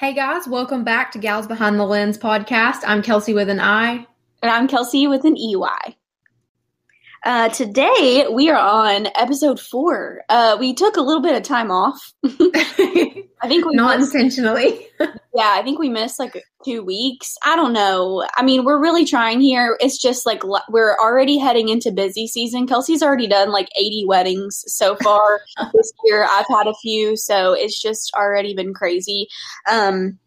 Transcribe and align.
Hey 0.00 0.14
guys, 0.14 0.48
welcome 0.48 0.82
back 0.82 1.12
to 1.12 1.18
Gals 1.18 1.46
Behind 1.46 1.78
the 1.78 1.84
Lens 1.84 2.16
podcast. 2.16 2.84
I'm 2.86 3.02
Kelsey 3.02 3.34
with 3.34 3.50
an 3.50 3.60
I. 3.60 4.06
And 4.42 4.50
I'm 4.50 4.66
Kelsey 4.66 5.06
with 5.06 5.26
an 5.26 5.36
EY. 5.36 5.94
Uh, 7.22 7.50
today 7.50 8.26
we 8.32 8.48
are 8.48 8.56
on 8.56 9.06
episode 9.14 9.60
four. 9.60 10.22
Uh, 10.30 10.56
we 10.58 10.72
took 10.72 10.96
a 10.96 11.02
little 11.02 11.22
bit 11.22 11.36
of 11.36 11.42
time 11.42 11.70
off. 11.70 12.14
I 12.24 13.48
think 13.48 13.66
we 13.66 13.74
not 13.74 13.98
missed, 13.98 14.14
intentionally. 14.14 14.86
yeah, 14.98 15.52
I 15.54 15.62
think 15.62 15.78
we 15.78 15.90
missed 15.90 16.18
like 16.18 16.42
two 16.64 16.82
weeks. 16.82 17.36
I 17.44 17.56
don't 17.56 17.74
know. 17.74 18.26
I 18.36 18.42
mean, 18.42 18.64
we're 18.64 18.80
really 18.80 19.04
trying 19.04 19.42
here. 19.42 19.76
It's 19.80 20.00
just 20.00 20.24
like 20.24 20.42
we're 20.70 20.96
already 20.96 21.36
heading 21.36 21.68
into 21.68 21.92
busy 21.92 22.26
season. 22.26 22.66
Kelsey's 22.66 23.02
already 23.02 23.26
done 23.26 23.50
like 23.50 23.68
80 23.76 24.04
weddings 24.06 24.64
so 24.66 24.96
far 24.96 25.40
this 25.74 25.92
year. 26.04 26.24
I've 26.24 26.48
had 26.48 26.66
a 26.66 26.74
few, 26.80 27.18
so 27.18 27.52
it's 27.52 27.80
just 27.80 28.12
already 28.14 28.54
been 28.54 28.72
crazy. 28.72 29.28
Um, 29.70 30.18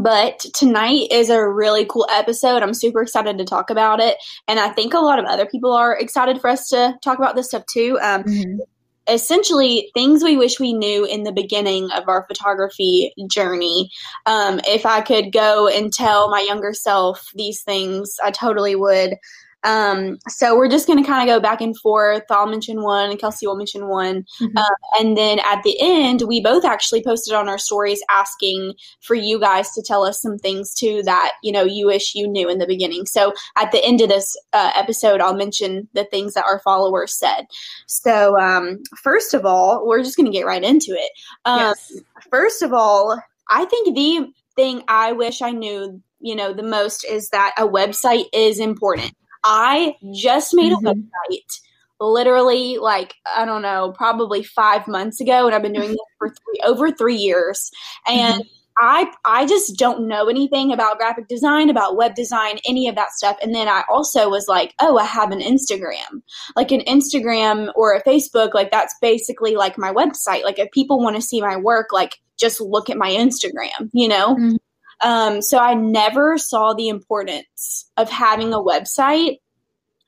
but 0.00 0.40
tonight 0.54 1.08
is 1.10 1.28
a 1.30 1.46
really 1.46 1.84
cool 1.84 2.06
episode. 2.10 2.62
I'm 2.62 2.74
super 2.74 3.02
excited 3.02 3.38
to 3.38 3.44
talk 3.44 3.70
about 3.70 4.00
it. 4.00 4.16
And 4.48 4.58
I 4.58 4.70
think 4.70 4.94
a 4.94 4.98
lot 4.98 5.18
of 5.18 5.24
other 5.26 5.46
people 5.46 5.72
are 5.72 5.96
excited 5.96 6.40
for 6.40 6.48
us 6.48 6.68
to 6.68 6.96
talk 7.02 7.18
about 7.18 7.36
this 7.36 7.48
stuff 7.48 7.64
too. 7.66 7.98
Um, 8.00 8.24
mm-hmm. 8.24 8.60
Essentially, 9.08 9.90
things 9.94 10.22
we 10.22 10.36
wish 10.36 10.60
we 10.60 10.72
knew 10.72 11.04
in 11.04 11.24
the 11.24 11.32
beginning 11.32 11.90
of 11.90 12.08
our 12.08 12.24
photography 12.28 13.12
journey. 13.28 13.90
Um, 14.26 14.60
if 14.66 14.86
I 14.86 15.00
could 15.00 15.32
go 15.32 15.66
and 15.66 15.92
tell 15.92 16.30
my 16.30 16.40
younger 16.40 16.72
self 16.72 17.28
these 17.34 17.62
things, 17.62 18.16
I 18.22 18.30
totally 18.30 18.76
would. 18.76 19.16
Um, 19.64 20.18
so 20.28 20.56
we're 20.56 20.68
just 20.68 20.86
going 20.86 21.02
to 21.02 21.08
kind 21.08 21.28
of 21.28 21.34
go 21.34 21.40
back 21.40 21.60
and 21.60 21.76
forth. 21.78 22.24
I'll 22.30 22.46
mention 22.46 22.82
one, 22.82 23.10
and 23.10 23.18
Kelsey 23.18 23.46
will 23.46 23.56
mention 23.56 23.88
one. 23.88 24.24
Mm-hmm. 24.40 24.56
Uh, 24.56 24.98
and 24.98 25.16
then 25.16 25.38
at 25.40 25.62
the 25.62 25.76
end, 25.80 26.22
we 26.26 26.40
both 26.40 26.64
actually 26.64 27.02
posted 27.02 27.34
on 27.34 27.48
our 27.48 27.58
stories 27.58 28.02
asking 28.10 28.74
for 29.00 29.14
you 29.14 29.38
guys 29.38 29.70
to 29.72 29.82
tell 29.82 30.04
us 30.04 30.20
some 30.20 30.38
things 30.38 30.74
too 30.74 31.02
that, 31.04 31.32
you 31.42 31.52
know, 31.52 31.64
you 31.64 31.86
wish 31.86 32.14
you 32.14 32.26
knew 32.26 32.48
in 32.48 32.58
the 32.58 32.66
beginning. 32.66 33.06
So 33.06 33.32
at 33.56 33.72
the 33.72 33.84
end 33.84 34.00
of 34.00 34.08
this 34.08 34.36
uh, 34.52 34.72
episode, 34.76 35.20
I'll 35.20 35.36
mention 35.36 35.88
the 35.94 36.04
things 36.04 36.34
that 36.34 36.44
our 36.44 36.60
followers 36.60 37.16
said. 37.16 37.46
So, 37.86 38.38
um, 38.38 38.82
first 39.02 39.34
of 39.34 39.44
all, 39.44 39.86
we're 39.86 40.02
just 40.02 40.16
going 40.16 40.30
to 40.30 40.36
get 40.36 40.46
right 40.46 40.62
into 40.62 40.92
it. 40.92 41.10
Um, 41.44 41.58
yes. 41.60 41.92
First 42.30 42.62
of 42.62 42.72
all, 42.72 43.20
I 43.48 43.64
think 43.66 43.94
the 43.94 44.32
thing 44.56 44.82
I 44.88 45.12
wish 45.12 45.40
I 45.42 45.50
knew 45.50 46.02
you 46.20 46.36
know 46.36 46.52
the 46.52 46.62
most 46.62 47.04
is 47.04 47.30
that 47.30 47.52
a 47.58 47.66
website 47.66 48.26
is 48.32 48.60
important 48.60 49.12
I 49.44 49.96
just 50.14 50.54
made 50.54 50.72
mm-hmm. 50.72 50.86
a 50.86 50.94
website 50.94 51.60
literally 52.02 52.78
like 52.78 53.14
I 53.36 53.44
don't 53.44 53.62
know, 53.62 53.92
probably 53.96 54.42
five 54.42 54.88
months 54.88 55.20
ago, 55.20 55.46
and 55.46 55.54
I've 55.54 55.62
been 55.62 55.72
doing 55.72 55.90
this 55.90 55.98
for 56.18 56.28
three 56.28 56.60
over 56.64 56.90
three 56.90 57.16
years. 57.16 57.70
And 58.06 58.42
mm-hmm. 58.42 58.48
I 58.78 59.12
I 59.24 59.46
just 59.46 59.76
don't 59.78 60.08
know 60.08 60.28
anything 60.28 60.72
about 60.72 60.98
graphic 60.98 61.28
design, 61.28 61.70
about 61.70 61.96
web 61.96 62.14
design, 62.14 62.58
any 62.66 62.88
of 62.88 62.94
that 62.96 63.12
stuff. 63.12 63.36
And 63.42 63.54
then 63.54 63.68
I 63.68 63.84
also 63.88 64.28
was 64.28 64.48
like, 64.48 64.74
oh, 64.80 64.98
I 64.98 65.04
have 65.04 65.30
an 65.30 65.40
Instagram. 65.40 66.22
Like 66.56 66.72
an 66.72 66.80
Instagram 66.80 67.70
or 67.76 67.94
a 67.94 68.02
Facebook, 68.02 68.54
like 68.54 68.70
that's 68.70 68.94
basically 69.00 69.56
like 69.56 69.78
my 69.78 69.92
website. 69.92 70.44
Like 70.44 70.58
if 70.58 70.70
people 70.72 71.00
want 71.00 71.16
to 71.16 71.22
see 71.22 71.40
my 71.40 71.56
work, 71.56 71.88
like 71.92 72.18
just 72.38 72.60
look 72.60 72.90
at 72.90 72.96
my 72.96 73.10
Instagram, 73.10 73.90
you 73.92 74.08
know? 74.08 74.34
Mm-hmm. 74.34 74.56
Um, 75.02 75.42
so 75.42 75.58
I 75.58 75.74
never 75.74 76.38
saw 76.38 76.74
the 76.74 76.88
importance 76.88 77.90
of 77.96 78.08
having 78.08 78.52
a 78.52 78.62
website 78.62 79.38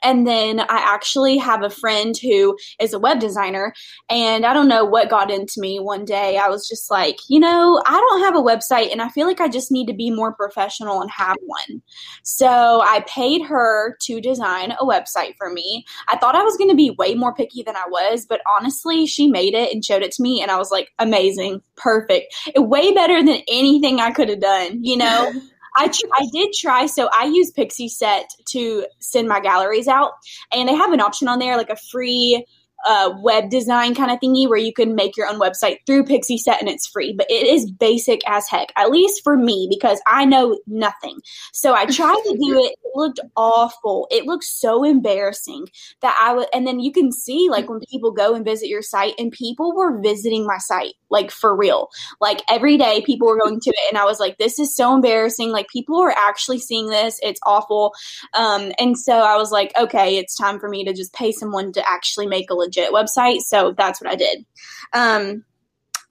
and 0.05 0.27
then 0.27 0.61
I 0.61 0.67
actually 0.69 1.39
have 1.39 1.63
a 1.63 1.71
friend 1.71 2.15
who 2.17 2.57
is 2.79 2.93
a 2.93 2.99
web 2.99 3.19
designer. 3.19 3.73
And 4.11 4.45
I 4.45 4.53
don't 4.53 4.69
know 4.69 4.85
what 4.85 5.09
got 5.09 5.31
into 5.31 5.61
me 5.61 5.81
one 5.81 6.05
day. 6.05 6.37
I 6.37 6.49
was 6.49 6.69
just 6.69 6.91
like, 6.91 7.17
you 7.29 7.41
know, 7.41 7.83
I 7.87 7.93
don't 7.93 8.21
have 8.21 8.37
a 8.37 8.43
website 8.43 8.93
and 8.93 9.01
I 9.01 9.09
feel 9.09 9.27
like 9.27 9.41
I 9.41 9.49
just 9.49 9.73
need 9.73 9.87
to 9.87 9.95
be 9.95 10.11
more 10.11 10.35
professional 10.35 11.01
and 11.01 11.11
have 11.11 11.37
one. 11.41 11.83
So 12.23 12.83
I 12.83 13.05
paid 13.09 13.43
her 13.47 13.97
to 14.03 14.21
design 14.21 14.73
a 14.73 14.85
website 14.85 15.37
for 15.37 15.51
me. 15.51 15.85
I 16.09 16.19
thought 16.19 16.37
I 16.37 16.43
was 16.43 16.57
going 16.57 16.71
to 16.71 16.77
be 16.77 16.91
way 16.91 17.15
more 17.15 17.35
picky 17.35 17.63
than 17.63 17.77
I 17.77 17.87
was, 17.89 18.27
but 18.27 18.43
honestly, 18.59 19.07
she 19.07 19.27
made 19.27 19.55
it 19.55 19.73
and 19.73 19.85
showed 19.85 20.03
it 20.03 20.13
to 20.13 20.23
me. 20.23 20.43
And 20.43 20.51
I 20.51 20.59
was 20.59 20.71
like, 20.71 20.91
amazing, 20.99 21.63
perfect. 21.77 22.35
Way 22.57 22.93
better 22.93 23.23
than 23.23 23.43
anything 23.49 24.01
I 24.01 24.11
could 24.11 24.29
have 24.29 24.41
done, 24.41 24.85
you 24.85 24.99
know? 24.99 25.33
I 25.77 25.89
tr- 25.89 26.07
I 26.13 26.27
did 26.33 26.53
try. 26.53 26.87
So 26.87 27.09
I 27.13 27.25
use 27.25 27.53
Pixieset 27.53 28.25
to 28.47 28.87
send 29.01 29.29
my 29.29 29.41
galleries 29.41 29.89
out, 29.89 30.13
and 30.53 30.69
they 30.69 30.75
have 30.75 30.93
an 30.93 31.01
option 31.01 31.29
on 31.29 31.39
there, 31.39 31.57
like 31.57 31.71
a 31.71 31.77
free 31.77 32.45
uh, 32.87 33.15
web 33.23 33.51
design 33.51 33.95
kind 33.95 34.11
of 34.11 34.19
thingy 34.21 34.49
where 34.49 34.59
you 34.59 34.73
can 34.73 34.95
make 34.95 35.17
your 35.17 35.27
own 35.27 35.41
website 35.41 35.79
through 35.87 36.05
Pixieset 36.05 36.61
and 36.61 36.69
it's 36.69 36.87
free, 36.87 37.15
but 37.17 37.27
it 37.31 37.47
is 37.47 37.71
basic 37.71 38.21
as 38.29 38.49
heck, 38.49 38.73
at 38.77 38.91
least 38.91 39.23
for 39.25 39.37
me, 39.37 39.67
because 39.71 40.01
I 40.07 40.25
know 40.25 40.59
nothing. 40.67 41.19
So 41.53 41.75
I 41.75 41.87
tried 41.87 42.21
to 42.25 42.39
do 42.41 42.59
it. 42.59 42.77
It 42.85 42.91
looked 42.95 43.21
awful. 43.37 44.07
It 44.11 44.27
looked 44.27 44.45
so 44.45 44.85
embarrassing 44.85 45.67
that 46.03 46.17
I 46.21 46.35
would, 46.35 46.49
and 46.53 46.67
then 46.67 46.81
you 46.81 46.93
can 46.93 47.11
see 47.11 47.49
like 47.51 47.69
when 47.69 47.81
people 47.91 48.13
go 48.13 48.35
and 48.35 48.45
visit 48.45 48.69
your 48.69 48.83
site, 48.83 49.15
and 49.19 49.33
people 49.33 49.75
were 49.75 50.01
visiting 50.01 50.47
my 50.47 50.59
site, 50.59 50.95
like 51.11 51.31
for 51.31 51.57
real. 51.57 51.89
Like 52.21 52.43
every 52.49 52.77
day, 52.77 53.03
people 53.05 53.27
were 53.29 53.39
going 53.39 53.61
to 53.61 53.71
it, 53.71 53.91
and 53.91 53.99
I 53.99 54.05
was 54.05 54.21
like, 54.21 54.39
this 54.39 54.59
is 54.59 54.75
so 54.77 54.95
embarrassing. 54.95 55.51
Like 55.51 55.69
people 55.69 56.01
are 56.01 56.15
actually 56.17 56.59
seeing 56.59 56.89
this. 56.89 57.19
It's 57.23 57.41
awful. 57.45 57.95
Um, 58.35 58.73
and 58.79 58.99
so 58.99 59.13
I 59.13 59.37
was 59.37 59.51
like, 59.51 59.73
okay, 59.79 60.19
it's 60.19 60.37
time 60.37 60.61
for 60.61 60.69
me 60.69 60.85
to 60.85 60.93
just 60.93 61.13
pay 61.15 61.33
someone 61.33 61.73
to 61.73 61.89
actually 61.89 62.27
make 62.27 62.51
a 62.51 62.55
legit 62.65 62.93
website. 62.93 63.41
So 63.41 63.73
that's 63.77 64.01
what 64.01 64.11
I 64.11 64.17
did. 64.17 64.45
Um, 64.93 65.45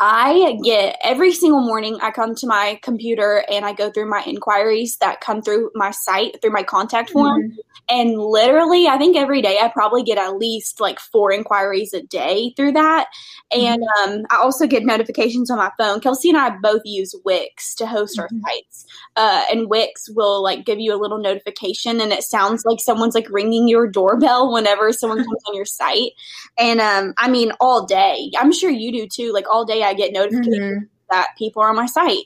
I 0.05 0.59
get 0.61 0.97
every 1.01 1.31
single 1.31 1.61
morning, 1.61 1.97
I 2.01 2.11
come 2.11 2.35
to 2.35 2.45
my 2.45 2.77
computer 2.83 3.45
and 3.49 3.63
I 3.63 3.71
go 3.71 3.89
through 3.89 4.09
my 4.09 4.21
inquiries 4.27 4.97
that 4.97 5.21
come 5.21 5.41
through 5.41 5.71
my 5.75 5.91
site, 5.91 6.41
through 6.41 6.51
my 6.51 6.63
contact 6.63 7.11
form. 7.11 7.43
Mm-hmm. 7.43 7.59
And 7.89 8.17
literally, 8.17 8.87
I 8.87 8.97
think 8.97 9.15
every 9.15 9.41
day 9.41 9.59
I 9.61 9.69
probably 9.69 10.03
get 10.03 10.17
at 10.17 10.37
least 10.37 10.81
like 10.81 10.99
four 10.99 11.31
inquiries 11.31 11.93
a 11.93 12.01
day 12.01 12.53
through 12.57 12.73
that. 12.73 13.07
And 13.51 13.81
mm-hmm. 13.81 14.11
um, 14.11 14.25
I 14.29 14.37
also 14.37 14.67
get 14.67 14.83
notifications 14.83 15.49
on 15.49 15.57
my 15.57 15.71
phone. 15.77 16.01
Kelsey 16.01 16.29
and 16.29 16.37
I 16.37 16.49
both 16.61 16.81
use 16.83 17.15
Wix 17.23 17.73
to 17.75 17.87
host 17.87 18.17
mm-hmm. 18.17 18.43
our 18.43 18.51
sites. 18.51 18.85
Uh, 19.15 19.43
and 19.51 19.69
Wix 19.69 20.09
will 20.09 20.43
like 20.43 20.65
give 20.65 20.79
you 20.79 20.93
a 20.93 20.99
little 20.99 21.19
notification 21.19 22.01
and 22.01 22.11
it 22.11 22.23
sounds 22.23 22.63
like 22.65 22.79
someone's 22.81 23.15
like 23.15 23.29
ringing 23.29 23.69
your 23.69 23.87
doorbell 23.87 24.51
whenever 24.51 24.91
someone 24.91 25.23
comes 25.23 25.43
on 25.47 25.55
your 25.55 25.65
site. 25.65 26.11
And 26.57 26.81
um, 26.81 27.13
I 27.17 27.29
mean, 27.29 27.53
all 27.61 27.85
day. 27.85 28.31
I'm 28.37 28.51
sure 28.51 28.69
you 28.69 28.91
do 28.91 29.07
too. 29.07 29.31
Like 29.31 29.45
all 29.49 29.65
day, 29.65 29.83
I 29.83 29.92
get 29.93 30.13
notifications 30.13 30.59
mm-hmm. 30.59 30.85
that 31.09 31.29
people 31.37 31.61
are 31.61 31.69
on 31.69 31.75
my 31.75 31.85
site. 31.85 32.25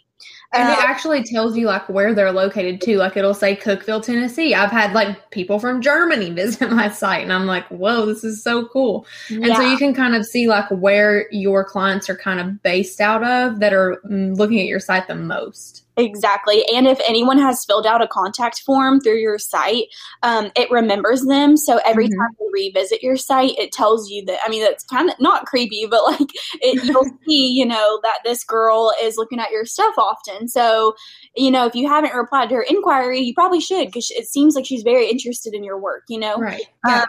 And 0.54 0.70
it 0.70 0.80
uh, 0.80 0.82
actually 0.82 1.24
tells 1.24 1.58
you 1.58 1.68
like 1.68 1.88
where 1.90 2.14
they're 2.14 2.32
located 2.32 2.82
too. 2.82 2.98
Like 2.98 3.18
it'll 3.18 3.34
say 3.34 3.56
Cookeville, 3.56 4.02
Tennessee. 4.02 4.56
I've 4.56 4.72
had 4.72 4.94
like 4.94 5.30
people 5.32 5.60
from 5.60 5.82
Germany 5.82 6.30
visit 6.34 6.72
my 6.72 6.90
site 6.90 7.24
and 7.24 7.34
I'm 7.34 7.46
like, 7.46 7.68
whoa, 7.68 8.06
this 8.06 8.24
is 8.24 8.44
so 8.44 8.66
cool. 8.68 9.06
And 9.30 9.46
yeah. 9.46 9.56
so 9.56 9.62
you 9.62 9.78
can 9.78 9.94
kind 9.94 10.16
of 10.16 10.26
see 10.26 10.48
like 10.48 10.70
where 10.70 11.28
your 11.32 11.66
clients 11.66 12.10
are 12.10 12.16
kind 12.16 12.40
of 12.40 12.64
based 12.64 13.02
out 13.02 13.24
of 13.24 13.60
that 13.60 13.74
are 13.74 14.02
mm, 14.10 14.36
looking 14.38 14.60
at 14.60 14.68
your 14.68 14.80
site 14.80 15.08
the 15.08 15.16
most. 15.16 15.84
Exactly. 15.98 16.64
And 16.74 16.86
if 16.86 17.00
anyone 17.08 17.40
has 17.40 17.66
filled 17.66 17.88
out 17.88 18.04
a 18.04 18.08
contact 18.08 18.62
form 18.62 19.02
through 19.02 19.18
your 19.18 19.40
site, 19.40 19.86
um, 20.22 20.52
it 20.56 20.70
remembers 20.70 21.24
them. 21.26 21.58
So 21.58 21.80
every 21.84 22.06
mm-hmm. 22.06 22.20
time 22.20 22.30
you 22.40 22.52
revisit 22.54 23.02
your 23.02 23.18
site, 23.18 23.58
it 23.58 23.72
tells 23.72 24.08
you 24.10 24.24
that, 24.26 24.38
I 24.46 24.50
mean, 24.50 24.62
that's 24.62 24.84
kind 24.84 25.10
of 25.10 25.16
not 25.20 25.48
creepy, 25.48 25.88
but 25.90 26.04
like 26.04 26.30
it, 26.62 26.84
you'll 26.84 27.10
see, 27.28 27.48
you 27.48 27.66
know, 27.66 28.00
that 28.04 28.20
this 28.24 28.44
girl 28.44 28.94
is 29.02 29.18
looking 29.18 29.40
at 29.40 29.50
your 29.50 29.66
stuff 29.66 29.96
often. 29.98 30.48
So, 30.48 30.96
you 31.36 31.50
know, 31.50 31.66
if 31.66 31.74
you 31.74 31.88
haven't 31.88 32.14
replied 32.14 32.50
to 32.50 32.56
her 32.56 32.66
inquiry, 32.70 33.20
you 33.22 33.34
probably 33.34 33.60
should 33.60 33.88
because 33.88 34.12
it 34.12 34.28
seems 34.28 34.56
like 34.56 34.68
she's 34.68 34.84
very 34.84 35.10
interested 35.10 35.56
in 35.56 35.64
your 35.64 35.80
work, 35.80 36.04
you 36.10 36.20
know? 36.20 36.38
Right. 36.38 36.68
Yeah. 36.86 37.06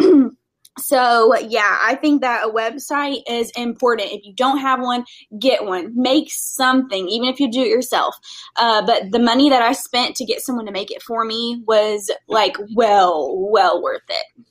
Um, 0.00 0.36
So, 0.78 1.36
yeah, 1.38 1.78
I 1.82 1.94
think 1.94 2.20
that 2.20 2.44
a 2.44 2.50
website 2.50 3.22
is 3.28 3.50
important. 3.52 4.12
If 4.12 4.24
you 4.24 4.34
don't 4.34 4.58
have 4.58 4.80
one, 4.80 5.04
get 5.38 5.64
one. 5.64 5.92
Make 5.94 6.30
something, 6.30 7.08
even 7.08 7.28
if 7.28 7.40
you 7.40 7.50
do 7.50 7.62
it 7.62 7.68
yourself. 7.68 8.16
Uh, 8.56 8.84
but 8.84 9.10
the 9.10 9.18
money 9.18 9.48
that 9.48 9.62
I 9.62 9.72
spent 9.72 10.16
to 10.16 10.24
get 10.24 10.42
someone 10.42 10.66
to 10.66 10.72
make 10.72 10.90
it 10.90 11.02
for 11.02 11.24
me 11.24 11.62
was 11.66 12.10
like 12.28 12.56
well, 12.74 13.34
well 13.50 13.82
worth 13.82 14.02
it. 14.08 14.44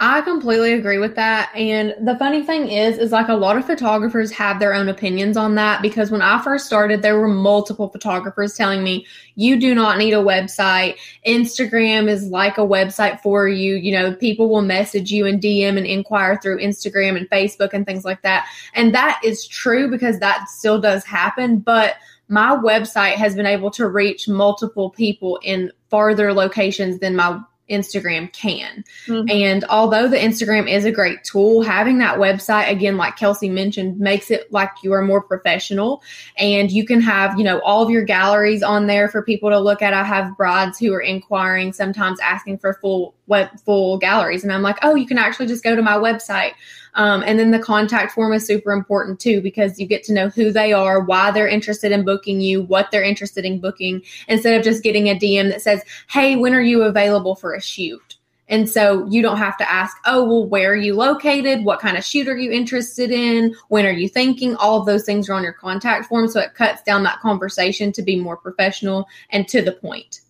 I 0.00 0.22
completely 0.22 0.72
agree 0.72 0.98
with 0.98 1.14
that. 1.14 1.54
And 1.54 1.94
the 2.04 2.18
funny 2.18 2.42
thing 2.42 2.68
is, 2.68 2.98
is 2.98 3.12
like 3.12 3.28
a 3.28 3.34
lot 3.34 3.56
of 3.56 3.64
photographers 3.64 4.32
have 4.32 4.58
their 4.58 4.74
own 4.74 4.88
opinions 4.88 5.36
on 5.36 5.54
that 5.54 5.82
because 5.82 6.10
when 6.10 6.20
I 6.20 6.42
first 6.42 6.66
started, 6.66 7.00
there 7.00 7.18
were 7.18 7.28
multiple 7.28 7.88
photographers 7.88 8.54
telling 8.54 8.82
me, 8.82 9.06
you 9.36 9.58
do 9.58 9.72
not 9.72 9.96
need 9.96 10.12
a 10.12 10.16
website. 10.16 10.96
Instagram 11.24 12.08
is 12.08 12.26
like 12.26 12.58
a 12.58 12.62
website 12.62 13.20
for 13.20 13.46
you. 13.46 13.76
You 13.76 13.92
know, 13.92 14.14
people 14.14 14.48
will 14.48 14.62
message 14.62 15.12
you 15.12 15.26
and 15.26 15.40
DM 15.40 15.78
and 15.78 15.86
inquire 15.86 16.40
through 16.42 16.58
Instagram 16.58 17.16
and 17.16 17.30
Facebook 17.30 17.72
and 17.72 17.86
things 17.86 18.04
like 18.04 18.22
that. 18.22 18.48
And 18.74 18.92
that 18.96 19.20
is 19.22 19.46
true 19.46 19.88
because 19.88 20.18
that 20.18 20.48
still 20.48 20.80
does 20.80 21.04
happen. 21.04 21.58
But 21.58 21.94
my 22.28 22.56
website 22.56 23.14
has 23.14 23.36
been 23.36 23.46
able 23.46 23.70
to 23.70 23.88
reach 23.88 24.28
multiple 24.28 24.90
people 24.90 25.38
in 25.44 25.70
farther 25.88 26.32
locations 26.32 26.98
than 26.98 27.14
my 27.14 27.40
Instagram 27.70 28.32
can. 28.32 28.84
Mm-hmm. 29.06 29.30
And 29.30 29.64
although 29.64 30.08
the 30.08 30.16
Instagram 30.16 30.70
is 30.70 30.84
a 30.84 30.92
great 30.92 31.24
tool, 31.24 31.62
having 31.62 31.98
that 31.98 32.18
website, 32.18 32.70
again, 32.70 32.96
like 32.96 33.16
Kelsey 33.16 33.48
mentioned, 33.48 33.98
makes 33.98 34.30
it 34.30 34.52
like 34.52 34.70
you 34.82 34.92
are 34.92 35.02
more 35.02 35.22
professional 35.22 36.02
and 36.36 36.70
you 36.70 36.84
can 36.84 37.00
have, 37.00 37.38
you 37.38 37.44
know, 37.44 37.60
all 37.60 37.82
of 37.82 37.90
your 37.90 38.04
galleries 38.04 38.62
on 38.62 38.86
there 38.86 39.08
for 39.08 39.22
people 39.22 39.50
to 39.50 39.58
look 39.58 39.82
at. 39.82 39.94
I 39.94 40.04
have 40.04 40.36
brides 40.36 40.78
who 40.78 40.92
are 40.92 41.00
inquiring, 41.00 41.72
sometimes 41.72 42.20
asking 42.20 42.58
for 42.58 42.74
full 42.74 43.14
web, 43.26 43.48
full 43.60 43.98
galleries. 43.98 44.44
And 44.44 44.52
I'm 44.52 44.62
like, 44.62 44.78
oh, 44.82 44.94
you 44.94 45.06
can 45.06 45.18
actually 45.18 45.46
just 45.46 45.64
go 45.64 45.74
to 45.74 45.82
my 45.82 45.94
website. 45.94 46.52
Um, 46.94 47.22
and 47.26 47.38
then 47.38 47.50
the 47.50 47.58
contact 47.58 48.12
form 48.12 48.32
is 48.32 48.46
super 48.46 48.72
important 48.72 49.18
too 49.18 49.40
because 49.40 49.78
you 49.80 49.86
get 49.86 50.04
to 50.04 50.12
know 50.12 50.28
who 50.28 50.52
they 50.52 50.72
are, 50.72 51.00
why 51.00 51.30
they're 51.30 51.48
interested 51.48 51.90
in 51.92 52.04
booking 52.04 52.40
you, 52.40 52.62
what 52.62 52.90
they're 52.90 53.02
interested 53.02 53.44
in 53.44 53.60
booking, 53.60 54.02
instead 54.28 54.58
of 54.58 54.64
just 54.64 54.82
getting 54.82 55.08
a 55.08 55.14
DM 55.14 55.50
that 55.50 55.62
says, 55.62 55.82
Hey, 56.08 56.36
when 56.36 56.54
are 56.54 56.60
you 56.60 56.82
available 56.82 57.34
for 57.34 57.54
a 57.54 57.60
shoot? 57.60 58.16
And 58.48 58.68
so 58.68 59.06
you 59.06 59.22
don't 59.22 59.38
have 59.38 59.56
to 59.56 59.70
ask, 59.70 59.96
oh, 60.04 60.22
well, 60.22 60.46
where 60.46 60.72
are 60.72 60.76
you 60.76 60.94
located? 60.94 61.64
What 61.64 61.80
kind 61.80 61.96
of 61.96 62.04
shoot 62.04 62.28
are 62.28 62.36
you 62.36 62.52
interested 62.52 63.10
in? 63.10 63.54
When 63.68 63.86
are 63.86 63.90
you 63.90 64.08
thinking? 64.08 64.54
All 64.56 64.78
of 64.78 64.86
those 64.86 65.04
things 65.04 65.30
are 65.30 65.34
on 65.34 65.42
your 65.42 65.54
contact 65.54 66.06
form. 66.06 66.28
So 66.28 66.40
it 66.40 66.54
cuts 66.54 66.82
down 66.82 67.04
that 67.04 67.20
conversation 67.20 67.90
to 67.92 68.02
be 68.02 68.20
more 68.20 68.36
professional 68.36 69.08
and 69.30 69.48
to 69.48 69.62
the 69.62 69.72
point. 69.72 70.20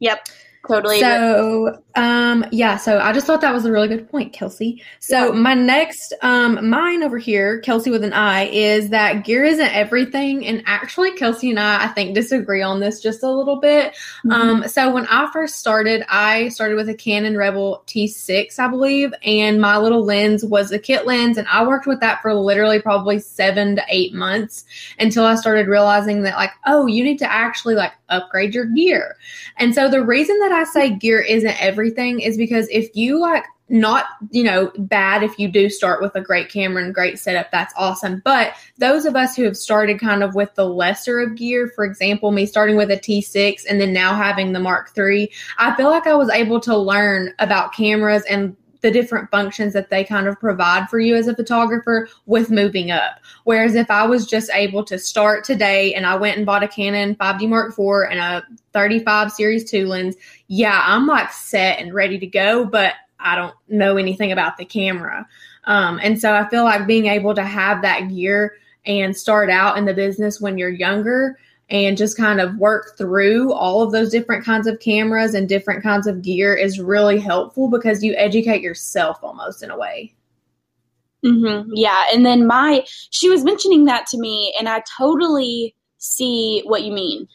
Yep. 0.00 0.28
Totally. 0.68 1.00
So, 1.00 1.82
um, 1.94 2.46
yeah, 2.50 2.76
so 2.78 2.98
I 2.98 3.12
just 3.12 3.26
thought 3.26 3.42
that 3.42 3.52
was 3.52 3.66
a 3.66 3.72
really 3.72 3.88
good 3.88 4.10
point, 4.10 4.32
Kelsey. 4.32 4.82
So, 4.98 5.32
yeah. 5.32 5.38
my 5.38 5.52
next, 5.52 6.14
um, 6.22 6.68
mine 6.70 7.02
over 7.02 7.18
here, 7.18 7.60
Kelsey 7.60 7.90
with 7.90 8.02
an 8.02 8.14
I, 8.14 8.44
is 8.44 8.88
that 8.90 9.24
gear 9.24 9.44
isn't 9.44 9.74
everything. 9.74 10.46
And 10.46 10.62
actually, 10.66 11.12
Kelsey 11.12 11.50
and 11.50 11.60
I, 11.60 11.84
I 11.84 11.88
think, 11.88 12.14
disagree 12.14 12.62
on 12.62 12.80
this 12.80 13.00
just 13.00 13.22
a 13.22 13.30
little 13.30 13.56
bit. 13.56 13.92
Mm-hmm. 14.24 14.32
Um, 14.32 14.68
so, 14.68 14.92
when 14.92 15.06
I 15.06 15.30
first 15.32 15.56
started, 15.56 16.02
I 16.08 16.48
started 16.48 16.76
with 16.76 16.88
a 16.88 16.94
Canon 16.94 17.36
Rebel 17.36 17.82
T6, 17.86 18.58
I 18.58 18.68
believe, 18.68 19.12
and 19.22 19.60
my 19.60 19.76
little 19.76 20.04
lens 20.04 20.44
was 20.44 20.72
a 20.72 20.78
kit 20.78 21.06
lens. 21.06 21.36
And 21.36 21.46
I 21.48 21.66
worked 21.66 21.86
with 21.86 22.00
that 22.00 22.22
for 22.22 22.32
literally 22.34 22.80
probably 22.80 23.18
seven 23.18 23.76
to 23.76 23.82
eight 23.88 24.14
months 24.14 24.64
until 24.98 25.26
I 25.26 25.34
started 25.34 25.68
realizing 25.68 26.22
that, 26.22 26.36
like, 26.36 26.52
oh, 26.64 26.86
you 26.86 27.04
need 27.04 27.18
to 27.18 27.30
actually 27.30 27.74
like 27.74 27.92
upgrade 28.08 28.54
your 28.54 28.64
gear. 28.66 29.16
And 29.58 29.74
so, 29.74 29.90
the 29.90 30.02
reason 30.02 30.38
that 30.38 30.52
I 30.52 30.64
say 30.64 30.90
gear 30.90 31.20
isn't 31.20 31.62
everything 31.62 31.81
is 31.90 32.36
because 32.36 32.68
if 32.68 32.94
you 32.94 33.18
like 33.20 33.44
not 33.68 34.04
you 34.30 34.44
know 34.44 34.70
bad 34.76 35.22
if 35.22 35.38
you 35.38 35.48
do 35.48 35.70
start 35.70 36.02
with 36.02 36.14
a 36.14 36.20
great 36.20 36.50
camera 36.50 36.84
and 36.84 36.94
great 36.94 37.18
setup 37.18 37.50
that's 37.50 37.72
awesome. 37.76 38.20
But 38.24 38.54
those 38.76 39.06
of 39.06 39.16
us 39.16 39.34
who 39.34 39.44
have 39.44 39.56
started 39.56 39.98
kind 39.98 40.22
of 40.22 40.34
with 40.34 40.54
the 40.54 40.66
lesser 40.66 41.20
of 41.20 41.36
gear 41.36 41.72
for 41.74 41.84
example 41.84 42.32
me 42.32 42.44
starting 42.44 42.76
with 42.76 42.90
a 42.90 42.98
t6 42.98 43.62
and 43.68 43.80
then 43.80 43.92
now 43.92 44.14
having 44.14 44.52
the 44.52 44.60
mark 44.60 44.90
iii 44.98 45.30
i 45.58 45.74
feel 45.74 45.88
like 45.88 46.06
i 46.06 46.14
was 46.14 46.28
able 46.30 46.60
to 46.60 46.76
learn 46.76 47.32
about 47.38 47.72
cameras 47.72 48.24
and 48.28 48.56
the 48.82 48.90
different 48.90 49.30
functions 49.30 49.72
that 49.72 49.90
they 49.90 50.04
kind 50.04 50.26
of 50.26 50.38
provide 50.38 50.88
for 50.88 50.98
you 50.98 51.14
as 51.16 51.28
a 51.28 51.34
photographer 51.34 52.08
with 52.26 52.50
moving 52.50 52.90
up. 52.90 53.20
Whereas 53.44 53.74
if 53.74 53.90
I 53.90 54.06
was 54.06 54.26
just 54.26 54.50
able 54.52 54.84
to 54.84 54.98
start 54.98 55.44
today 55.44 55.94
and 55.94 56.04
I 56.04 56.16
went 56.16 56.36
and 56.36 56.44
bought 56.44 56.64
a 56.64 56.68
Canon 56.68 57.14
5D 57.14 57.48
Mark 57.48 57.70
IV 57.78 58.10
and 58.10 58.18
a 58.18 58.44
35 58.72 59.32
Series 59.32 59.70
2 59.70 59.86
lens, 59.86 60.16
yeah, 60.48 60.82
I'm 60.84 61.06
like 61.06 61.32
set 61.32 61.78
and 61.78 61.94
ready 61.94 62.18
to 62.18 62.26
go, 62.26 62.64
but 62.64 62.94
I 63.18 63.36
don't 63.36 63.54
know 63.68 63.96
anything 63.96 64.32
about 64.32 64.58
the 64.58 64.64
camera. 64.64 65.26
Um, 65.64 66.00
and 66.02 66.20
so 66.20 66.34
I 66.34 66.48
feel 66.48 66.64
like 66.64 66.86
being 66.88 67.06
able 67.06 67.34
to 67.34 67.44
have 67.44 67.82
that 67.82 68.08
gear 68.08 68.56
and 68.84 69.16
start 69.16 69.48
out 69.48 69.78
in 69.78 69.84
the 69.84 69.94
business 69.94 70.40
when 70.40 70.58
you're 70.58 70.68
younger 70.68 71.38
and 71.72 71.96
just 71.96 72.18
kind 72.18 72.38
of 72.38 72.54
work 72.56 72.98
through 72.98 73.50
all 73.54 73.80
of 73.82 73.92
those 73.92 74.10
different 74.10 74.44
kinds 74.44 74.66
of 74.66 74.78
cameras 74.78 75.32
and 75.32 75.48
different 75.48 75.82
kinds 75.82 76.06
of 76.06 76.20
gear 76.20 76.54
is 76.54 76.78
really 76.78 77.18
helpful 77.18 77.68
because 77.68 78.04
you 78.04 78.14
educate 78.16 78.60
yourself 78.60 79.18
almost 79.22 79.62
in 79.62 79.70
a 79.70 79.78
way. 79.78 80.14
Mm-hmm. 81.24 81.70
Yeah. 81.74 82.04
And 82.12 82.26
then 82.26 82.46
my, 82.46 82.84
she 83.10 83.30
was 83.30 83.42
mentioning 83.42 83.86
that 83.86 84.06
to 84.08 84.18
me, 84.18 84.54
and 84.58 84.68
I 84.68 84.82
totally 84.98 85.74
see 85.96 86.62
what 86.66 86.82
you 86.82 86.92
mean. 86.92 87.26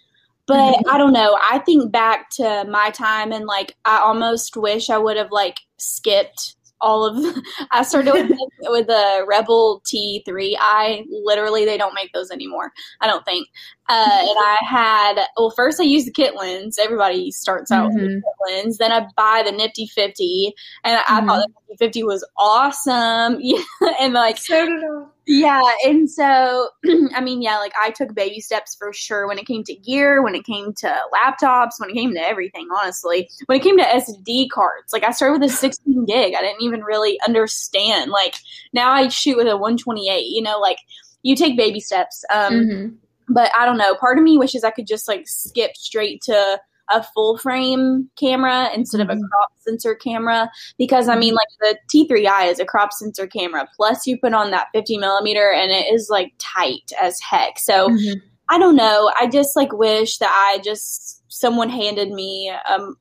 But 0.46 0.76
mm-hmm. 0.76 0.90
I 0.90 1.00
don't 1.00 1.14
know. 1.14 1.38
I 1.42 1.58
think 1.60 1.92
back 1.92 2.30
to 2.32 2.64
my 2.70 2.92
time, 2.92 3.32
and 3.32 3.46
like, 3.46 3.76
I 3.86 3.98
almost 3.98 4.56
wish 4.56 4.92
I 4.92 5.00
would 5.00 5.18
have 5.18 5.32
like 5.32 5.58
skipped 5.78 6.57
all 6.82 7.06
of 7.06 7.38
I 7.72 7.84
started 7.84 8.14
with 8.14 8.32
with 8.62 8.90
a 8.90 9.24
Rebel 9.28 9.82
T3. 9.86 10.56
I 10.60 11.06
literally 11.10 11.66
they 11.66 11.78
don't 11.78 11.94
make 11.94 12.12
those 12.14 12.32
anymore. 12.32 12.72
I 13.02 13.08
don't 13.08 13.26
think. 13.26 13.48
Uh, 13.90 14.20
and 14.20 14.38
I 14.38 14.58
had 14.68 15.28
well 15.38 15.52
first 15.52 15.80
I 15.80 15.84
used 15.84 16.08
the 16.08 16.12
kit 16.12 16.36
lens. 16.36 16.78
Everybody 16.78 17.32
starts 17.32 17.72
out 17.72 17.90
mm-hmm. 17.90 18.02
with 18.02 18.10
the 18.10 18.16
kit 18.16 18.56
lens. 18.56 18.78
Then 18.78 18.92
I 18.92 19.08
buy 19.16 19.44
the 19.46 19.52
Nifty 19.52 19.88
50 19.88 20.54
and 20.84 21.00
mm-hmm. 21.00 21.14
I 21.14 21.26
thought 21.26 21.48
the 21.48 21.54
Nifty 21.70 21.86
50 21.86 22.04
was 22.04 22.28
awesome. 22.38 23.40
Yeah, 23.48 23.64
and 24.02 24.14
like 24.14 24.38
so 24.38 24.66
did 24.66 24.84
I. 24.84 25.17
Yeah, 25.28 25.62
and 25.84 26.10
so 26.10 26.70
I 27.14 27.20
mean, 27.20 27.42
yeah, 27.42 27.58
like 27.58 27.74
I 27.80 27.92
took 27.92 28.16
baby 28.16 28.40
steps 28.40 28.76
for 28.76 28.94
sure 28.94 29.28
when 29.28 29.38
it 29.38 29.46
came 29.46 29.64
to 29.66 29.76
gear, 29.76 30.24
when 30.24 30.36
it 30.36 30.46
came 30.46 30.74
to 30.76 30.96
laptops, 31.14 31.72
when 31.80 31.90
it 31.90 31.94
came 31.94 32.14
to 32.14 32.26
everything, 32.26 32.68
honestly. 32.80 33.30
When 33.48 33.60
it 33.60 33.64
came 33.64 33.78
to 33.78 33.84
SD 33.84 34.50
cards, 34.50 34.94
like 34.94 35.04
I 35.04 35.12
started 35.12 35.42
with 35.42 35.52
a 35.52 35.54
16 35.54 36.06
gig. 36.06 36.34
I 36.34 36.42
didn't 36.42 36.64
even 36.64 36.82
really 36.82 37.20
understand. 37.28 38.10
Like 38.10 38.36
now 38.72 38.92
I 38.92 39.10
shoot 39.10 39.36
with 39.36 39.48
a 39.48 39.58
128, 39.58 40.22
you 40.22 40.42
know, 40.42 40.60
like 40.60 40.78
you 41.24 41.36
take 41.36 41.58
baby 41.58 41.82
steps. 41.82 42.24
Um 42.34 42.54
mm-hmm. 42.54 42.96
but 43.28 43.52
I 43.54 43.66
don't 43.66 43.78
know, 43.78 43.96
part 43.96 44.18
of 44.18 44.24
me 44.24 44.38
wishes 44.38 44.64
I 44.64 44.72
could 44.72 44.88
just 44.88 45.10
like 45.10 45.28
skip 45.28 45.76
straight 45.76 46.22
to 46.24 46.58
a 46.90 47.04
full 47.04 47.38
frame 47.38 48.10
camera 48.18 48.70
instead 48.74 49.02
of 49.02 49.10
a 49.10 49.14
mm-hmm. 49.14 49.26
crop 49.26 49.50
sensor 49.60 49.96
camera 49.96 50.50
because 50.78 51.10
I 51.10 51.18
mean 51.18 51.34
like 51.34 51.48
the 51.60 51.78
T3i 51.94 52.52
is 52.52 52.60
a 52.60 52.66
crop 52.66 52.94
sensor 52.94 53.28
camera 53.28 53.68
plus 53.76 54.08
you 54.08 54.18
put 54.18 54.34
on 54.34 54.52
that 54.52 54.68
50 54.74 54.98
millimeter 54.98 55.52
and 55.52 55.72
it 55.72 55.94
is 55.94 56.08
like 56.10 56.34
tight 56.40 56.92
as 57.02 57.20
heck. 57.20 57.60
So 57.60 57.90
mm-hmm. 57.90 58.20
I 58.50 58.58
don't 58.58 58.76
know. 58.76 59.12
I 59.20 59.28
just 59.28 59.56
like 59.56 59.74
wish 59.74 60.18
that 60.20 60.32
I 60.32 60.62
just 60.64 61.24
someone 61.28 61.70
handed 61.70 62.12
me 62.12 62.52
um 62.70 62.96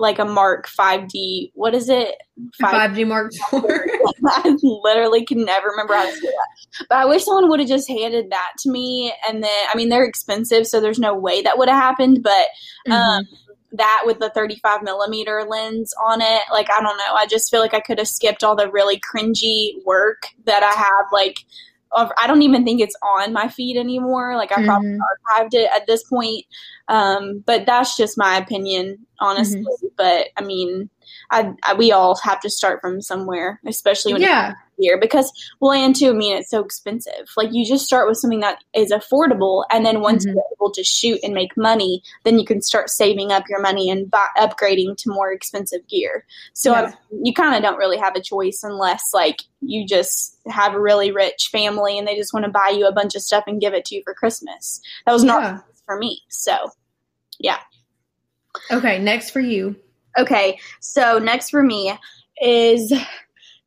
like 0.00 0.18
a 0.18 0.24
Mark 0.24 0.66
5D. 0.68 1.52
What 1.54 1.74
is 1.74 1.88
it? 1.88 2.16
5, 2.60 2.94
d 2.94 3.04
Mark 3.04 3.32
4. 3.50 3.86
I 4.26 4.56
literally 4.62 5.24
can 5.24 5.44
never 5.44 5.68
remember 5.68 5.94
how 5.94 6.06
to 6.06 6.12
say 6.12 6.26
that. 6.26 6.86
But 6.88 6.98
I 6.98 7.04
wish 7.04 7.24
someone 7.24 7.48
would 7.48 7.60
have 7.60 7.68
just 7.68 7.88
handed 7.88 8.30
that 8.30 8.52
to 8.60 8.70
me. 8.70 9.12
And 9.28 9.42
then, 9.42 9.66
I 9.72 9.76
mean, 9.76 9.90
they're 9.90 10.04
expensive, 10.04 10.66
so 10.66 10.80
there's 10.80 10.98
no 10.98 11.14
way 11.14 11.42
that 11.42 11.58
would 11.58 11.68
have 11.68 11.80
happened. 11.80 12.20
But 12.22 12.46
um, 12.90 13.24
mm-hmm. 13.24 13.76
that 13.76 14.02
with 14.06 14.18
the 14.18 14.30
35 14.30 14.82
millimeter 14.82 15.44
lens 15.48 15.92
on 16.06 16.20
it, 16.22 16.42
like, 16.50 16.70
I 16.70 16.80
don't 16.80 16.96
know. 16.96 17.14
I 17.14 17.26
just 17.26 17.50
feel 17.50 17.60
like 17.60 17.74
I 17.74 17.80
could 17.80 17.98
have 17.98 18.08
skipped 18.08 18.42
all 18.42 18.56
the 18.56 18.70
really 18.70 19.00
cringy 19.00 19.74
work 19.84 20.22
that 20.46 20.62
I 20.62 20.72
have, 20.72 21.06
like, 21.12 21.44
I 21.92 22.26
don't 22.26 22.42
even 22.42 22.64
think 22.64 22.80
it's 22.80 22.94
on 23.02 23.32
my 23.32 23.48
feed 23.48 23.76
anymore. 23.76 24.36
Like 24.36 24.52
I 24.52 24.56
mm-hmm. 24.56 24.66
probably 24.66 24.98
archived 24.98 25.54
it 25.54 25.70
at 25.74 25.86
this 25.86 26.04
point. 26.04 26.44
Um, 26.88 27.42
but 27.46 27.66
that's 27.66 27.96
just 27.96 28.18
my 28.18 28.36
opinion, 28.36 29.06
honestly. 29.18 29.60
Mm-hmm. 29.60 29.86
But 29.96 30.28
I 30.36 30.42
mean, 30.42 30.90
I, 31.30 31.52
I, 31.64 31.74
we 31.74 31.92
all 31.92 32.16
have 32.22 32.40
to 32.40 32.50
start 32.50 32.80
from 32.80 33.00
somewhere, 33.00 33.60
especially 33.66 34.12
when 34.12 34.22
yeah 34.22 34.54
here 34.80 34.98
because 34.98 35.32
well 35.60 35.72
and 35.72 35.94
two 35.94 36.10
i 36.10 36.12
mean 36.12 36.36
it's 36.36 36.50
so 36.50 36.64
expensive 36.64 37.28
like 37.36 37.50
you 37.52 37.64
just 37.66 37.84
start 37.84 38.08
with 38.08 38.16
something 38.16 38.40
that 38.40 38.58
is 38.74 38.90
affordable 38.90 39.64
and 39.70 39.84
then 39.84 40.00
once 40.00 40.24
mm-hmm. 40.24 40.34
you're 40.34 40.44
able 40.56 40.70
to 40.70 40.82
shoot 40.82 41.20
and 41.22 41.34
make 41.34 41.56
money 41.56 42.02
then 42.24 42.38
you 42.38 42.44
can 42.44 42.62
start 42.62 42.90
saving 42.90 43.30
up 43.30 43.44
your 43.48 43.60
money 43.60 43.90
and 43.90 44.10
buy, 44.10 44.26
upgrading 44.38 44.96
to 44.96 45.10
more 45.10 45.32
expensive 45.32 45.86
gear 45.88 46.24
so 46.52 46.72
yeah. 46.72 46.92
you 47.22 47.32
kind 47.32 47.54
of 47.54 47.62
don't 47.62 47.78
really 47.78 47.98
have 47.98 48.16
a 48.16 48.22
choice 48.22 48.60
unless 48.62 49.10
like 49.14 49.42
you 49.60 49.86
just 49.86 50.38
have 50.48 50.74
a 50.74 50.80
really 50.80 51.12
rich 51.12 51.48
family 51.52 51.98
and 51.98 52.08
they 52.08 52.16
just 52.16 52.32
want 52.32 52.44
to 52.44 52.50
buy 52.50 52.72
you 52.74 52.86
a 52.86 52.92
bunch 52.92 53.14
of 53.14 53.22
stuff 53.22 53.44
and 53.46 53.60
give 53.60 53.74
it 53.74 53.84
to 53.84 53.94
you 53.94 54.02
for 54.04 54.14
christmas 54.14 54.80
that 55.06 55.12
was 55.12 55.24
not 55.24 55.42
yeah. 55.42 55.58
for 55.84 55.98
me 55.98 56.22
so 56.28 56.70
yeah 57.38 57.58
okay 58.70 58.98
next 58.98 59.30
for 59.30 59.40
you 59.40 59.76
okay 60.18 60.58
so 60.80 61.18
next 61.18 61.50
for 61.50 61.62
me 61.62 61.96
is 62.42 62.92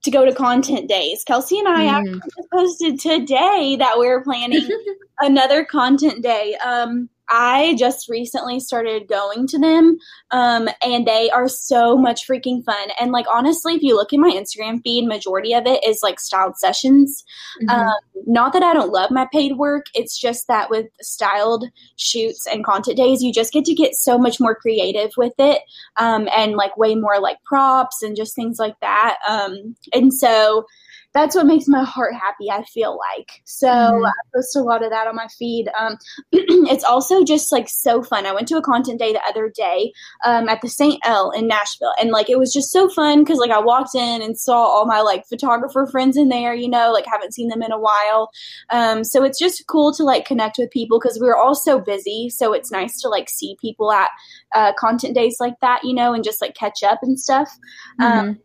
to 0.03 0.11
go 0.11 0.25
to 0.25 0.33
content 0.33 0.87
days. 0.89 1.23
Kelsey 1.23 1.59
and 1.59 1.67
I 1.67 1.85
mm. 1.85 2.17
actually 2.17 2.43
posted 2.51 2.99
today 2.99 3.75
that 3.79 3.97
we're 3.97 4.21
planning 4.21 4.67
another 5.19 5.65
content 5.65 6.21
day. 6.21 6.55
Um, 6.55 7.09
I 7.29 7.75
just 7.77 8.09
recently 8.09 8.59
started 8.59 9.07
going 9.07 9.47
to 9.47 9.59
them, 9.59 9.97
um, 10.31 10.69
and 10.83 11.07
they 11.07 11.29
are 11.29 11.47
so 11.47 11.97
much 11.97 12.27
freaking 12.27 12.63
fun. 12.63 12.89
And 12.99 13.11
like 13.11 13.25
honestly, 13.33 13.75
if 13.75 13.81
you 13.81 13.95
look 13.95 14.13
at 14.13 14.19
my 14.19 14.29
Instagram 14.31 14.81
feed, 14.83 15.07
majority 15.07 15.53
of 15.53 15.65
it 15.65 15.83
is 15.85 16.01
like 16.03 16.19
styled 16.19 16.57
sessions. 16.57 17.23
Mm-hmm. 17.61 17.69
Um, 17.69 17.93
not 18.27 18.53
that 18.53 18.63
I 18.63 18.73
don't 18.73 18.91
love 18.91 19.11
my 19.11 19.27
paid 19.31 19.57
work, 19.57 19.85
it's 19.95 20.19
just 20.19 20.47
that 20.47 20.69
with 20.69 20.87
styled 21.01 21.65
shoots 21.95 22.45
and 22.47 22.65
content 22.65 22.97
days, 22.97 23.21
you 23.21 23.33
just 23.33 23.53
get 23.53 23.65
to 23.65 23.73
get 23.73 23.95
so 23.95 24.17
much 24.17 24.39
more 24.39 24.55
creative 24.55 25.11
with 25.17 25.33
it, 25.39 25.61
um, 25.97 26.27
and 26.35 26.55
like 26.55 26.77
way 26.77 26.95
more 26.95 27.19
like 27.19 27.37
props 27.45 28.01
and 28.01 28.15
just 28.15 28.35
things 28.35 28.59
like 28.59 28.79
that. 28.81 29.17
Um, 29.27 29.75
and 29.93 30.13
so 30.13 30.65
that's 31.13 31.35
what 31.35 31.45
makes 31.45 31.67
my 31.67 31.83
heart 31.83 32.13
happy. 32.15 32.49
I 32.49 32.63
feel 32.63 32.97
like 32.97 33.41
so 33.45 33.67
mm-hmm. 33.67 34.05
I 34.05 34.11
post 34.33 34.55
a 34.55 34.61
lot 34.61 34.83
of 34.83 34.89
that 34.89 35.07
on 35.07 35.15
my 35.15 35.27
feed. 35.37 35.69
Um, 35.79 35.97
it's 36.31 36.83
also 36.83 37.23
just 37.23 37.51
like 37.51 37.69
so 37.69 38.01
fun. 38.01 38.25
I 38.25 38.33
went 38.33 38.47
to 38.47 38.57
a 38.57 38.61
content 38.61 38.99
day 38.99 39.13
the 39.13 39.21
other 39.27 39.51
day 39.55 39.93
um, 40.25 40.49
at 40.49 40.61
the 40.61 40.69
St. 40.69 40.99
L 41.05 41.29
in 41.31 41.47
Nashville, 41.47 41.93
and 41.99 42.09
like 42.09 42.29
it 42.29 42.39
was 42.39 42.51
just 42.51 42.71
so 42.71 42.89
fun 42.89 43.23
because 43.23 43.37
like 43.37 43.51
I 43.51 43.59
walked 43.59 43.95
in 43.95 44.21
and 44.21 44.37
saw 44.37 44.55
all 44.55 44.85
my 44.85 45.01
like 45.01 45.27
photographer 45.27 45.87
friends 45.91 46.17
in 46.17 46.29
there. 46.29 46.53
You 46.53 46.69
know, 46.69 46.91
like 46.91 47.05
haven't 47.05 47.35
seen 47.35 47.49
them 47.49 47.61
in 47.61 47.71
a 47.71 47.79
while. 47.79 48.31
Um, 48.71 49.03
so 49.03 49.23
it's 49.23 49.37
just 49.37 49.67
cool 49.67 49.93
to 49.93 50.03
like 50.03 50.25
connect 50.25 50.57
with 50.57 50.71
people 50.71 50.99
because 50.99 51.19
we 51.21 51.27
are 51.27 51.37
all 51.37 51.55
so 51.55 51.79
busy. 51.79 52.29
So 52.29 52.53
it's 52.53 52.71
nice 52.71 52.99
to 53.01 53.09
like 53.09 53.29
see 53.29 53.55
people 53.61 53.91
at 53.91 54.09
uh, 54.55 54.73
content 54.73 55.13
days 55.15 55.37
like 55.39 55.59
that, 55.61 55.81
you 55.83 55.93
know, 55.93 56.13
and 56.13 56.23
just 56.23 56.41
like 56.41 56.55
catch 56.55 56.81
up 56.81 56.99
and 57.03 57.19
stuff. 57.19 57.49
Um, 57.99 58.11
mm-hmm. 58.11 58.41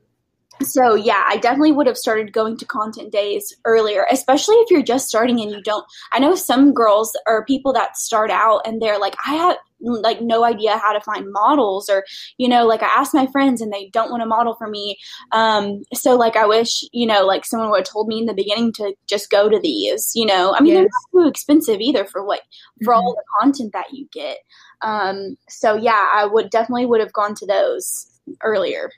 So 0.63 0.95
yeah 0.95 1.25
i 1.29 1.37
definitely 1.37 1.73
would 1.73 1.87
have 1.87 1.97
started 1.97 2.33
going 2.33 2.57
to 2.59 2.67
content 2.67 3.13
days 3.13 3.55
earlier 3.65 4.07
especially 4.11 4.57
if 4.57 4.71
you're 4.71 4.83
just 4.83 5.09
starting 5.09 5.41
and 5.41 5.51
you 5.51 5.63
don't 5.63 5.85
i 6.13 6.19
know 6.19 6.35
some 6.35 6.73
girls 6.73 7.17
or 7.27 7.45
people 7.45 7.73
that 7.73 7.97
start 7.97 8.31
out 8.31 8.63
and 8.67 8.81
they're 8.81 8.99
like 8.99 9.15
i 9.27 9.35
have 9.35 9.57
like 9.81 10.21
no 10.21 10.45
idea 10.45 10.77
how 10.77 10.93
to 10.93 11.01
find 11.01 11.31
models 11.31 11.89
or 11.89 12.05
you 12.37 12.49
know 12.49 12.67
like 12.67 12.83
i 12.83 12.87
asked 12.97 13.15
my 13.15 13.27
friends 13.29 13.61
and 13.61 13.73
they 13.73 13.89
don't 13.93 14.11
want 14.11 14.21
to 14.21 14.27
model 14.27 14.55
for 14.57 14.69
me 14.69 14.99
um 15.33 15.83
so 15.95 16.17
like 16.17 16.37
i 16.37 16.45
wish 16.45 16.85
you 16.93 17.07
know 17.07 17.25
like 17.25 17.45
someone 17.45 17.71
would 17.71 17.81
have 17.81 17.87
told 17.87 18.09
me 18.09 18.19
in 18.19 18.27
the 18.27 18.35
beginning 18.35 18.73
to 18.73 18.95
just 19.07 19.31
go 19.31 19.49
to 19.49 19.61
these 19.61 20.13
you 20.15 20.27
know 20.27 20.55
i 20.57 20.61
mean 20.61 20.73
yes. 20.73 20.81
they're 21.13 21.23
not 21.23 21.25
too 21.25 21.29
expensive 21.29 21.81
either 21.81 22.05
for 22.05 22.25
what 22.25 22.41
for 22.85 22.93
mm-hmm. 22.93 23.01
all 23.01 23.15
the 23.15 23.41
content 23.41 23.73
that 23.73 23.93
you 23.93 24.09
get 24.13 24.39
um 24.83 25.37
so 25.49 25.77
yeah 25.77 26.09
i 26.13 26.25
would 26.25 26.51
definitely 26.51 26.87
would 26.87 27.01
have 27.01 27.13
gone 27.13 27.35
to 27.35 27.47
those 27.47 28.21
earlier 28.43 28.91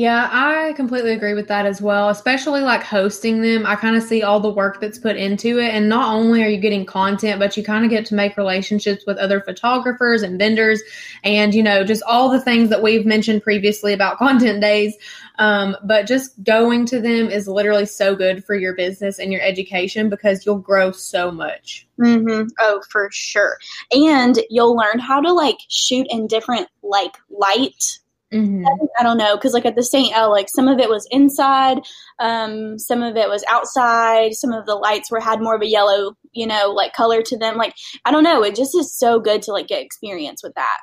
yeah, 0.00 0.30
I 0.32 0.72
completely 0.76 1.12
agree 1.12 1.34
with 1.34 1.46
that 1.48 1.66
as 1.66 1.82
well. 1.82 2.08
Especially 2.08 2.62
like 2.62 2.82
hosting 2.82 3.42
them, 3.42 3.66
I 3.66 3.76
kind 3.76 3.96
of 3.96 4.02
see 4.02 4.22
all 4.22 4.40
the 4.40 4.48
work 4.48 4.80
that's 4.80 4.98
put 4.98 5.18
into 5.18 5.58
it. 5.58 5.74
And 5.74 5.90
not 5.90 6.14
only 6.14 6.42
are 6.42 6.48
you 6.48 6.56
getting 6.56 6.86
content, 6.86 7.38
but 7.38 7.54
you 7.54 7.62
kind 7.62 7.84
of 7.84 7.90
get 7.90 8.06
to 8.06 8.14
make 8.14 8.38
relationships 8.38 9.04
with 9.06 9.18
other 9.18 9.42
photographers 9.42 10.22
and 10.22 10.38
vendors 10.38 10.80
and, 11.22 11.54
you 11.54 11.62
know, 11.62 11.84
just 11.84 12.02
all 12.04 12.30
the 12.30 12.40
things 12.40 12.70
that 12.70 12.82
we've 12.82 13.04
mentioned 13.04 13.42
previously 13.42 13.92
about 13.92 14.16
content 14.26 14.62
days. 14.62 14.96
Um, 15.38 15.76
but 15.84 16.06
just 16.06 16.42
going 16.44 16.86
to 16.86 16.98
them 16.98 17.28
is 17.28 17.46
literally 17.46 17.84
so 17.84 18.16
good 18.16 18.42
for 18.42 18.54
your 18.54 18.74
business 18.74 19.18
and 19.18 19.30
your 19.30 19.42
education 19.42 20.08
because 20.08 20.46
you'll 20.46 20.60
grow 20.60 20.92
so 20.92 21.30
much. 21.30 21.86
Mm-hmm. 21.98 22.48
Oh, 22.58 22.82
for 22.88 23.10
sure. 23.12 23.58
And 23.92 24.38
you'll 24.48 24.74
learn 24.74 24.98
how 24.98 25.20
to 25.20 25.30
like 25.30 25.58
shoot 25.68 26.06
in 26.08 26.26
different 26.26 26.68
like 26.82 27.18
light 27.28 27.99
Mm-hmm. 28.32 28.64
I 28.98 29.02
don't 29.02 29.18
know 29.18 29.36
because 29.36 29.54
like 29.54 29.66
at 29.66 29.74
the 29.74 29.82
St. 29.82 30.16
L, 30.16 30.30
like 30.30 30.48
some 30.48 30.68
of 30.68 30.78
it 30.78 30.88
was 30.88 31.06
inside, 31.10 31.80
um, 32.20 32.78
some 32.78 33.02
of 33.02 33.16
it 33.16 33.28
was 33.28 33.44
outside. 33.48 34.34
Some 34.34 34.52
of 34.52 34.66
the 34.66 34.76
lights 34.76 35.10
were 35.10 35.20
had 35.20 35.40
more 35.40 35.56
of 35.56 35.62
a 35.62 35.66
yellow, 35.66 36.16
you 36.32 36.46
know, 36.46 36.70
like 36.70 36.92
color 36.92 37.22
to 37.22 37.36
them. 37.36 37.56
Like 37.56 37.74
I 38.04 38.12
don't 38.12 38.22
know, 38.22 38.42
it 38.42 38.54
just 38.54 38.76
is 38.76 38.96
so 38.96 39.18
good 39.18 39.42
to 39.42 39.52
like 39.52 39.66
get 39.66 39.82
experience 39.82 40.42
with 40.42 40.54
that. 40.54 40.78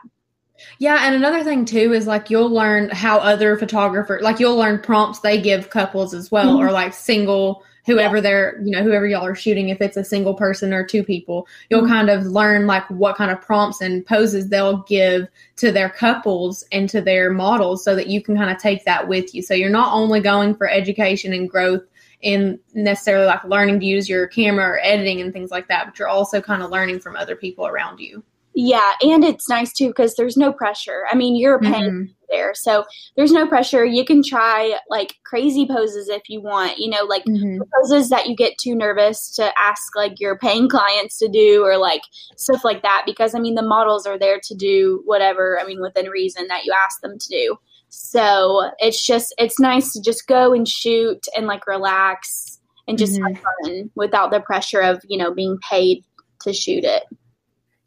Yeah, 0.79 1.05
and 1.05 1.15
another 1.15 1.43
thing 1.43 1.63
too 1.63 1.93
is 1.93 2.05
like 2.05 2.29
you'll 2.29 2.49
learn 2.49 2.89
how 2.89 3.19
other 3.19 3.57
photographers 3.57 4.21
like 4.21 4.39
you'll 4.39 4.57
learn 4.57 4.81
prompts 4.81 5.19
they 5.19 5.39
give 5.39 5.69
couples 5.69 6.13
as 6.13 6.29
well, 6.29 6.57
mm-hmm. 6.57 6.67
or 6.67 6.71
like 6.71 6.93
single 6.93 7.63
whoever 7.87 8.17
yeah. 8.17 8.21
they're 8.21 8.61
you 8.63 8.71
know 8.71 8.83
whoever 8.83 9.07
y'all 9.07 9.25
are 9.25 9.33
shooting 9.33 9.69
if 9.69 9.81
it's 9.81 9.97
a 9.97 10.03
single 10.03 10.35
person 10.35 10.73
or 10.73 10.85
two 10.85 11.03
people 11.03 11.47
you'll 11.69 11.81
mm-hmm. 11.81 11.91
kind 11.91 12.09
of 12.09 12.25
learn 12.25 12.67
like 12.67 12.87
what 12.91 13.15
kind 13.15 13.31
of 13.31 13.41
prompts 13.41 13.81
and 13.81 14.05
poses 14.05 14.49
they'll 14.49 14.83
give 14.83 15.27
to 15.55 15.71
their 15.71 15.89
couples 15.89 16.63
and 16.71 16.89
to 16.89 17.01
their 17.01 17.31
models 17.31 17.83
so 17.83 17.95
that 17.95 18.07
you 18.07 18.21
can 18.21 18.35
kind 18.35 18.51
of 18.51 18.57
take 18.59 18.85
that 18.85 19.07
with 19.07 19.33
you 19.33 19.41
so 19.41 19.55
you're 19.55 19.69
not 19.69 19.93
only 19.93 20.19
going 20.19 20.53
for 20.53 20.69
education 20.69 21.33
and 21.33 21.49
growth 21.49 21.81
in 22.21 22.59
necessarily 22.73 23.25
like 23.25 23.43
learning 23.45 23.79
to 23.79 23.85
use 23.85 24.09
your 24.09 24.27
camera 24.27 24.65
or 24.65 24.79
editing 24.83 25.21
and 25.21 25.33
things 25.33 25.49
like 25.49 25.67
that 25.67 25.85
but 25.85 25.97
you're 25.97 26.07
also 26.07 26.41
kind 26.41 26.61
of 26.61 26.69
learning 26.69 26.99
from 26.99 27.15
other 27.15 27.35
people 27.35 27.65
around 27.65 27.99
you 27.99 28.23
yeah, 28.59 28.93
and 29.01 29.23
it's 29.23 29.47
nice 29.47 29.71
too 29.71 29.89
because 29.89 30.15
there's 30.15 30.35
no 30.35 30.51
pressure. 30.51 31.03
I 31.11 31.15
mean, 31.15 31.35
you're 31.35 31.59
paying 31.59 31.91
mm-hmm. 31.91 32.11
there, 32.27 32.55
so 32.55 32.85
there's 33.15 33.31
no 33.31 33.45
pressure. 33.47 33.85
You 33.85 34.03
can 34.03 34.23
try 34.23 34.79
like 34.89 35.13
crazy 35.23 35.67
poses 35.67 36.09
if 36.09 36.23
you 36.27 36.41
want. 36.41 36.79
You 36.79 36.89
know, 36.89 37.03
like 37.03 37.23
mm-hmm. 37.25 37.61
poses 37.75 38.09
that 38.09 38.25
you 38.25 38.35
get 38.35 38.57
too 38.57 38.73
nervous 38.73 39.31
to 39.35 39.53
ask 39.59 39.95
like 39.95 40.19
your 40.19 40.39
paying 40.39 40.69
clients 40.69 41.19
to 41.19 41.27
do, 41.27 41.63
or 41.63 41.77
like 41.77 42.01
stuff 42.35 42.65
like 42.65 42.81
that. 42.81 43.03
Because 43.05 43.35
I 43.35 43.39
mean, 43.39 43.53
the 43.53 43.61
models 43.61 44.07
are 44.07 44.17
there 44.17 44.39
to 44.45 44.55
do 44.55 45.03
whatever. 45.05 45.59
I 45.59 45.63
mean, 45.63 45.79
within 45.79 46.09
reason 46.09 46.47
that 46.47 46.65
you 46.65 46.73
ask 46.83 46.99
them 47.01 47.19
to 47.19 47.29
do. 47.29 47.57
So 47.89 48.71
it's 48.79 49.05
just 49.05 49.35
it's 49.37 49.59
nice 49.59 49.93
to 49.93 50.01
just 50.01 50.25
go 50.25 50.51
and 50.51 50.67
shoot 50.67 51.23
and 51.37 51.45
like 51.45 51.67
relax 51.67 52.59
and 52.87 52.97
just 52.97 53.19
mm-hmm. 53.19 53.35
have 53.35 53.43
fun 53.43 53.91
without 53.93 54.31
the 54.31 54.39
pressure 54.39 54.81
of 54.81 54.99
you 55.07 55.19
know 55.19 55.31
being 55.31 55.59
paid 55.69 56.03
to 56.41 56.53
shoot 56.53 56.83
it. 56.83 57.03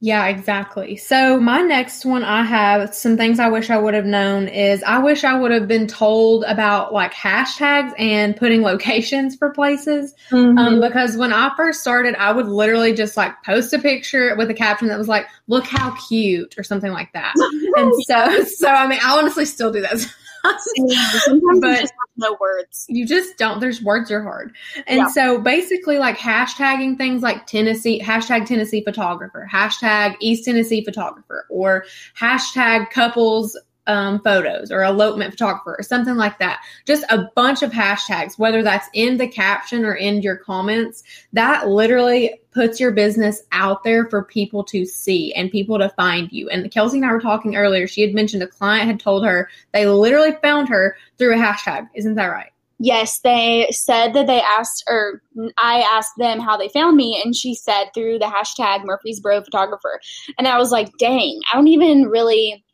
Yeah, 0.03 0.29
exactly. 0.29 0.97
So, 0.97 1.39
my 1.39 1.61
next 1.61 2.07
one 2.07 2.25
I 2.25 2.43
have 2.43 2.95
some 2.95 3.19
things 3.19 3.39
I 3.39 3.49
wish 3.49 3.69
I 3.69 3.77
would 3.77 3.93
have 3.93 4.07
known 4.07 4.49
is 4.49 4.83
I 4.83 4.99
wish 4.99 5.25
I 5.25 5.39
would 5.39 5.51
have 5.51 5.69
been 5.69 5.87
told 5.87 6.43
about 6.45 6.95
like 6.95 7.13
hashtags 7.13 7.93
and 7.99 8.35
putting 8.35 8.63
locations 8.71 9.37
for 9.37 9.51
places. 9.51 10.15
Um, 10.33 10.57
mm-hmm. 10.57 10.59
Um, 10.59 10.81
because 10.81 11.19
when 11.19 11.35
I 11.35 11.55
first 11.55 11.83
started, 11.83 12.15
I 12.15 12.33
would 12.33 12.47
literally 12.47 12.95
just 12.95 13.19
like 13.19 13.43
post 13.45 13.75
a 13.75 13.79
picture 13.79 14.35
with 14.37 14.49
a 14.49 14.55
caption 14.55 14.89
that 14.89 14.97
was 14.97 15.09
like, 15.09 15.27
look 15.49 15.67
how 15.67 15.95
cute 16.09 16.55
or 16.57 16.63
something 16.63 16.93
like 16.93 17.13
that. 17.13 17.35
and 17.77 17.93
so, 18.05 18.45
so 18.45 18.69
I 18.69 18.87
mean, 18.87 19.01
I 19.03 19.19
honestly 19.19 19.45
still 19.45 19.71
do 19.71 19.83
that. 19.83 20.07
Sometimes 20.43 21.61
but 21.61 21.81
just 21.81 21.93
no 22.17 22.37
words. 22.41 22.87
You 22.89 23.07
just 23.07 23.37
don't. 23.39 23.61
There's 23.61 23.83
words 23.83 24.11
are 24.11 24.23
hard. 24.23 24.53
And 24.87 24.99
yeah. 24.99 25.09
so 25.09 25.41
basically 25.41 25.99
like 25.99 26.19
hashtagging 26.19 26.97
things 26.97 27.23
like 27.23 27.47
Tennessee, 27.47 28.01
hashtag 28.01 28.47
Tennessee 28.47 28.83
photographer, 28.85 29.49
hashtag 29.51 30.17
East 30.21 30.45
Tennessee 30.45 30.85
photographer, 30.85 31.47
or 31.51 31.85
hashtag 32.19 32.91
couples 32.91 33.57
um, 33.91 34.21
photos 34.23 34.71
or 34.71 34.85
elopement 34.85 35.33
photographer 35.33 35.75
or 35.79 35.83
something 35.83 36.15
like 36.15 36.39
that. 36.39 36.63
Just 36.87 37.05
a 37.11 37.29
bunch 37.35 37.63
of 37.63 37.73
hashtags, 37.73 38.39
whether 38.39 38.63
that's 38.63 38.89
in 38.95 39.17
the 39.19 39.27
caption 39.27 39.85
or 39.85 39.95
in 39.95 40.23
your 40.23 40.37
comments, 40.37 41.03
that 41.33 41.69
literally 41.69 42.41
puts 42.53 42.79
your 42.79 42.93
business 42.93 43.43
out 43.51 43.83
there 43.83 44.09
for 44.09 44.25
people 44.25 44.63
to 44.63 44.87
see 44.87 45.33
and 45.35 45.51
people 45.51 45.79
to 45.79 45.89
find 45.91 46.31
you. 46.31 46.49
And 46.49 46.71
Kelsey 46.71 46.99
and 46.99 47.07
I 47.07 47.13
were 47.13 47.21
talking 47.21 47.57
earlier. 47.57 47.89
She 47.89 48.03
had 48.03 48.15
mentioned 48.15 48.45
a 48.45 48.47
client 48.47 48.87
had 48.87 49.01
told 49.01 49.25
her 49.25 49.49
they 49.73 49.87
literally 49.87 50.37
found 50.41 50.69
her 50.69 50.97
through 51.19 51.35
a 51.35 51.39
hashtag. 51.39 51.89
Isn't 51.95 52.15
that 52.15 52.27
right? 52.27 52.53
Yes, 52.83 53.19
they 53.21 53.69
said 53.73 54.15
that 54.15 54.27
they 54.27 54.41
asked, 54.41 54.85
or 54.89 55.21
I 55.59 55.85
asked 55.93 56.15
them 56.17 56.41
how 56.41 56.57
they 56.57 56.71
found 56.71 56.97
me, 56.97 57.21
and 57.23 57.37
she 57.37 57.55
said 57.55 57.91
through 57.93 58.19
the 58.21 58.25
hashtag 58.25 58.87
Murfreesboro 58.87 59.43
photographer. 59.43 60.01
And 60.39 60.49
I 60.49 60.57
was 60.57 60.71
like, 60.71 60.89
dang, 60.99 61.41
I 61.53 61.57
don't 61.57 61.69
even 61.69 62.05
really 62.05 62.65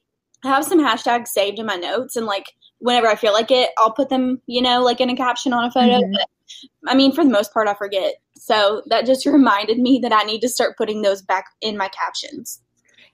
I 0.45 0.49
have 0.49 0.65
some 0.65 0.81
hashtags 0.81 1.29
saved 1.29 1.59
in 1.59 1.67
my 1.67 1.77
notes, 1.77 2.17
and 2.17 2.27
like 2.27 2.47
whenever 2.79 3.07
I 3.07 3.17
feel 3.17 3.33
like 3.33 3.51
it, 3.51 3.71
I'll 3.79 3.93
put 3.93 4.09
them, 4.09 4.41
you 4.47 4.63
know, 4.63 4.83
like 4.83 5.01
in 5.01 5.11
a 5.11 5.17
caption 5.17 5.53
on 5.53 5.65
a 5.65 5.71
photo. 5.71 6.01
Mm-hmm. 6.01 6.13
But, 6.13 6.29
I 6.87 6.95
mean, 6.95 7.13
for 7.13 7.25
the 7.25 7.31
most 7.31 7.53
part, 7.53 7.69
I 7.69 7.75
forget. 7.75 8.15
So 8.37 8.83
that 8.87 9.07
just 9.07 9.27
reminded 9.27 9.79
me 9.79 9.99
that 10.03 10.13
I 10.13 10.23
need 10.23 10.41
to 10.41 10.49
start 10.49 10.77
putting 10.77 11.03
those 11.03 11.23
back 11.23 11.47
in 11.61 11.77
my 11.77 11.89
captions. 11.89 12.61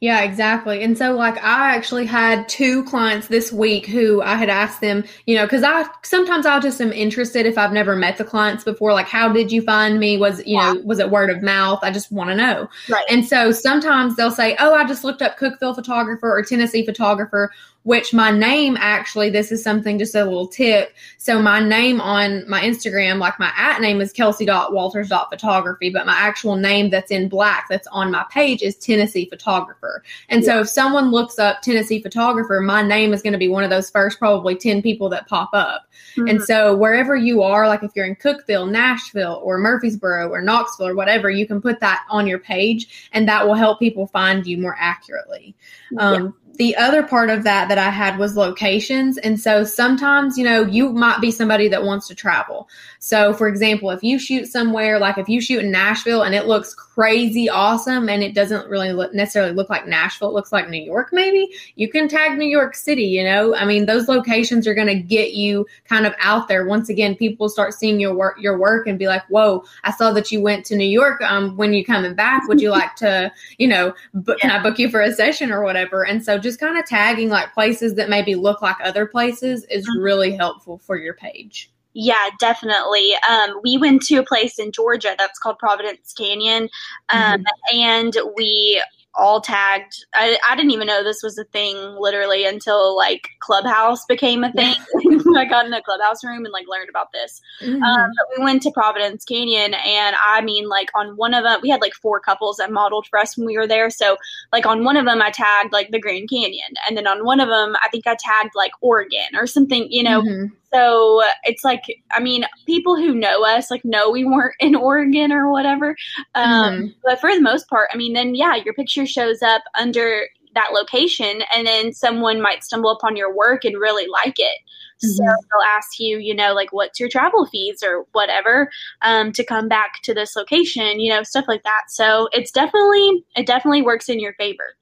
Yeah, 0.03 0.23
exactly. 0.23 0.83
And 0.83 0.99
so, 0.99 1.13
like, 1.13 1.37
I 1.45 1.77
actually 1.77 2.07
had 2.07 2.49
two 2.49 2.83
clients 2.87 3.29
this 3.29 3.53
week 3.53 3.87
who 3.87 4.21
I 4.21 4.35
had 4.35 4.49
asked 4.49 4.81
them, 4.81 5.05
you 5.27 5.37
know, 5.37 5.45
because 5.45 5.63
I 5.63 5.85
sometimes 6.03 6.45
I 6.45 6.59
just 6.59 6.81
am 6.81 6.93
interested 6.93 7.47
if 7.47 7.57
I've 7.57 7.73
never 7.73 7.95
met 7.95 8.19
the 8.19 8.25
clients 8.25 8.65
before, 8.65 8.93
like, 8.95 9.07
how 9.07 9.33
did 9.33 9.53
you 9.53 9.63
find 9.63 10.01
me? 10.01 10.17
Was, 10.17 10.41
you 10.41 10.57
yeah. 10.57 10.73
know, 10.73 10.81
was 10.81 10.99
it 10.99 11.09
word 11.09 11.31
of 11.31 11.41
mouth? 11.41 11.79
I 11.85 11.93
just 11.93 12.11
want 12.11 12.31
to 12.31 12.35
know. 12.35 12.69
Right. 12.91 13.05
And 13.09 13.25
so 13.25 13.53
sometimes 13.53 14.17
they'll 14.17 14.33
say, 14.33 14.57
oh, 14.59 14.75
I 14.75 14.85
just 14.89 15.05
looked 15.05 15.23
up 15.23 15.39
Cookeville 15.39 15.77
photographer 15.77 16.37
or 16.37 16.43
Tennessee 16.43 16.85
photographer 16.85 17.53
which 17.85 18.15
my 18.15 18.31
name 18.31 18.77
actually, 18.79 19.31
this 19.31 19.51
is 19.51 19.63
something 19.63 19.99
just 19.99 20.15
a 20.15 20.25
little 20.25 20.47
tip. 20.47 20.95
So 21.19 21.41
my 21.41 21.61
name 21.61 22.01
on 22.01 22.49
my 22.49 22.61
Instagram, 22.61 23.19
like 23.19 23.39
my 23.39 23.53
at 23.57 23.81
name 23.81 24.01
is 24.01 24.13
kelsey.walters.photography, 24.13 25.91
but 25.91 26.07
my 26.07 26.15
actual 26.15 26.57
name 26.57 26.91
that's 26.91 27.11
in 27.11 27.29
black 27.29 27.67
that's 27.69 27.89
on 27.89 28.11
my 28.11 28.25
page 28.31 28.63
is 28.63 28.77
Tennessee 28.77 29.29
photographer. 29.29 30.05
And 30.29 30.43
yeah. 30.43 30.47
so 30.47 30.61
if 30.61 30.69
someone 30.69 31.11
looks 31.11 31.39
up 31.39 31.63
Tennessee 31.63 32.01
photographer, 32.01 32.61
my 32.61 32.83
name 32.83 33.13
is 33.13 33.23
going 33.23 33.33
to 33.33 33.39
be 33.39 33.49
one 33.49 33.65
of 33.65 33.71
those 33.71 33.91
first 33.91 34.19
probably 34.19 34.55
10 34.55 34.83
people 34.83 35.09
that 35.09 35.29
pop 35.29 35.51
up. 35.53 35.87
Mm-hmm. 36.17 36.29
And 36.29 36.43
so 36.43 36.77
wherever 36.77 37.17
you 37.17 37.43
are, 37.43 37.67
like 37.67 37.83
if 37.83 37.91
you're 37.97 38.07
in 38.07 38.17
Cookeville, 38.17 38.71
Nashville, 38.71 39.41
or 39.43 39.59
Murfreesboro, 39.59 40.29
or 40.29 40.41
Knoxville, 40.41 40.89
or 40.89 40.95
whatever, 40.95 41.31
you 41.31 41.47
can 41.47 41.61
put 41.61 41.81
that 41.81 42.05
on 42.09 42.27
your 42.27 42.39
page 42.39 43.09
and 43.13 43.27
that 43.29 43.47
will 43.47 43.55
help 43.55 43.79
people 43.79 44.07
find 44.07 44.47
you 44.47 44.59
more 44.59 44.77
accurately. 44.79 45.55
Um, 45.99 46.35
the 46.57 46.77
other 46.77 47.03
part 47.03 47.31
of 47.31 47.45
that 47.45 47.69
that 47.69 47.79
I 47.79 47.91
had 47.91 48.19
was 48.19 48.37
locations. 48.37 49.19
And 49.19 49.41
so 49.41 49.65
sometimes, 49.65 50.37
you 50.37 50.45
know, 50.45 50.63
you 50.63 50.91
might 50.91 51.21
be 51.21 51.31
somebody 51.31 51.69
that 51.69 51.85
wants 51.85 52.09
to 52.09 52.15
travel. 52.15 52.69
So, 52.99 53.33
for 53.33 53.49
example, 53.49 53.91
if 53.91 54.03
you 54.05 54.19
shoot 54.19 54.47
somewhere, 54.47 54.99
like 54.99 55.19
if 55.19 55.29
you 55.29 55.41
shoot 55.41 55.65
in 55.65 55.73
Nashville 55.73 56.23
and 56.23 56.35
it 56.35 56.47
looks 56.47 56.75
crazy 56.75 57.49
awesome 57.49 58.09
and 58.09 58.23
it 58.23 58.35
doesn't 58.35 58.69
really 58.69 58.93
look, 58.93 59.13
necessarily 59.15 59.53
look 59.53 59.71
like 59.71 59.87
Nashville, 59.87 60.29
it 60.29 60.35
looks 60.35 60.53
like 60.53 60.69
New 60.69 60.83
York, 60.83 61.09
maybe 61.11 61.51
you 61.75 61.89
can 61.89 62.07
tag 62.07 62.39
New 62.39 62.47
York 62.47 62.75
City. 62.75 63.07
You 63.07 63.25
know, 63.25 63.57
I 63.57 63.65
mean, 63.65 63.87
those 63.87 64.07
locations 64.07 64.67
are 64.69 64.75
going 64.75 64.87
to 64.87 64.95
get 64.95 65.33
you 65.33 65.67
kind 65.85 66.07
of 66.07 66.15
out 66.21 66.49
there. 66.49 66.67
Once 66.67 66.89
again, 66.89 67.17
people 67.17 67.49
start 67.49 67.75
seeing 67.75 67.99
your 67.99 68.15
work, 68.15 68.37
your 68.39 68.59
work, 68.59 68.87
and 68.87 68.99
be 68.99 69.09
like, 69.09 69.25
"Whoa, 69.27 69.65
I 69.85 69.91
saw 69.91 70.13
that 70.13 70.31
you 70.31 70.41
went 70.41 70.65
to 70.67 70.77
New 70.77 70.89
York. 70.89 71.21
Um, 71.23 71.57
when 71.57 71.73
you 71.73 71.85
coming 71.85 72.15
back? 72.15 72.47
Would 72.47 72.61
you 72.61 72.71
like 72.71 72.95
to, 72.97 73.33
you 73.59 73.67
know, 73.67 73.95
book, 74.15 74.39
can 74.39 74.51
I 74.51 74.63
book 74.63 74.79
you 74.79 74.91
for 74.91 75.01
a 75.01 75.13
session 75.13 75.51
or 75.51 75.63
whatever?" 75.65 76.05
And 76.07 76.25
so, 76.25 76.39
just 76.43 76.61
kind 76.61 76.79
of 76.79 76.85
tagging 76.85 77.29
like 77.29 77.55
places 77.55 77.95
that 77.95 78.09
maybe 78.09 78.35
look 78.35 78.63
like 78.63 78.77
other 78.83 79.07
places 79.07 79.65
is 79.71 79.87
mm-hmm. 79.87 80.03
really 80.03 80.37
helpful 80.37 80.79
for 80.79 80.97
your 80.97 81.15
page. 81.15 81.71
Yeah, 81.95 82.31
definitely. 82.41 83.13
Um, 83.29 83.61
we 83.63 83.77
went 83.77 84.03
to 84.03 84.17
a 84.17 84.25
place 84.25 84.59
in 84.59 84.73
Georgia 84.73 85.15
that's 85.19 85.39
called 85.39 85.59
Providence 85.59 86.13
Canyon, 86.15 86.69
um, 87.11 87.45
mm-hmm. 87.45 87.79
and 87.79 88.17
we 88.37 88.83
all 89.15 89.41
tagged. 89.41 90.07
I, 90.15 90.39
I 90.49 90.57
didn't 90.57 90.71
even 90.71 90.87
know 90.87 91.05
this 91.05 91.23
was 91.23 91.37
a 91.39 91.45
thing 91.45 91.77
literally 91.99 92.45
until 92.45 92.97
like 92.97 93.29
Clubhouse 93.41 94.05
became 94.07 94.45
a 94.45 94.53
thing. 94.53 94.75
I 95.37 95.45
got 95.45 95.67
in 95.67 95.73
a 95.73 95.83
Clubhouse 95.83 96.25
room 96.25 96.45
and 96.45 96.53
like 96.53 96.67
learned 96.69 96.89
about 96.89 97.13
this. 97.13 97.41
Mm-hmm. 97.61 97.83
Um, 97.83 98.11
we 98.37 98.45
went 98.45 98.63
to 98.63 98.71
Providence 98.71 99.25
Canyon, 99.25 99.75
and 99.75 100.17
I 100.25 100.41
mean, 100.41 100.69
like 100.69 100.89
on 100.95 101.17
one 101.17 101.35
of 101.35 101.45
them, 101.45 101.61
we 101.63 101.69
had 101.69 101.81
like 101.81 101.95
four 101.95 102.21
couples 102.21 102.57
that 102.57 102.73
modeled 102.73 103.07
for 103.09 103.19
us 103.19 103.37
when 103.37 103.47
we 103.47 103.59
were 103.59 103.67
there. 103.67 103.91
So, 103.91 104.17
like 104.53 104.67
on 104.67 104.85
one 104.85 104.97
of 104.97 105.05
them, 105.05 105.21
I 105.21 105.31
tagged 105.31 105.73
like 105.73 105.91
the 105.91 106.01
Grand 106.01 106.31
Canyon, 106.31 106.75
and 106.89 106.97
then 106.97 107.07
on 107.07 107.25
one 107.25 107.41
of 107.41 107.49
them, 107.49 107.77
I 107.83 107.89
think 107.91 108.07
I 108.07 108.17
tagged 108.19 108.53
like 108.55 108.73
Oregon 108.81 109.37
or 109.37 109.47
something, 109.47 109.87
you 109.91 110.03
know. 110.03 110.23
Mm-hmm 110.23 110.55
so 110.73 111.23
it's 111.45 111.65
like 111.65 111.83
i 112.13 112.21
mean 112.21 112.45
people 112.67 112.97
who 112.97 113.15
know 113.15 113.45
us 113.45 113.71
like 113.71 113.85
know 113.85 114.11
we 114.11 114.25
weren't 114.25 114.55
in 114.61 114.75
oregon 114.75 115.33
or 115.33 115.51
whatever 115.51 115.97
um, 116.35 116.75
mm-hmm. 116.75 116.87
but 117.05 117.21
for 117.21 117.35
the 117.35 117.41
most 117.41 117.69
part 117.69 117.89
i 117.93 117.97
mean 117.97 118.13
then 118.13 118.35
yeah 118.35 118.57
your 118.57 118.75
picture 118.75 119.07
shows 119.07 119.43
up 119.43 119.63
under 119.79 120.25
that 120.55 120.71
location 120.73 121.43
and 121.55 121.67
then 121.67 121.93
someone 121.93 122.41
might 122.41 122.63
stumble 122.63 122.91
upon 122.91 123.17
your 123.17 123.35
work 123.35 123.65
and 123.65 123.77
really 123.77 124.07
like 124.07 124.39
it 124.39 124.59
mm-hmm. 125.05 125.09
so 125.09 125.25
they'll 125.25 125.69
ask 125.69 125.99
you 125.99 126.19
you 126.19 126.35
know 126.35 126.53
like 126.53 126.73
what's 126.73 127.01
your 127.01 127.09
travel 127.09 127.47
fees 127.47 127.83
or 127.83 128.05
whatever 128.13 128.71
um, 129.03 129.33
to 129.33 129.45
come 129.45 129.69
back 129.69 130.01
to 130.03 130.13
this 130.15 130.37
location 130.37 131.01
you 131.01 131.11
know 131.11 131.23
stuff 131.23 131.47
like 131.49 131.63
that 131.63 131.83
so 131.89 132.29
it's 132.33 132.51
definitely 132.51 133.25
it 133.37 133.47
definitely 133.47 133.83
works 133.83 134.09
in 134.09 134.21
your 134.21 134.35
favor 134.35 134.77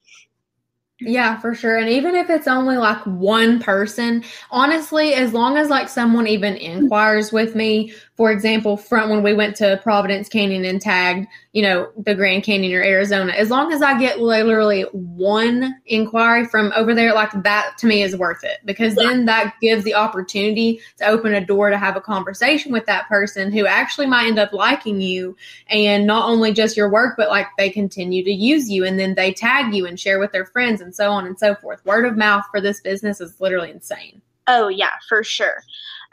yeah, 1.00 1.38
for 1.40 1.54
sure. 1.54 1.78
And 1.78 1.88
even 1.88 2.14
if 2.14 2.28
it's 2.28 2.46
only 2.46 2.76
like 2.76 3.04
one 3.06 3.58
person, 3.60 4.22
honestly, 4.50 5.14
as 5.14 5.32
long 5.32 5.56
as 5.56 5.68
like 5.68 5.88
someone 5.88 6.26
even 6.26 6.56
inquires 6.56 7.32
with 7.32 7.54
me, 7.54 7.92
for 8.20 8.30
example, 8.30 8.76
from 8.76 9.08
when 9.08 9.22
we 9.22 9.32
went 9.32 9.56
to 9.56 9.80
Providence 9.82 10.28
Canyon 10.28 10.66
and 10.66 10.78
tagged, 10.78 11.26
you 11.54 11.62
know, 11.62 11.90
the 11.96 12.14
Grand 12.14 12.44
Canyon 12.44 12.74
or 12.74 12.82
Arizona, 12.82 13.32
as 13.32 13.48
long 13.48 13.72
as 13.72 13.80
I 13.80 13.98
get 13.98 14.20
literally 14.20 14.82
one 14.92 15.76
inquiry 15.86 16.44
from 16.44 16.70
over 16.76 16.94
there, 16.94 17.14
like 17.14 17.30
that 17.44 17.78
to 17.78 17.86
me 17.86 18.02
is 18.02 18.14
worth 18.14 18.44
it 18.44 18.58
because 18.66 18.94
then 18.94 19.24
that 19.24 19.54
gives 19.62 19.84
the 19.84 19.94
opportunity 19.94 20.82
to 20.98 21.06
open 21.06 21.32
a 21.32 21.42
door 21.42 21.70
to 21.70 21.78
have 21.78 21.96
a 21.96 22.00
conversation 22.02 22.72
with 22.72 22.84
that 22.84 23.08
person 23.08 23.50
who 23.50 23.64
actually 23.64 24.06
might 24.06 24.26
end 24.26 24.38
up 24.38 24.52
liking 24.52 25.00
you 25.00 25.34
and 25.68 26.06
not 26.06 26.28
only 26.28 26.52
just 26.52 26.76
your 26.76 26.90
work, 26.90 27.14
but 27.16 27.30
like 27.30 27.46
they 27.56 27.70
continue 27.70 28.22
to 28.22 28.30
use 28.30 28.68
you 28.68 28.84
and 28.84 29.00
then 29.00 29.14
they 29.14 29.32
tag 29.32 29.72
you 29.72 29.86
and 29.86 29.98
share 29.98 30.18
with 30.18 30.30
their 30.30 30.44
friends 30.44 30.82
and 30.82 30.94
so 30.94 31.10
on 31.10 31.24
and 31.24 31.38
so 31.38 31.54
forth. 31.54 31.82
Word 31.86 32.04
of 32.04 32.18
mouth 32.18 32.44
for 32.50 32.60
this 32.60 32.82
business 32.82 33.18
is 33.18 33.40
literally 33.40 33.70
insane. 33.70 34.20
Oh, 34.52 34.66
yeah, 34.66 34.94
for 35.08 35.22
sure. 35.22 35.62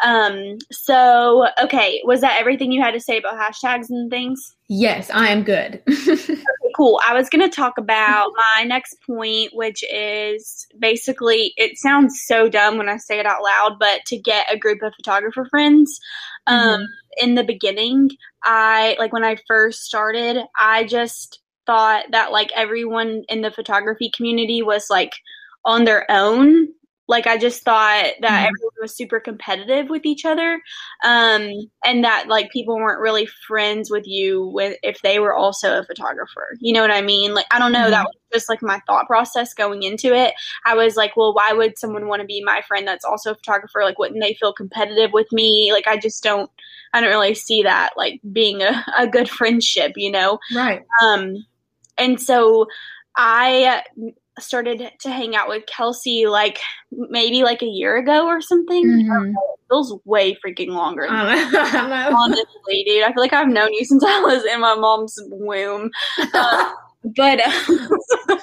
Um, 0.03 0.59
so 0.71 1.47
okay, 1.63 2.01
was 2.05 2.21
that 2.21 2.39
everything 2.39 2.71
you 2.71 2.81
had 2.81 2.91
to 2.91 2.99
say 2.99 3.17
about 3.17 3.33
hashtags 3.33 3.89
and 3.89 4.11
things? 4.11 4.55
Yes, 4.69 5.09
I 5.11 5.29
am 5.29 5.41
good. 5.41 5.81
okay, 5.89 6.37
cool. 6.75 7.01
I 7.07 7.15
was 7.15 7.29
going 7.29 7.49
to 7.49 7.55
talk 7.55 7.79
about 7.79 8.31
my 8.55 8.63
next 8.63 8.97
point, 9.07 9.51
which 9.53 9.83
is 9.91 10.67
basically 10.77 11.53
it 11.57 11.79
sounds 11.79 12.21
so 12.25 12.47
dumb 12.47 12.77
when 12.77 12.89
I 12.89 12.97
say 12.97 13.19
it 13.19 13.25
out 13.25 13.41
loud, 13.41 13.77
but 13.79 14.01
to 14.07 14.19
get 14.19 14.53
a 14.53 14.57
group 14.57 14.83
of 14.83 14.93
photographer 14.95 15.47
friends. 15.49 15.99
Um, 16.45 16.81
mm-hmm. 16.81 16.83
in 17.27 17.35
the 17.35 17.43
beginning, 17.43 18.11
I 18.43 18.95
like 18.99 19.11
when 19.13 19.23
I 19.23 19.37
first 19.47 19.81
started, 19.81 20.37
I 20.59 20.83
just 20.83 21.39
thought 21.65 22.05
that 22.11 22.31
like 22.31 22.51
everyone 22.55 23.23
in 23.29 23.41
the 23.41 23.51
photography 23.51 24.11
community 24.15 24.61
was 24.61 24.85
like 24.91 25.11
on 25.65 25.83
their 25.83 26.09
own 26.09 26.69
like 27.07 27.25
I 27.25 27.37
just 27.37 27.63
thought 27.63 28.03
that 28.03 28.21
mm-hmm. 28.21 28.45
everyone 28.45 28.73
was 28.81 28.95
super 28.95 29.19
competitive 29.19 29.89
with 29.89 30.05
each 30.05 30.25
other, 30.25 30.61
um, 31.03 31.49
and 31.85 32.03
that 32.03 32.27
like 32.27 32.51
people 32.51 32.75
weren't 32.75 32.99
really 32.99 33.27
friends 33.47 33.89
with 33.89 34.05
you 34.05 34.45
with 34.47 34.77
if 34.83 35.01
they 35.01 35.19
were 35.19 35.33
also 35.33 35.79
a 35.79 35.85
photographer. 35.85 36.57
You 36.59 36.73
know 36.73 36.81
what 36.81 36.91
I 36.91 37.01
mean? 37.01 37.33
Like 37.33 37.45
I 37.51 37.59
don't 37.59 37.71
know. 37.71 37.83
Mm-hmm. 37.83 37.91
That 37.91 38.05
was 38.05 38.15
just 38.33 38.49
like 38.49 38.61
my 38.61 38.81
thought 38.85 39.07
process 39.07 39.53
going 39.53 39.83
into 39.83 40.13
it. 40.13 40.33
I 40.65 40.75
was 40.75 40.95
like, 40.95 41.15
well, 41.15 41.33
why 41.33 41.53
would 41.53 41.77
someone 41.77 42.07
want 42.07 42.21
to 42.21 42.27
be 42.27 42.43
my 42.43 42.61
friend 42.67 42.87
that's 42.87 43.05
also 43.05 43.31
a 43.31 43.35
photographer? 43.35 43.83
Like, 43.83 43.99
wouldn't 43.99 44.21
they 44.21 44.33
feel 44.33 44.53
competitive 44.53 45.13
with 45.13 45.31
me? 45.31 45.71
Like, 45.71 45.87
I 45.87 45.97
just 45.97 46.23
don't. 46.23 46.51
I 46.93 47.01
don't 47.01 47.09
really 47.09 47.35
see 47.35 47.63
that 47.63 47.91
like 47.97 48.21
being 48.31 48.61
a, 48.61 48.85
a 48.97 49.07
good 49.07 49.29
friendship. 49.29 49.93
You 49.95 50.11
know? 50.11 50.39
Right. 50.53 50.83
Um, 51.01 51.45
and 51.97 52.21
so 52.21 52.67
I 53.15 53.83
started 54.39 54.91
to 55.01 55.09
hang 55.09 55.35
out 55.35 55.47
with 55.47 55.65
Kelsey 55.65 56.27
like 56.27 56.59
maybe 56.91 57.43
like 57.43 57.61
a 57.61 57.67
year 57.67 57.97
ago 57.97 58.27
or 58.27 58.41
something. 58.41 58.85
Mm-hmm. 58.85 59.29
It 59.29 59.35
feels 59.69 59.99
way 60.05 60.37
freaking 60.45 60.69
longer. 60.69 61.07
Honestly, 61.09 62.83
dude, 62.85 63.03
I 63.03 63.13
feel 63.13 63.21
like 63.21 63.33
I've 63.33 63.47
known 63.47 63.73
you 63.73 63.85
since 63.85 64.03
I 64.03 64.21
was 64.21 64.45
in 64.45 64.61
my 64.61 64.75
mom's 64.75 65.17
womb. 65.29 65.91
Uh, 66.33 66.71
but 67.15 67.39
uh, 67.39 67.87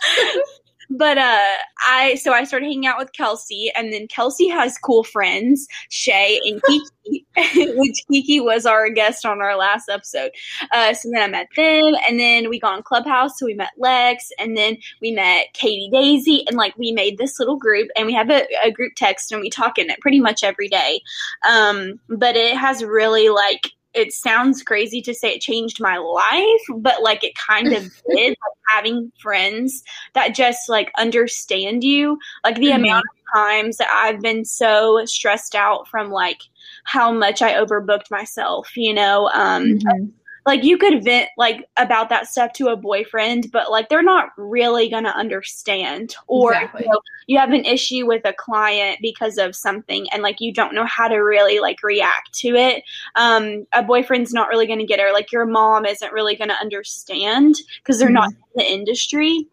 but 0.91 1.19
uh 1.19 1.57
I 1.87 2.17
so 2.17 2.33
I 2.33 2.45
started 2.45 2.67
hanging 2.67 2.87
out 2.87 2.99
with 2.99 3.13
Kelsey 3.13 3.71
and 3.77 3.93
then 3.93 4.09
Kelsey 4.09 4.49
has 4.49 4.79
cool 4.79 5.05
friends, 5.05 5.67
Shay 5.91 6.41
and 6.45 6.63
Kiki, 6.65 7.27
which 7.77 7.97
Kiki 8.11 8.41
was 8.41 8.67
our 8.67 8.89
guest 8.91 9.27
on 9.27 9.41
our 9.41 9.57
last 9.57 9.89
episode. 9.89 10.31
Uh 10.73 10.95
so 10.95 11.11
then 11.13 11.23
I 11.23 11.29
met 11.29 11.49
them 11.57 11.95
and 12.09 12.19
then 12.19 12.49
we 12.49 12.61
got 12.61 12.75
on 12.75 12.83
Clubhouse, 12.83 13.39
so 13.39 13.47
we 13.47 13.55
met 13.55 13.73
Lex 13.79 14.31
and 14.39 14.57
then 14.57 14.77
we 15.01 15.13
met 15.13 15.47
Katie 15.55 15.91
Daisy 15.93 16.45
and 16.47 16.57
like 16.57 16.77
we 16.79 16.93
made 16.93 17.19
this 17.19 17.39
little 17.39 17.57
group 17.57 17.89
and 17.97 18.07
we 18.07 18.15
have 18.15 18.31
a, 18.31 18.47
a 18.63 18.71
group 18.71 18.93
text 18.97 19.33
and 19.33 19.41
we 19.41 19.51
talk 19.51 19.79
in 19.79 19.91
it 19.91 20.01
pretty 20.01 20.21
much 20.21 20.43
every 20.43 20.69
day. 20.69 21.01
Um 21.49 22.01
but 22.09 22.37
it 22.37 22.57
has 22.57 22.83
really 22.83 23.29
like 23.29 23.71
it 23.95 24.13
sounds 24.13 24.63
crazy 24.63 25.01
to 25.03 25.15
say 25.15 25.31
it 25.31 25.41
changed 25.41 25.81
my 25.81 25.97
life, 25.99 26.83
but 26.83 27.03
like 27.03 27.25
it 27.25 27.35
kind 27.37 27.73
of 27.73 27.83
did. 28.11 28.31
Like 28.31 28.37
having 28.69 29.13
friends 29.21 29.83
that 30.15 30.35
just 30.35 30.69
like 30.69 30.91
understand 30.99 31.85
you. 31.85 32.19
Like 32.43 32.57
the 32.57 32.69
mm-hmm. 32.69 32.85
amount 32.85 33.05
of 33.11 33.41
times 33.41 33.77
that 33.77 33.91
I've 33.93 34.21
been 34.21 34.45
so 34.45 35.05
stressed 35.05 35.55
out 35.55 35.87
from 35.89 36.11
like 36.11 36.41
how 36.85 37.13
much 37.13 37.43
I 37.43 37.55
overbooked 37.55 38.11
myself, 38.11 38.77
you 38.77 38.95
know. 38.95 39.29
Um, 39.33 39.79
mm-hmm 39.79 40.07
like 40.47 40.63
you 40.63 40.77
could 40.77 41.03
vent 41.03 41.29
like 41.37 41.69
about 41.77 42.09
that 42.09 42.27
stuff 42.27 42.53
to 42.53 42.69
a 42.69 42.77
boyfriend 42.77 43.51
but 43.53 43.71
like 43.71 43.89
they're 43.89 44.03
not 44.03 44.31
really 44.37 44.89
going 44.89 45.05
to 45.05 45.17
understand 45.17 46.15
or 46.27 46.53
exactly. 46.53 46.83
you, 46.85 46.93
know, 46.93 47.01
you 47.27 47.39
have 47.39 47.51
an 47.51 47.65
issue 47.65 48.07
with 48.07 48.23
a 48.25 48.33
client 48.33 48.99
because 49.01 49.39
of 49.39 49.57
something 49.57 50.07
and 50.11 50.23
like 50.23 50.41
you 50.41 50.53
don't 50.53 50.75
know 50.75 50.85
how 50.85 51.09
to 51.09 51.17
really 51.17 51.61
like 51.61 51.83
react 51.83 52.33
to 52.33 52.49
it 52.55 52.83
um 53.17 53.67
a 53.73 53.83
boyfriend's 53.83 54.33
not 54.33 54.49
really 54.49 54.67
going 54.67 54.79
to 54.79 54.87
get 54.87 54.99
it 54.99 55.03
or 55.03 55.13
like 55.13 55.33
your 55.33 55.47
mom 55.47 55.85
isn't 55.87 56.13
really 56.13 56.37
going 56.37 56.51
to 56.51 56.61
understand 56.61 57.57
because 57.79 57.99
they're 57.99 58.09
mm-hmm. 58.09 58.15
not 58.15 58.31
in 58.31 58.39
the 58.57 58.73
industry 58.73 59.49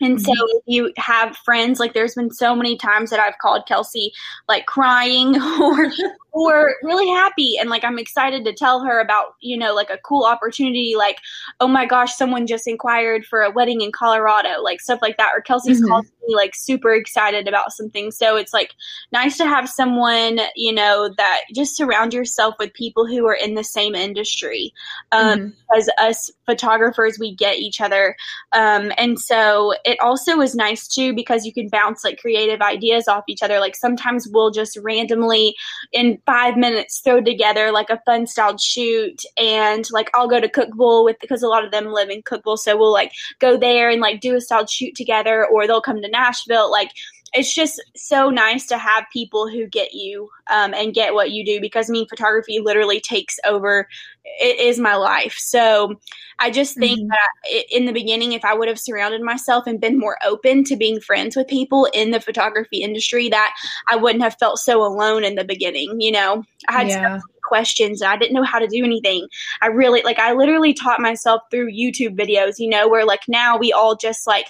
and 0.00 0.20
so 0.20 0.32
mm-hmm. 0.32 0.56
if 0.56 0.62
you 0.66 0.92
have 0.96 1.36
friends, 1.36 1.78
like 1.78 1.92
there's 1.92 2.14
been 2.14 2.30
so 2.30 2.56
many 2.56 2.76
times 2.76 3.10
that 3.10 3.20
I've 3.20 3.36
called 3.38 3.66
Kelsey 3.66 4.12
like 4.48 4.66
crying 4.66 5.40
or 5.60 5.90
or 6.32 6.76
really 6.82 7.08
happy 7.08 7.56
and 7.58 7.68
like 7.70 7.84
I'm 7.84 7.98
excited 7.98 8.44
to 8.44 8.52
tell 8.52 8.84
her 8.84 9.00
about, 9.00 9.34
you 9.40 9.56
know, 9.56 9.74
like 9.74 9.90
a 9.90 9.98
cool 9.98 10.24
opportunity 10.24 10.94
like, 10.96 11.18
oh 11.58 11.68
my 11.68 11.86
gosh, 11.86 12.14
someone 12.14 12.46
just 12.46 12.68
inquired 12.68 13.24
for 13.24 13.42
a 13.42 13.50
wedding 13.50 13.80
in 13.80 13.90
Colorado, 13.92 14.62
like 14.62 14.80
stuff 14.80 15.00
like 15.02 15.16
that. 15.16 15.32
Or 15.34 15.40
Kelsey's 15.40 15.78
mm-hmm. 15.78 15.88
called 15.88 16.06
me 16.26 16.34
like 16.34 16.54
super 16.54 16.94
excited 16.94 17.48
about 17.48 17.72
something. 17.72 18.10
So 18.10 18.36
it's 18.36 18.52
like 18.52 18.74
nice 19.12 19.36
to 19.38 19.46
have 19.46 19.68
someone, 19.68 20.40
you 20.54 20.72
know, 20.72 21.12
that 21.16 21.40
just 21.54 21.76
surround 21.76 22.14
yourself 22.14 22.54
with 22.58 22.72
people 22.74 23.06
who 23.06 23.26
are 23.26 23.34
in 23.34 23.54
the 23.54 23.64
same 23.64 23.94
industry. 23.94 24.72
Um 25.12 25.38
mm-hmm. 25.38 25.48
because 25.48 25.90
us 25.98 26.30
photographers 26.46 27.18
we 27.18 27.34
get 27.34 27.58
each 27.58 27.80
other. 27.80 28.14
Um 28.52 28.92
and 28.96 29.18
so 29.18 29.74
it 29.84 29.98
also 30.00 30.40
is 30.40 30.54
nice 30.54 30.86
too 30.86 31.12
because 31.14 31.44
you 31.44 31.52
can 31.52 31.68
bounce 31.68 32.04
like 32.04 32.18
creative 32.20 32.60
ideas 32.60 33.08
off 33.08 33.24
each 33.28 33.42
other. 33.42 33.58
Like 33.58 33.74
sometimes 33.74 34.28
we'll 34.28 34.50
just 34.50 34.78
randomly 34.82 35.56
in 35.92 36.19
five 36.26 36.56
minutes 36.56 37.00
throw 37.00 37.20
together 37.20 37.70
like 37.72 37.90
a 37.90 38.00
fun 38.06 38.26
styled 38.26 38.60
shoot 38.60 39.22
and 39.36 39.88
like 39.90 40.10
I'll 40.14 40.28
go 40.28 40.40
to 40.40 40.48
Cookeville 40.48 41.04
with 41.04 41.18
because 41.20 41.42
a 41.42 41.48
lot 41.48 41.64
of 41.64 41.70
them 41.70 41.92
live 41.92 42.10
in 42.10 42.22
Cookeville 42.22 42.58
so 42.58 42.76
we'll 42.76 42.92
like 42.92 43.12
go 43.38 43.56
there 43.56 43.90
and 43.90 44.00
like 44.00 44.20
do 44.20 44.36
a 44.36 44.40
styled 44.40 44.70
shoot 44.70 44.94
together 44.94 45.46
or 45.46 45.66
they'll 45.66 45.80
come 45.80 46.02
to 46.02 46.08
Nashville 46.08 46.70
like 46.70 46.90
it's 47.32 47.54
just 47.54 47.80
so 47.96 48.28
nice 48.28 48.66
to 48.66 48.78
have 48.78 49.04
people 49.12 49.48
who 49.48 49.66
get 49.66 49.94
you 49.94 50.28
um, 50.50 50.74
and 50.74 50.94
get 50.94 51.14
what 51.14 51.30
you 51.30 51.44
do 51.44 51.60
because 51.60 51.88
I 51.88 51.92
mean 51.92 52.08
photography 52.08 52.60
literally 52.60 53.00
takes 53.00 53.38
over 53.46 53.88
it 54.24 54.58
is 54.58 54.78
my 54.78 54.96
life 54.96 55.36
so 55.38 55.94
I 56.38 56.50
just 56.50 56.76
think 56.76 57.00
mm-hmm. 57.00 57.08
that 57.08 57.64
in 57.70 57.86
the 57.86 57.92
beginning 57.92 58.32
if 58.32 58.44
I 58.44 58.54
would 58.54 58.68
have 58.68 58.78
surrounded 58.78 59.22
myself 59.22 59.66
and 59.66 59.80
been 59.80 59.98
more 59.98 60.18
open 60.24 60.64
to 60.64 60.76
being 60.76 61.00
friends 61.00 61.36
with 61.36 61.46
people 61.46 61.88
in 61.94 62.10
the 62.10 62.20
photography 62.20 62.78
industry 62.78 63.28
that 63.28 63.54
I 63.88 63.96
wouldn't 63.96 64.24
have 64.24 64.36
felt 64.38 64.58
so 64.58 64.84
alone 64.84 65.24
in 65.24 65.36
the 65.36 65.44
beginning 65.44 66.00
you 66.00 66.12
know 66.12 66.44
I 66.68 66.72
had 66.72 66.88
yeah. 66.88 67.18
so 67.18 67.26
questions 67.44 68.00
and 68.00 68.10
I 68.10 68.16
didn't 68.16 68.34
know 68.34 68.44
how 68.44 68.58
to 68.58 68.66
do 68.66 68.84
anything 68.84 69.26
I 69.62 69.66
really 69.68 70.02
like 70.02 70.18
I 70.18 70.32
literally 70.32 70.74
taught 70.74 71.00
myself 71.00 71.42
through 71.50 71.72
YouTube 71.72 72.16
videos 72.18 72.58
you 72.58 72.68
know 72.68 72.88
where 72.88 73.04
like 73.04 73.22
now 73.28 73.56
we 73.56 73.72
all 73.72 73.96
just 73.96 74.26
like 74.26 74.46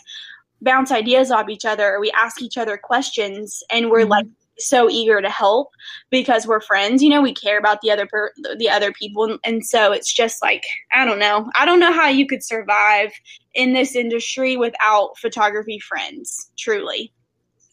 bounce 0.62 0.90
ideas 0.90 1.30
off 1.30 1.48
each 1.48 1.64
other 1.64 1.98
we 2.00 2.10
ask 2.12 2.42
each 2.42 2.58
other 2.58 2.76
questions 2.76 3.62
and 3.70 3.90
we're 3.90 4.00
mm-hmm. 4.00 4.10
like 4.10 4.26
so 4.58 4.90
eager 4.90 5.20
to 5.20 5.30
help 5.30 5.70
because 6.10 6.46
we're 6.46 6.60
friends 6.60 7.02
you 7.02 7.08
know 7.08 7.22
we 7.22 7.32
care 7.32 7.58
about 7.58 7.80
the 7.80 7.90
other 7.90 8.06
per- 8.06 8.32
the 8.58 8.68
other 8.68 8.92
people. 8.92 9.24
And, 9.24 9.38
and 9.44 9.64
so 9.64 9.92
it's 9.92 10.12
just 10.12 10.42
like 10.42 10.64
i 10.92 11.04
don't 11.04 11.18
know. 11.18 11.50
I 11.58 11.64
don't 11.64 11.80
know 11.80 11.92
how 11.92 12.08
you 12.08 12.26
could 12.26 12.44
survive 12.44 13.12
in 13.54 13.72
this 13.72 13.96
industry 13.96 14.56
without 14.56 15.18
photography 15.18 15.78
friends 15.78 16.50
truly. 16.58 17.12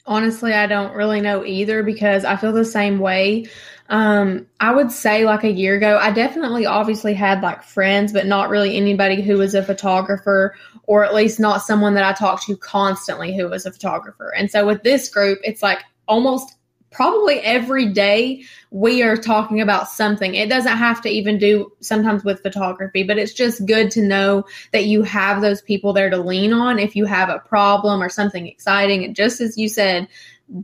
Honestly 0.05 0.53
i 0.53 0.65
don't 0.67 0.95
really 0.95 1.19
know 1.19 1.43
either 1.43 1.83
because 1.83 2.23
i 2.23 2.37
feel 2.37 2.53
the 2.53 2.63
same 2.63 2.99
way 2.99 3.45
um, 3.89 4.47
I 4.59 4.73
would 4.73 4.91
say 4.91 5.25
like 5.25 5.43
a 5.43 5.51
year 5.51 5.75
ago, 5.75 5.97
I 5.97 6.11
definitely 6.11 6.65
obviously 6.65 7.13
had 7.13 7.41
like 7.41 7.63
friends, 7.63 8.11
but 8.11 8.25
not 8.25 8.49
really 8.49 8.75
anybody 8.75 9.21
who 9.21 9.37
was 9.37 9.55
a 9.55 9.63
photographer 9.63 10.55
or 10.83 11.03
at 11.03 11.13
least 11.13 11.39
not 11.39 11.61
someone 11.61 11.93
that 11.93 12.03
I 12.03 12.13
talked 12.13 12.43
to 12.43 12.57
constantly 12.57 13.35
who 13.35 13.49
was 13.49 13.65
a 13.65 13.71
photographer. 13.71 14.33
And 14.35 14.51
so 14.51 14.65
with 14.65 14.83
this 14.83 15.09
group, 15.09 15.39
it's 15.43 15.63
like 15.63 15.79
almost 16.07 16.55
probably 16.91 17.39
every 17.41 17.91
day 17.91 18.43
we 18.71 19.03
are 19.03 19.17
talking 19.17 19.61
about 19.61 19.89
something. 19.89 20.35
It 20.35 20.49
doesn't 20.49 20.77
have 20.77 21.01
to 21.01 21.09
even 21.09 21.37
do 21.37 21.71
sometimes 21.79 22.23
with 22.23 22.41
photography, 22.41 23.03
but 23.03 23.17
it's 23.17 23.33
just 23.33 23.65
good 23.65 23.91
to 23.91 24.01
know 24.01 24.45
that 24.71 24.85
you 24.85 25.03
have 25.03 25.41
those 25.41 25.61
people 25.61 25.93
there 25.93 26.09
to 26.09 26.17
lean 26.17 26.53
on 26.53 26.79
if 26.79 26.95
you 26.95 27.05
have 27.05 27.29
a 27.29 27.39
problem 27.39 28.01
or 28.01 28.09
something 28.09 28.47
exciting. 28.47 29.03
And 29.03 29.15
just 29.15 29.41
as 29.41 29.57
you 29.57 29.69
said, 29.69 30.07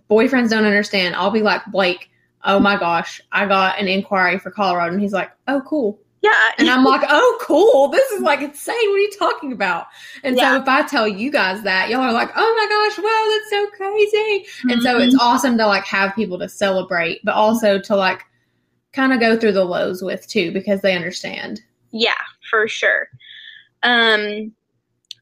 boyfriends 0.09 0.49
don't 0.49 0.65
understand. 0.65 1.15
I'll 1.15 1.31
be 1.31 1.41
like, 1.41 1.61
Blake, 1.71 2.09
oh 2.43 2.59
my 2.59 2.77
gosh, 2.77 3.21
I 3.31 3.45
got 3.45 3.79
an 3.79 3.87
inquiry 3.87 4.39
for 4.39 4.51
Colorado. 4.51 4.93
And 4.93 5.01
he's 5.01 5.13
like, 5.13 5.31
oh, 5.47 5.61
cool. 5.65 5.99
Yeah. 6.21 6.51
And 6.57 6.69
I'm 6.69 6.85
like, 6.85 7.01
oh, 7.09 7.37
cool. 7.41 7.89
This 7.89 8.09
is 8.11 8.21
like 8.21 8.39
insane. 8.39 8.75
What 8.75 8.95
are 8.95 8.99
you 8.99 9.11
talking 9.19 9.51
about? 9.51 9.87
And 10.23 10.37
yeah. 10.37 10.51
so 10.51 10.61
if 10.61 10.67
I 10.69 10.83
tell 10.83 11.05
you 11.05 11.29
guys 11.29 11.63
that, 11.63 11.89
y'all 11.89 11.99
are 11.99 12.13
like, 12.13 12.31
oh 12.33 12.55
my 12.57 12.67
gosh, 12.69 13.03
wow, 13.03 13.27
that's 13.29 13.49
so 13.49 13.67
crazy. 13.75 14.47
Mm-hmm. 14.47 14.69
And 14.69 14.81
so 14.81 14.97
it's 14.99 15.15
mm-hmm. 15.15 15.27
awesome 15.27 15.57
to 15.57 15.67
like 15.67 15.83
have 15.83 16.15
people 16.15 16.39
to 16.39 16.47
celebrate, 16.47 17.19
but 17.25 17.33
also 17.33 17.77
to 17.77 17.95
like 17.97 18.23
kind 18.93 19.11
of 19.11 19.19
go 19.19 19.37
through 19.37 19.51
the 19.51 19.65
lows 19.65 20.01
with 20.01 20.25
too, 20.25 20.53
because 20.53 20.81
they 20.81 20.95
understand. 20.95 21.61
Yeah, 21.91 22.13
for 22.49 22.69
sure. 22.69 23.09
Um, 23.83 24.53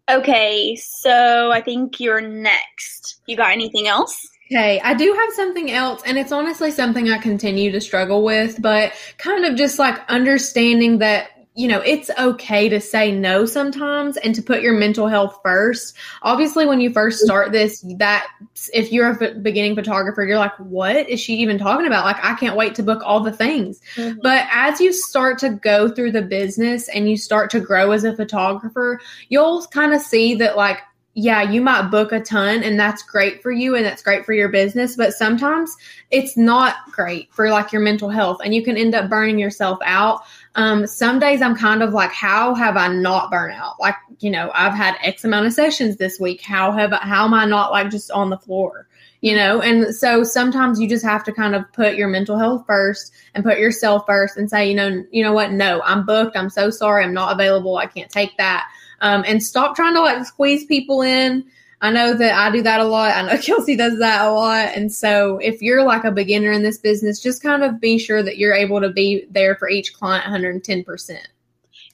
okay. 0.10 0.76
So 0.76 1.52
I 1.52 1.62
think 1.62 2.00
you're 2.00 2.22
next. 2.22 3.22
You 3.26 3.38
got 3.38 3.52
anything 3.52 3.88
else? 3.88 4.16
Okay, 4.52 4.82
I 4.82 4.94
do 4.94 5.14
have 5.14 5.34
something 5.34 5.72
else, 5.72 6.02
and 6.06 6.18
it's 6.18 6.34
honestly 6.34 6.72
something 6.72 7.10
I 7.10 7.20
continue 7.20 7.72
to 7.72 7.80
struggle 7.80 8.22
with, 8.22 8.62
but 8.62 8.92
kind 9.18 9.46
of 9.46 9.56
just 9.56 9.80
like 9.80 9.98
understanding 10.10 10.98
that 10.98 11.30
you 11.54 11.68
know, 11.68 11.82
it's 11.82 12.10
okay 12.18 12.70
to 12.70 12.80
say 12.80 13.12
no 13.12 13.46
sometimes 13.46 14.16
and 14.16 14.34
to 14.34 14.42
put 14.42 14.62
your 14.62 14.74
mental 14.74 15.08
health 15.08 15.38
first. 15.44 15.98
Obviously, 16.22 16.66
when 16.66 16.80
you 16.80 16.94
first 16.94 17.20
start 17.20 17.52
this, 17.52 17.84
that 17.98 18.28
if 18.74 18.94
you're 18.94 19.12
a 19.12 19.36
beginning 19.36 19.76
photographer, 19.76 20.24
you're 20.24 20.38
like, 20.38 20.58
what 20.60 21.10
is 21.10 21.20
she 21.20 21.36
even 21.36 21.58
talking 21.58 21.88
about? 21.88 22.06
Like, 22.06 22.24
I 22.24 22.36
can't 22.36 22.56
wait 22.56 22.76
to 22.76 22.84
book 22.84 23.02
all 23.04 23.20
the 23.20 23.34
things. 23.34 23.82
Mm-hmm. 23.96 24.20
But 24.24 24.48
as 24.50 24.80
you 24.80 24.94
start 24.94 25.40
to 25.40 25.50
go 25.50 25.90
through 25.90 26.14
the 26.14 26.22
business 26.22 26.88
and 26.88 27.10
you 27.10 27.18
start 27.18 27.50
to 27.52 27.60
grow 27.60 27.92
as 27.92 28.06
a 28.06 28.16
photographer, 28.16 29.02
you'll 29.28 29.66
kind 29.68 29.94
of 29.94 30.02
see 30.02 30.36
that, 30.36 30.56
like, 30.56 30.80
yeah, 31.14 31.42
you 31.42 31.62
might 31.62 31.90
book 31.90 32.14
a 32.14 32.22
ton 32.22 32.64
and 32.64 32.80
that's 32.80 33.04
great 33.04 33.44
for 33.44 33.52
you 33.52 33.76
and 33.76 33.86
that's 33.86 34.02
great 34.02 34.26
for 34.26 34.32
your 34.32 34.48
business, 34.48 34.96
but 34.96 35.14
sometimes 35.14 35.76
it's 36.10 36.38
not 36.38 36.76
great 36.92 37.34
for 37.34 37.50
like 37.50 37.74
your 37.74 37.82
mental 37.82 38.10
health 38.10 38.40
and 38.44 38.56
you 38.56 38.64
can 38.64 38.78
end 38.78 38.96
up 38.96 39.10
burning 39.10 39.38
yourself 39.38 39.78
out. 39.84 40.22
Um, 40.56 40.88
some 40.88 41.20
days 41.20 41.42
I'm 41.42 41.56
kind 41.56 41.84
of 41.84 41.92
like, 41.92 42.12
how 42.12 42.56
have 42.56 42.78
I 42.78 42.88
not 42.88 43.30
burnt 43.30 43.54
out? 43.54 43.78
Like, 43.78 43.96
you 44.20 44.30
know, 44.30 44.52
I've 44.54 44.74
had 44.74 44.96
X 45.02 45.26
amount 45.26 45.48
of 45.48 45.54
sessions 45.54 45.98
this 45.98 46.18
week. 46.18 46.42
How 46.42 46.72
have 46.72 46.94
I, 46.94 46.98
how 46.98 47.26
am 47.26 47.34
I 47.34 47.44
not 47.44 47.72
like 47.72 47.90
just 47.90 48.10
on 48.12 48.30
the 48.30 48.38
floor? 48.38 48.88
You 49.20 49.36
know, 49.36 49.62
and 49.62 49.94
so 49.94 50.24
sometimes 50.24 50.80
you 50.80 50.88
just 50.88 51.06
have 51.06 51.24
to 51.26 51.34
kind 51.34 51.56
of 51.56 51.72
put 51.74 51.96
your 51.96 52.08
mental 52.08 52.40
health 52.40 52.64
first 52.66 53.14
and 53.36 53.44
put 53.44 53.60
yourself 53.60 54.04
first 54.08 54.38
and 54.38 54.50
say, 54.50 54.68
you 54.68 54.76
know, 54.76 55.04
you 55.12 55.24
know 55.24 55.34
what? 55.34 55.52
No, 55.52 55.82
I'm 55.84 56.06
booked. 56.06 56.36
I'm 56.36 56.50
so 56.50 56.70
sorry. 56.70 57.04
I'm 57.04 57.14
not 57.14 57.34
available. 57.34 57.78
I 57.78 57.86
can't 57.86 58.10
take 58.10 58.36
that 58.38 58.68
um, 59.02 59.24
and 59.28 59.44
stop 59.44 59.76
trying 59.76 59.94
to 59.96 60.02
like 60.02 60.26
squeeze 60.26 60.66
people 60.66 61.02
in. 61.02 61.46
I 61.82 61.92
know 61.92 62.14
that 62.14 62.34
I 62.38 62.52
do 62.52 62.62
that 62.62 62.80
a 62.80 62.86
lot. 62.86 63.12
I 63.12 63.24
know 63.24 63.42
Kelsey 63.42 63.76
does 63.76 64.00
that 64.00 64.26
a 64.26 64.32
lot. 64.32 64.70
And 64.76 64.92
so 64.92 65.38
if 65.40 65.62
you're 65.62 65.84
like 65.84 66.04
a 66.04 66.12
beginner 66.12 66.52
in 66.52 66.64
this 66.64 66.78
business, 66.78 67.20
just 67.20 67.42
kind 67.42 67.64
of 67.64 67.82
be 67.82 67.98
sure 67.98 68.22
that 68.22 68.38
you're 68.38 68.54
able 68.54 68.80
to 68.82 68.90
be 68.90 69.26
there 69.32 69.56
for 69.56 69.68
each 69.68 69.94
client 69.94 70.26
110%. 70.26 71.18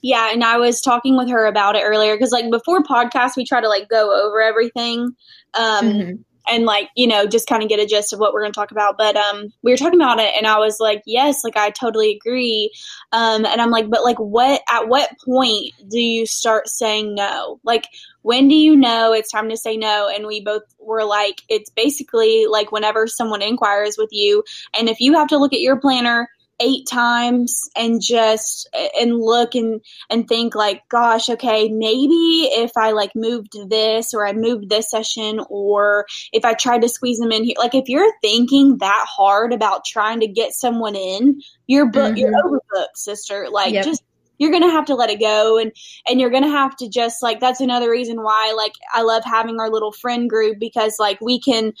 Yeah, 0.00 0.30
and 0.32 0.44
I 0.44 0.58
was 0.58 0.80
talking 0.80 1.16
with 1.16 1.28
her 1.28 1.46
about 1.46 1.74
it 1.74 1.82
earlier 1.82 2.14
because 2.14 2.30
like 2.30 2.50
before 2.50 2.84
podcast 2.84 3.36
we 3.36 3.44
try 3.44 3.60
to 3.60 3.68
like 3.68 3.88
go 3.88 4.26
over 4.26 4.40
everything. 4.40 5.16
Um 5.54 5.84
mm-hmm 5.84 6.22
and 6.50 6.64
like 6.64 6.88
you 6.96 7.06
know 7.06 7.26
just 7.26 7.48
kind 7.48 7.62
of 7.62 7.68
get 7.68 7.80
a 7.80 7.86
gist 7.86 8.12
of 8.12 8.18
what 8.18 8.32
we're 8.32 8.42
going 8.42 8.52
to 8.52 8.58
talk 8.58 8.70
about. 8.70 8.96
But 8.98 9.16
um 9.16 9.52
we 9.62 9.70
were 9.70 9.76
talking 9.76 10.00
about 10.00 10.18
it 10.18 10.32
and 10.36 10.46
i 10.46 10.58
was 10.58 10.78
like 10.80 11.02
yes 11.06 11.44
like 11.44 11.56
i 11.56 11.70
totally 11.70 12.10
agree. 12.14 12.70
Um 13.12 13.44
and 13.44 13.60
i'm 13.60 13.70
like 13.70 13.88
but 13.90 14.04
like 14.04 14.18
what 14.18 14.62
at 14.68 14.88
what 14.88 15.10
point 15.24 15.72
do 15.88 16.00
you 16.00 16.26
start 16.26 16.68
saying 16.68 17.14
no? 17.14 17.60
Like 17.64 17.86
when 18.22 18.48
do 18.48 18.54
you 18.54 18.76
know 18.76 19.12
it's 19.12 19.30
time 19.30 19.48
to 19.48 19.56
say 19.56 19.76
no? 19.76 20.10
And 20.12 20.26
we 20.26 20.40
both 20.40 20.62
were 20.78 21.04
like 21.04 21.42
it's 21.48 21.70
basically 21.70 22.46
like 22.46 22.72
whenever 22.72 23.06
someone 23.06 23.42
inquires 23.42 23.96
with 23.98 24.10
you 24.12 24.42
and 24.78 24.88
if 24.88 25.00
you 25.00 25.14
have 25.14 25.28
to 25.28 25.38
look 25.38 25.52
at 25.52 25.60
your 25.60 25.76
planner 25.76 26.28
eight 26.60 26.86
times 26.86 27.68
and 27.76 28.00
just 28.00 28.68
and 28.98 29.20
look 29.20 29.54
and 29.54 29.80
and 30.10 30.26
think 30.26 30.54
like 30.54 30.82
gosh 30.88 31.28
okay 31.28 31.68
maybe 31.68 32.48
if 32.52 32.72
i 32.76 32.90
like 32.90 33.14
moved 33.14 33.56
this 33.68 34.12
or 34.12 34.26
i 34.26 34.32
moved 34.32 34.68
this 34.68 34.90
session 34.90 35.40
or 35.48 36.06
if 36.32 36.44
i 36.44 36.54
tried 36.54 36.82
to 36.82 36.88
squeeze 36.88 37.18
them 37.18 37.32
in 37.32 37.44
here 37.44 37.54
like 37.58 37.74
if 37.74 37.88
you're 37.88 38.12
thinking 38.22 38.78
that 38.78 39.06
hard 39.08 39.52
about 39.52 39.84
trying 39.84 40.20
to 40.20 40.26
get 40.26 40.52
someone 40.52 40.96
in 40.96 41.40
you're 41.66 41.90
book 41.90 42.14
mm-hmm. 42.14 42.16
you're 42.16 42.32
overbooked 42.32 42.96
sister 42.96 43.48
like 43.50 43.72
yep. 43.72 43.84
just 43.84 44.02
you're 44.38 44.50
gonna 44.50 44.70
have 44.70 44.86
to 44.86 44.94
let 44.94 45.10
it 45.10 45.20
go 45.20 45.58
and 45.58 45.72
and 46.08 46.20
you're 46.20 46.30
gonna 46.30 46.48
have 46.48 46.74
to 46.76 46.88
just 46.88 47.22
like 47.22 47.40
that's 47.40 47.60
another 47.60 47.90
reason 47.90 48.22
why 48.22 48.52
like 48.56 48.72
i 48.94 49.02
love 49.02 49.22
having 49.24 49.60
our 49.60 49.70
little 49.70 49.92
friend 49.92 50.30
group 50.30 50.58
because 50.58 50.96
like 50.98 51.20
we 51.20 51.38
can 51.40 51.72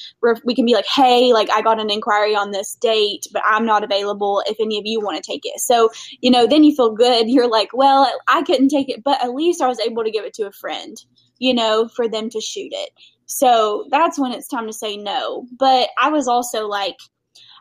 we 0.44 0.54
can 0.54 0.66
be 0.66 0.74
like 0.74 0.86
hey 0.86 1.32
like 1.32 1.48
i 1.50 1.62
got 1.62 1.80
an 1.80 1.90
inquiry 1.90 2.34
on 2.34 2.50
this 2.50 2.74
date 2.76 3.26
but 3.32 3.42
i'm 3.46 3.64
not 3.64 3.84
available 3.84 4.42
if 4.46 4.56
any 4.60 4.78
of 4.78 4.84
you 4.84 5.00
want 5.00 5.16
to 5.16 5.22
take 5.22 5.42
it. 5.44 5.58
So 5.60 5.90
you 6.20 6.30
know 6.30 6.46
then 6.46 6.64
you 6.64 6.74
feel 6.74 6.92
good. 6.92 7.28
You're 7.28 7.50
like 7.50 7.70
well 7.72 8.10
i 8.28 8.42
couldn't 8.42 8.68
take 8.68 8.88
it 8.88 9.02
but 9.02 9.22
at 9.22 9.34
least 9.34 9.62
i 9.62 9.68
was 9.68 9.80
able 9.80 10.04
to 10.04 10.10
give 10.10 10.24
it 10.24 10.34
to 10.34 10.46
a 10.46 10.52
friend 10.52 10.96
you 11.38 11.54
know 11.54 11.88
for 11.94 12.08
them 12.08 12.28
to 12.30 12.40
shoot 12.40 12.72
it. 12.72 12.90
So 13.26 13.86
that's 13.90 14.18
when 14.18 14.32
it's 14.32 14.48
time 14.48 14.66
to 14.66 14.72
say 14.72 14.96
no. 14.96 15.46
But 15.58 15.90
i 16.00 16.08
was 16.08 16.28
also 16.28 16.66
like 16.66 16.96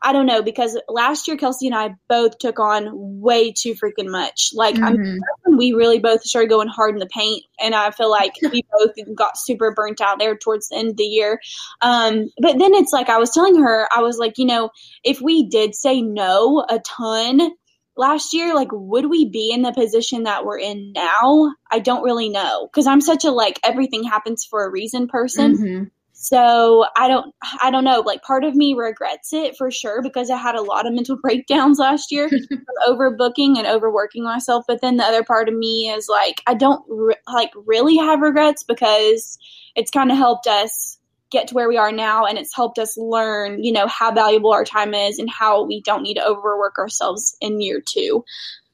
I 0.02 0.14
don't 0.14 0.26
know 0.26 0.42
because 0.42 0.80
last 0.88 1.28
year 1.28 1.38
Kelsey 1.38 1.68
and 1.68 1.76
I 1.76 1.96
both 2.08 2.38
took 2.38 2.60
on 2.60 2.90
way 3.22 3.52
too 3.52 3.74
freaking 3.74 4.10
much. 4.10 4.52
Like 4.54 4.76
mm-hmm. 4.76 4.86
I 4.86 4.92
mean, 4.92 5.58
we 5.58 5.74
really 5.74 6.00
both 6.00 6.24
started 6.24 6.50
going 6.50 6.68
hard 6.68 6.94
in 6.94 7.00
the 7.00 7.08
paint, 7.08 7.44
and 7.60 7.74
I 7.76 7.92
feel 7.92 8.10
like 8.10 8.34
we 8.52 8.64
both 8.72 8.92
got 9.16 9.38
super 9.38 9.74
burnt 9.74 10.02
out 10.02 10.20
there 10.20 10.38
towards 10.38 10.70
the 10.70 10.78
end 10.78 10.90
of 10.90 10.98
the 10.98 11.04
year. 11.04 11.40
Um, 11.82 12.30
but 12.42 12.58
then 12.58 12.74
it's 12.74 12.94
like 12.94 13.10
I 13.10 13.18
was 13.18 13.32
telling 13.32 13.62
her, 13.62 13.88
I 13.94 14.02
was 14.02 14.18
like, 14.18 14.38
you 14.38 14.46
know, 14.46 14.70
if 15.04 15.22
we 15.22 15.48
did 15.48 15.76
say 15.76 16.02
no 16.02 16.66
a 16.68 16.80
ton 16.80 17.52
last 17.98 18.34
year, 18.34 18.54
like 18.54 18.70
would 18.72 19.10
we 19.10 19.30
be 19.30 19.52
in 19.52 19.64
the 19.64 19.74
position 19.74 20.24
that 20.24 20.46
we're 20.46 20.60
in 20.60 20.94
now? 20.94 21.54
I 21.70 21.80
don't 21.80 22.04
really 22.04 22.30
know 22.30 22.68
because 22.72 22.88
I'm 22.88 23.02
such 23.02 23.26
a 23.26 23.32
like 23.32 23.60
everything 23.64 24.04
happens 24.04 24.46
for 24.46 24.66
a 24.66 24.72
reason 24.72 25.08
person. 25.08 25.58
Mm-hmm. 25.58 25.84
So 26.28 26.86
I 26.98 27.08
don't 27.08 27.34
I 27.62 27.72
don't 27.72 27.86
know. 27.86 28.02
Like 28.02 28.22
part 28.22 28.44
of 28.44 28.54
me 28.54 28.74
regrets 28.74 29.32
it 29.32 29.56
for 29.56 29.72
sure 29.72 30.02
because 30.02 30.30
I 30.30 30.36
had 30.36 30.56
a 30.56 30.62
lot 30.62 30.86
of 30.86 30.94
mental 30.94 31.16
breakdowns 31.22 31.80
last 31.80 32.12
year 32.12 32.30
from 32.50 32.64
overbooking 32.86 33.58
and 33.58 33.66
overworking 33.66 34.26
myself. 34.26 34.66
But 34.68 34.82
then 34.82 34.98
the 34.98 35.06
other 35.06 35.24
part 35.24 35.48
of 35.48 35.56
me 35.56 35.90
is 35.90 36.10
like 36.10 36.42
I 36.46 36.54
don't 36.54 36.84
re- 36.90 37.16
like 37.32 37.52
really 37.66 37.96
have 37.98 38.20
regrets 38.20 38.64
because 38.64 39.38
it's 39.76 39.90
kind 39.92 40.12
of 40.12 40.18
helped 40.18 40.48
us 40.48 40.98
get 41.30 41.48
to 41.48 41.56
where 41.56 41.70
we 41.70 41.78
are 41.78 41.92
now 41.92 42.26
and 42.26 42.38
it's 42.38 42.56
helped 42.56 42.80
us 42.80 42.98
learn 42.98 43.62
you 43.62 43.72
know 43.72 43.86
how 43.88 44.14
valuable 44.14 44.54
our 44.54 44.64
time 44.64 44.94
is 44.94 45.20
and 45.20 45.30
how 45.30 45.66
we 45.66 45.82
don't 45.82 46.02
need 46.02 46.14
to 46.14 46.26
overwork 46.26 46.78
ourselves 46.78 47.36
in 47.42 47.60
year 47.60 47.82
two 47.86 48.24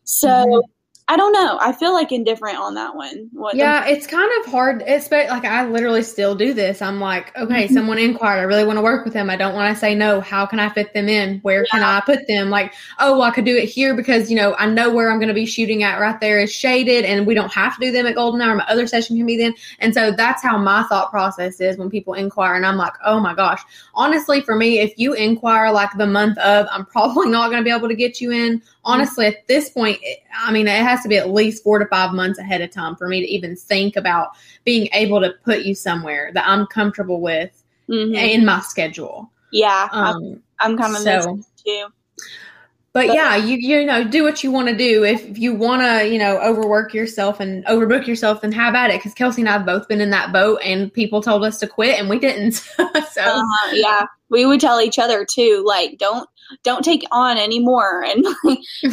so 0.04 0.28
mm-hmm. 0.28 0.72
I 1.10 1.18
don't 1.18 1.34
know. 1.34 1.58
I 1.60 1.74
feel 1.74 1.94
like 1.94 2.14
indifferent 2.14 2.58
on 2.58 2.76
that 2.76 2.96
one. 2.96 3.30
What 3.34 3.56
yeah, 3.56 3.84
the- 3.84 3.92
it's 3.92 4.08
kind 4.08 4.32
of 4.40 4.50
hard. 4.50 4.84
It's 4.88 5.12
like 5.12 5.44
I 5.44 5.66
literally 5.66 6.02
still 6.02 6.34
do 6.34 6.54
this. 6.54 6.82
I'm 6.82 7.02
like, 7.02 7.36
okay, 7.38 7.66
mm-hmm. 7.66 7.74
someone 7.74 7.98
inquired. 8.00 8.40
I 8.40 8.44
really 8.44 8.64
want 8.64 8.78
to 8.78 8.82
work 8.82 9.04
with 9.04 9.14
them. 9.14 9.30
I 9.30 9.36
don't 9.36 9.54
want 9.54 9.74
to 9.74 9.80
say 9.80 9.96
no. 9.96 10.22
How 10.22 10.46
can 10.46 10.62
I 10.62 10.70
fit 10.70 10.94
them 10.94 11.10
in? 11.10 11.40
Where 11.40 11.64
yeah. 11.64 11.72
can 11.72 11.84
I 11.84 12.00
put 12.00 12.26
them? 12.28 12.50
Like, 12.50 12.74
oh, 13.00 13.14
well, 13.14 13.24
I 13.24 13.32
could 13.32 13.44
do 13.44 13.56
it 13.56 13.66
here 13.66 13.94
because 13.94 14.32
you 14.32 14.38
know 14.38 14.56
I 14.58 14.66
know 14.66 14.94
where 14.94 15.12
I'm 15.12 15.18
going 15.18 15.28
to 15.28 15.34
be 15.34 15.46
shooting 15.46 15.84
at. 15.84 16.00
Right 16.00 16.20
there 16.22 16.40
is 16.40 16.54
shaded, 16.54 17.04
and 17.04 17.28
we 17.28 17.34
don't 17.34 17.52
have 17.52 17.76
to 17.76 17.82
do 17.82 17.92
them 17.92 18.06
at 18.06 18.16
Golden 18.16 18.42
Hour. 18.42 18.56
My 18.56 18.66
other 18.68 18.88
session 18.88 19.18
can 19.18 19.26
be 19.26 19.36
then, 19.36 19.56
and 19.80 19.94
so 19.94 20.12
that's 20.12 20.42
how 20.42 20.58
my 20.58 20.84
thought 20.84 21.12
process 21.12 21.60
is 21.60 21.78
when 21.78 21.90
people 21.90 22.14
inquire. 22.14 22.56
And 22.56 22.66
I'm 22.66 22.78
like, 22.78 22.94
oh 23.04 23.20
my 23.20 23.36
gosh, 23.36 23.62
honestly, 23.94 24.40
for 24.40 24.56
me, 24.56 24.80
if 24.80 24.94
you 24.98 25.14
inquire 25.14 25.70
like 25.72 25.92
the 25.98 26.08
month 26.08 26.38
of, 26.38 26.66
I'm 26.72 26.86
probably 26.86 27.28
not 27.30 27.50
going 27.50 27.62
to 27.62 27.66
be 27.66 27.76
able 27.76 27.90
to 27.90 27.96
get 27.96 28.22
you 28.22 28.32
in 28.32 28.62
honestly, 28.86 29.26
at 29.26 29.48
this 29.48 29.70
point, 29.70 30.00
I 30.36 30.52
mean, 30.52 30.68
it 30.68 30.82
has 30.82 31.02
to 31.04 31.10
be 31.10 31.18
at 31.18 31.30
least 31.30 31.64
four 31.64 31.80
to 31.80 31.86
five 31.86 32.14
months 32.14 32.40
ahead 32.40 32.62
of 32.62 32.72
time 32.72 32.96
for 32.96 33.08
me 33.08 33.22
to 33.22 33.28
even 33.28 33.56
think 33.56 33.96
about 33.96 34.30
being 34.64 34.90
able 34.94 35.22
to 35.22 35.34
put 35.44 35.62
you 35.62 35.76
somewhere 35.76 36.32
that 36.34 36.48
I'm 36.48 36.68
comfortable 36.68 37.22
with 37.22 37.64
mm-hmm. 37.90 38.14
in 38.16 38.46
my 38.46 38.60
schedule. 38.62 39.32
Yeah, 39.52 39.88
um, 39.92 40.42
I'm, 40.60 40.72
I'm 40.72 40.78
kind 40.78 40.96
of 40.96 41.02
so, 41.02 41.40
too. 41.64 41.88
But, 42.94 43.08
but 43.08 43.16
yeah, 43.16 43.36
you 43.36 43.58
you 43.58 43.86
know, 43.86 44.04
do 44.04 44.24
what 44.24 44.44
you 44.44 44.52
want 44.52 44.68
to 44.68 44.78
do. 44.78 45.04
If 45.04 45.38
you 45.38 45.56
want 45.56 45.82
to, 45.82 46.08
you 46.08 46.20
know, 46.20 46.40
overwork 46.40 46.94
yourself 46.94 47.40
and 47.40 47.66
overbook 47.66 48.06
yourself, 48.06 48.42
then 48.42 48.52
have 48.52 48.76
at 48.76 48.92
it. 48.92 49.00
Because 49.00 49.16
Kelsey 49.16 49.42
and 49.42 49.50
I 49.50 49.54
have 49.54 49.66
both 49.66 49.88
been 49.88 50.00
in 50.00 50.12
that 50.12 50.32
boat, 50.32 50.60
and 50.64 50.94
people 50.94 51.22
told 51.22 51.44
us 51.44 51.58
to 51.60 51.68
quit, 51.68 52.00
and 52.00 52.08
we 52.08 52.20
didn't. 52.20 52.52
so 53.12 53.22
uh, 53.22 53.44
yeah, 53.72 54.06
we 54.30 54.46
would 54.46 54.60
tell 54.60 54.80
each 54.80 55.00
other 55.00 55.26
too, 55.26 55.64
like, 55.66 55.98
don't 55.98 56.30
don't 56.64 56.84
take 56.84 57.04
on 57.12 57.38
anymore. 57.38 58.04
And, 58.04 58.26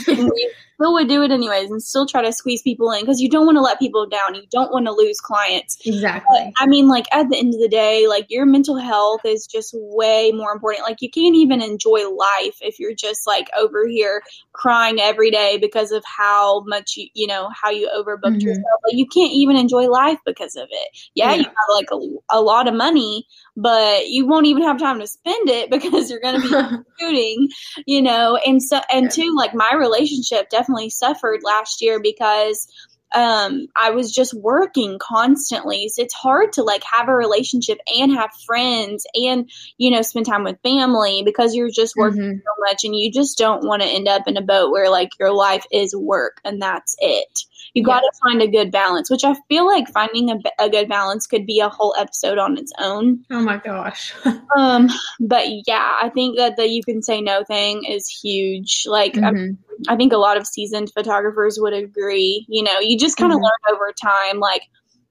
and 0.08 0.30
we 0.34 0.52
still 0.80 0.94
would 0.94 1.08
do 1.08 1.22
it 1.22 1.30
anyways 1.30 1.70
and 1.70 1.82
still 1.82 2.06
try 2.06 2.22
to 2.22 2.32
squeeze 2.32 2.62
people 2.62 2.90
in 2.90 3.00
because 3.00 3.20
you 3.20 3.28
don't 3.28 3.44
want 3.44 3.56
to 3.56 3.62
let 3.62 3.78
people 3.78 4.06
down. 4.06 4.34
You 4.34 4.42
don't 4.50 4.72
want 4.72 4.86
to 4.86 4.92
lose 4.92 5.20
clients. 5.20 5.76
Exactly. 5.84 6.52
But, 6.56 6.62
I 6.62 6.66
mean, 6.66 6.88
like 6.88 7.04
at 7.12 7.28
the 7.28 7.36
end 7.36 7.52
of 7.52 7.60
the 7.60 7.68
day, 7.68 8.06
like 8.08 8.26
your 8.30 8.46
mental 8.46 8.76
health 8.76 9.20
is 9.26 9.46
just 9.46 9.74
way 9.74 10.32
more 10.32 10.52
important. 10.52 10.84
Like 10.84 11.02
you 11.02 11.10
can't 11.10 11.36
even 11.36 11.60
enjoy 11.60 12.08
life 12.08 12.56
if 12.62 12.78
you're 12.78 12.94
just 12.94 13.26
like 13.26 13.48
over 13.58 13.86
here 13.86 14.22
crying 14.52 15.00
every 15.00 15.30
day 15.30 15.58
because 15.60 15.92
of 15.92 16.02
how 16.06 16.62
much 16.66 16.96
you, 16.96 17.08
you 17.14 17.26
know, 17.26 17.50
how 17.60 17.70
you 17.70 17.90
overbooked 17.94 18.38
mm-hmm. 18.38 18.48
yourself. 18.48 18.80
Like 18.84 18.94
you 18.94 19.06
can't 19.06 19.32
even 19.32 19.56
enjoy 19.56 19.88
life 19.88 20.18
because 20.24 20.56
of 20.56 20.68
it. 20.70 20.88
Yeah, 21.14 21.32
yeah. 21.32 21.36
you 21.36 21.44
have 21.44 21.74
like 21.74 21.88
a, 21.92 22.36
a 22.38 22.40
lot 22.40 22.66
of 22.66 22.74
money, 22.74 23.26
but 23.56 24.08
you 24.08 24.26
won't 24.26 24.46
even 24.46 24.62
have 24.62 24.78
time 24.78 25.00
to 25.00 25.06
spend 25.06 25.48
it 25.48 25.70
because 25.70 26.10
you're 26.10 26.20
going 26.20 26.40
to 26.40 26.48
be 26.48 26.84
shooting, 27.00 27.48
you 27.86 28.02
know. 28.02 28.38
And 28.44 28.62
so, 28.62 28.80
and 28.92 29.10
two, 29.10 29.34
like 29.36 29.54
my 29.54 29.74
relationship 29.74 30.48
definitely 30.50 30.90
suffered 30.90 31.40
last 31.42 31.82
year 31.82 32.00
because 32.00 32.66
um 33.12 33.66
I 33.80 33.90
was 33.90 34.12
just 34.12 34.32
working 34.34 34.98
constantly. 35.00 35.88
So 35.88 36.02
it's 36.02 36.14
hard 36.14 36.52
to 36.54 36.62
like 36.62 36.84
have 36.84 37.08
a 37.08 37.14
relationship 37.14 37.78
and 37.98 38.12
have 38.12 38.30
friends 38.46 39.04
and 39.14 39.50
you 39.78 39.90
know 39.90 40.02
spend 40.02 40.26
time 40.26 40.44
with 40.44 40.62
family 40.62 41.22
because 41.24 41.54
you're 41.54 41.70
just 41.70 41.96
working 41.96 42.20
mm-hmm. 42.20 42.38
so 42.38 42.70
much 42.70 42.84
and 42.84 42.94
you 42.94 43.10
just 43.10 43.36
don't 43.36 43.66
want 43.66 43.82
to 43.82 43.88
end 43.88 44.06
up 44.06 44.28
in 44.28 44.36
a 44.36 44.42
boat 44.42 44.70
where 44.70 44.90
like 44.90 45.10
your 45.18 45.32
life 45.32 45.64
is 45.72 45.94
work 45.96 46.40
and 46.44 46.62
that's 46.62 46.94
it 47.00 47.46
you 47.74 47.84
got 47.84 48.00
to 48.00 48.10
find 48.22 48.42
a 48.42 48.48
good 48.48 48.70
balance, 48.70 49.10
which 49.10 49.24
I 49.24 49.34
feel 49.48 49.66
like 49.66 49.88
finding 49.88 50.30
a, 50.30 50.38
a 50.58 50.68
good 50.68 50.88
balance 50.88 51.26
could 51.26 51.46
be 51.46 51.60
a 51.60 51.68
whole 51.68 51.94
episode 51.98 52.38
on 52.38 52.58
its 52.58 52.72
own. 52.78 53.24
Oh 53.30 53.40
my 53.40 53.58
gosh. 53.58 54.12
um, 54.56 54.88
but 55.20 55.46
yeah, 55.66 55.98
I 56.02 56.10
think 56.10 56.36
that 56.38 56.56
the 56.56 56.68
you 56.68 56.82
can 56.82 57.02
say 57.02 57.20
no 57.20 57.44
thing 57.44 57.84
is 57.84 58.08
huge. 58.08 58.84
Like, 58.86 59.14
mm-hmm. 59.14 59.54
I, 59.88 59.94
I, 59.94 59.96
think 59.96 60.12
a 60.12 60.18
lot 60.18 60.36
of 60.36 60.46
seasoned 60.46 60.90
photographers 60.92 61.58
would 61.60 61.72
agree. 61.72 62.44
You 62.48 62.64
know, 62.64 62.80
you 62.80 62.98
just 62.98 63.16
kind 63.16 63.32
of 63.32 63.38
mm-hmm. 63.38 63.44
learn 63.44 63.76
over 63.76 63.92
time. 63.92 64.40
Like, 64.40 64.62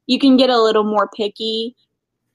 you 0.05 0.19
can 0.19 0.37
get 0.37 0.49
a 0.49 0.61
little 0.61 0.83
more 0.83 1.09
picky 1.15 1.75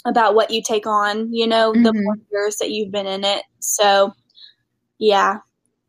about 0.07 0.35
what 0.35 0.51
you 0.51 0.63
take 0.63 0.87
on. 0.87 1.33
You 1.33 1.47
know, 1.47 1.73
mm-hmm. 1.73 1.83
the 1.83 1.93
more 1.93 2.17
years 2.33 2.57
that 2.57 2.71
you've 2.71 2.93
been 2.93 3.07
in 3.07 3.25
it. 3.25 3.43
So, 3.61 4.15
yeah, 4.99 5.39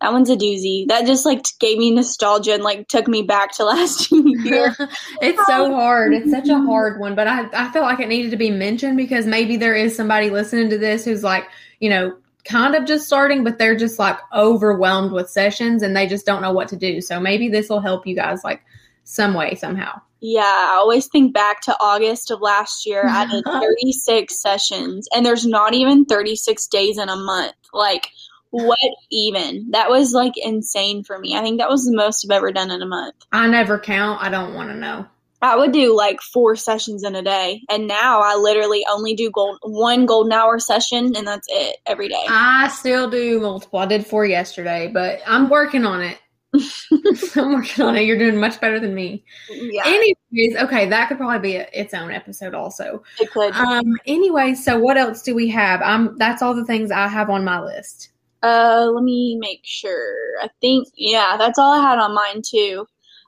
that 0.01 0.11
one's 0.11 0.29
a 0.29 0.35
doozy. 0.35 0.87
That 0.87 1.05
just 1.05 1.25
like 1.25 1.45
gave 1.59 1.77
me 1.77 1.91
nostalgia 1.91 2.53
and 2.53 2.63
like 2.63 2.87
took 2.87 3.07
me 3.07 3.23
back 3.23 3.53
to 3.53 3.63
last 3.65 4.11
year. 4.11 4.75
it's 5.21 5.45
so 5.47 5.73
hard. 5.73 6.13
It's 6.13 6.31
such 6.31 6.49
a 6.49 6.59
hard 6.59 6.99
one, 6.99 7.15
but 7.15 7.27
I 7.27 7.47
I 7.53 7.71
felt 7.71 7.85
like 7.85 7.99
it 7.99 8.09
needed 8.09 8.31
to 8.31 8.37
be 8.37 8.51
mentioned 8.51 8.97
because 8.97 9.25
maybe 9.25 9.57
there 9.57 9.75
is 9.75 9.95
somebody 9.95 10.29
listening 10.29 10.69
to 10.69 10.77
this 10.77 11.05
who's 11.05 11.23
like, 11.23 11.45
you 11.79 11.89
know, 11.89 12.15
kind 12.43 12.75
of 12.75 12.85
just 12.85 13.07
starting, 13.07 13.43
but 13.43 13.57
they're 13.57 13.75
just 13.75 13.97
like 13.99 14.17
overwhelmed 14.33 15.11
with 15.11 15.29
sessions 15.29 15.81
and 15.81 15.95
they 15.95 16.07
just 16.07 16.25
don't 16.25 16.41
know 16.41 16.53
what 16.53 16.67
to 16.69 16.75
do. 16.75 17.01
So 17.01 17.19
maybe 17.19 17.49
this 17.49 17.69
will 17.69 17.81
help 17.81 18.05
you 18.05 18.15
guys 18.15 18.43
like 18.43 18.61
some 19.03 19.33
way 19.33 19.55
somehow. 19.55 20.01
Yeah, 20.21 20.41
I 20.41 20.77
always 20.79 21.07
think 21.07 21.33
back 21.33 21.61
to 21.61 21.77
August 21.79 22.31
of 22.31 22.41
last 22.41 22.85
year. 22.85 23.05
I 23.07 23.27
did 23.27 23.43
36 23.51 24.41
sessions, 24.41 25.07
and 25.13 25.25
there's 25.25 25.45
not 25.45 25.73
even 25.73 26.05
36 26.05 26.65
days 26.67 26.97
in 26.97 27.09
a 27.09 27.15
month. 27.15 27.53
Like, 27.73 28.09
what 28.51 28.77
even? 29.11 29.71
That 29.71 29.89
was 29.89 30.13
like 30.13 30.33
insane 30.37 31.03
for 31.03 31.19
me. 31.19 31.35
I 31.35 31.41
think 31.41 31.59
that 31.59 31.69
was 31.69 31.85
the 31.85 31.95
most 31.95 32.25
I've 32.25 32.35
ever 32.35 32.51
done 32.51 32.71
in 32.71 32.81
a 32.81 32.85
month. 32.85 33.15
I 33.31 33.47
never 33.47 33.79
count. 33.79 34.21
I 34.21 34.29
don't 34.29 34.53
want 34.53 34.69
to 34.69 34.75
know. 34.75 35.07
I 35.41 35.55
would 35.55 35.73
do 35.73 35.95
like 35.95 36.21
four 36.21 36.55
sessions 36.55 37.03
in 37.03 37.15
a 37.15 37.21
day, 37.21 37.61
and 37.69 37.87
now 37.87 38.21
I 38.21 38.35
literally 38.35 38.83
only 38.89 39.13
do 39.13 39.29
gold 39.29 39.59
one 39.61 40.05
golden 40.05 40.31
hour 40.31 40.57
session, 40.59 41.15
and 41.15 41.27
that's 41.27 41.47
it 41.49 41.77
every 41.85 42.07
day. 42.07 42.25
I 42.27 42.69
still 42.69 43.09
do 43.09 43.39
multiple. 43.39 43.79
I 43.79 43.85
did 43.85 44.07
four 44.07 44.25
yesterday, 44.25 44.89
but 44.91 45.19
I'm 45.27 45.49
working 45.49 45.85
on 45.85 46.01
it. 46.01 46.17
I'm 47.35 47.53
working 47.53 47.85
on 47.85 47.95
it. 47.95 48.03
You're 48.03 48.17
doing 48.17 48.37
much 48.39 48.59
better 48.61 48.79
than 48.79 48.95
me. 48.95 49.23
Yeah. 49.49 49.83
Anyways, 49.85 50.57
okay, 50.63 50.87
that 50.89 51.09
could 51.09 51.17
probably 51.17 51.39
be 51.39 51.57
a, 51.57 51.67
its 51.73 51.93
own 51.93 52.11
episode 52.11 52.55
also. 52.55 53.03
It 53.19 53.29
could. 53.31 53.53
Um. 53.53 53.97
Anyway, 54.07 54.55
so 54.55 54.79
what 54.79 54.97
else 54.97 55.21
do 55.21 55.35
we 55.35 55.49
have? 55.49 55.81
I'm. 55.81 56.17
That's 56.17 56.41
all 56.41 56.55
the 56.55 56.65
things 56.65 56.91
I 56.91 57.07
have 57.07 57.29
on 57.29 57.43
my 57.43 57.61
list. 57.61 58.09
Uh, 58.45 58.91
let 58.93 59.03
me 59.03 59.37
make 59.39 59.61
sure. 59.63 60.15
I 60.39 60.49
think 60.61 60.87
yeah, 60.95 61.35
that's 61.37 61.57
all 61.57 61.73
I 61.73 61.81
had 61.81 61.97
on 61.97 62.13
mine 62.13 62.43
too. 62.47 62.85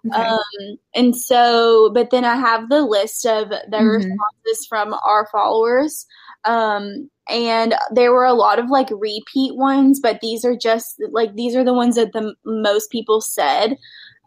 Okay. 0.08 0.22
Um, 0.22 0.78
and 0.94 1.16
so, 1.16 1.90
but 1.92 2.12
then 2.12 2.24
I 2.24 2.36
have 2.36 2.70
the 2.70 2.84
list 2.84 3.26
of 3.26 3.50
the 3.50 3.58
mm-hmm. 3.72 3.88
responses 3.88 4.68
from 4.70 4.94
our 4.94 5.28
followers. 5.32 6.06
Um, 6.46 7.10
and 7.28 7.74
there 7.92 8.14
were 8.14 8.26
a 8.26 8.34
lot 8.34 8.60
of 8.60 8.70
like 8.70 8.90
repeat 8.92 9.56
ones, 9.56 10.00
but 10.00 10.22
these 10.22 10.46
are 10.46 10.56
just 10.56 11.02
like 11.12 11.36
these 11.36 11.56
are 11.56 11.64
the 11.64 11.74
ones 11.74 11.96
that 11.96 12.14
the 12.14 12.36
most 12.46 12.92
people 12.92 13.20
said. 13.20 13.76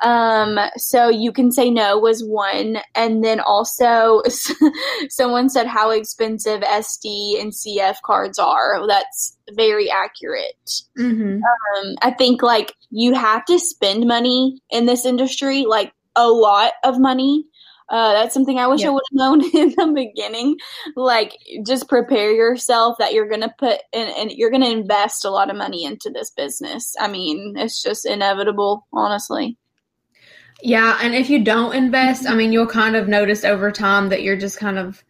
Um, 0.02 0.58
so 0.76 1.08
you 1.08 1.32
can 1.32 1.52
say 1.52 1.70
no 1.70 1.98
was 1.98 2.22
one, 2.24 2.78
and 2.94 3.22
then 3.22 3.40
also 3.40 4.22
someone 5.08 5.48
said 5.48 5.66
how 5.66 5.90
expensive 5.90 6.62
SD 6.62 7.40
and 7.40 7.52
CF 7.52 7.96
cards 8.04 8.38
are. 8.38 8.86
That's 8.86 9.36
very 9.52 9.90
accurate. 9.90 10.70
Mm-hmm. 10.98 11.42
Um, 11.42 11.94
I 12.02 12.12
think 12.12 12.42
like 12.42 12.74
you 12.90 13.14
have 13.14 13.44
to 13.46 13.58
spend 13.58 14.06
money 14.06 14.60
in 14.70 14.86
this 14.86 15.04
industry, 15.04 15.64
like 15.68 15.92
a 16.16 16.28
lot 16.28 16.72
of 16.84 16.98
money. 16.98 17.44
Uh, 17.90 18.12
that's 18.12 18.32
something 18.32 18.56
I 18.56 18.68
wish 18.68 18.82
yep. 18.82 18.90
I 18.90 18.92
would 18.92 19.02
have 19.10 19.16
known 19.16 19.44
in 19.54 19.74
the 19.76 19.92
beginning. 19.92 20.56
Like, 20.94 21.36
just 21.66 21.88
prepare 21.88 22.30
yourself 22.30 22.96
that 22.98 23.12
you're 23.12 23.28
going 23.28 23.40
to 23.40 23.52
put 23.58 23.80
in, 23.92 24.08
and 24.16 24.30
you're 24.30 24.50
going 24.50 24.62
to 24.62 24.70
invest 24.70 25.24
a 25.24 25.30
lot 25.30 25.50
of 25.50 25.56
money 25.56 25.84
into 25.84 26.08
this 26.08 26.30
business. 26.30 26.94
I 27.00 27.08
mean, 27.08 27.54
it's 27.56 27.82
just 27.82 28.06
inevitable, 28.06 28.86
honestly. 28.92 29.58
Yeah, 30.62 30.98
and 31.00 31.14
if 31.14 31.30
you 31.30 31.42
don't 31.42 31.74
invest, 31.74 32.28
I 32.28 32.34
mean, 32.34 32.52
you'll 32.52 32.66
kind 32.66 32.96
of 32.96 33.08
notice 33.08 33.44
over 33.44 33.70
time 33.72 34.08
that 34.10 34.22
you're 34.22 34.36
just 34.36 34.58
kind 34.58 34.78
of 34.78 35.02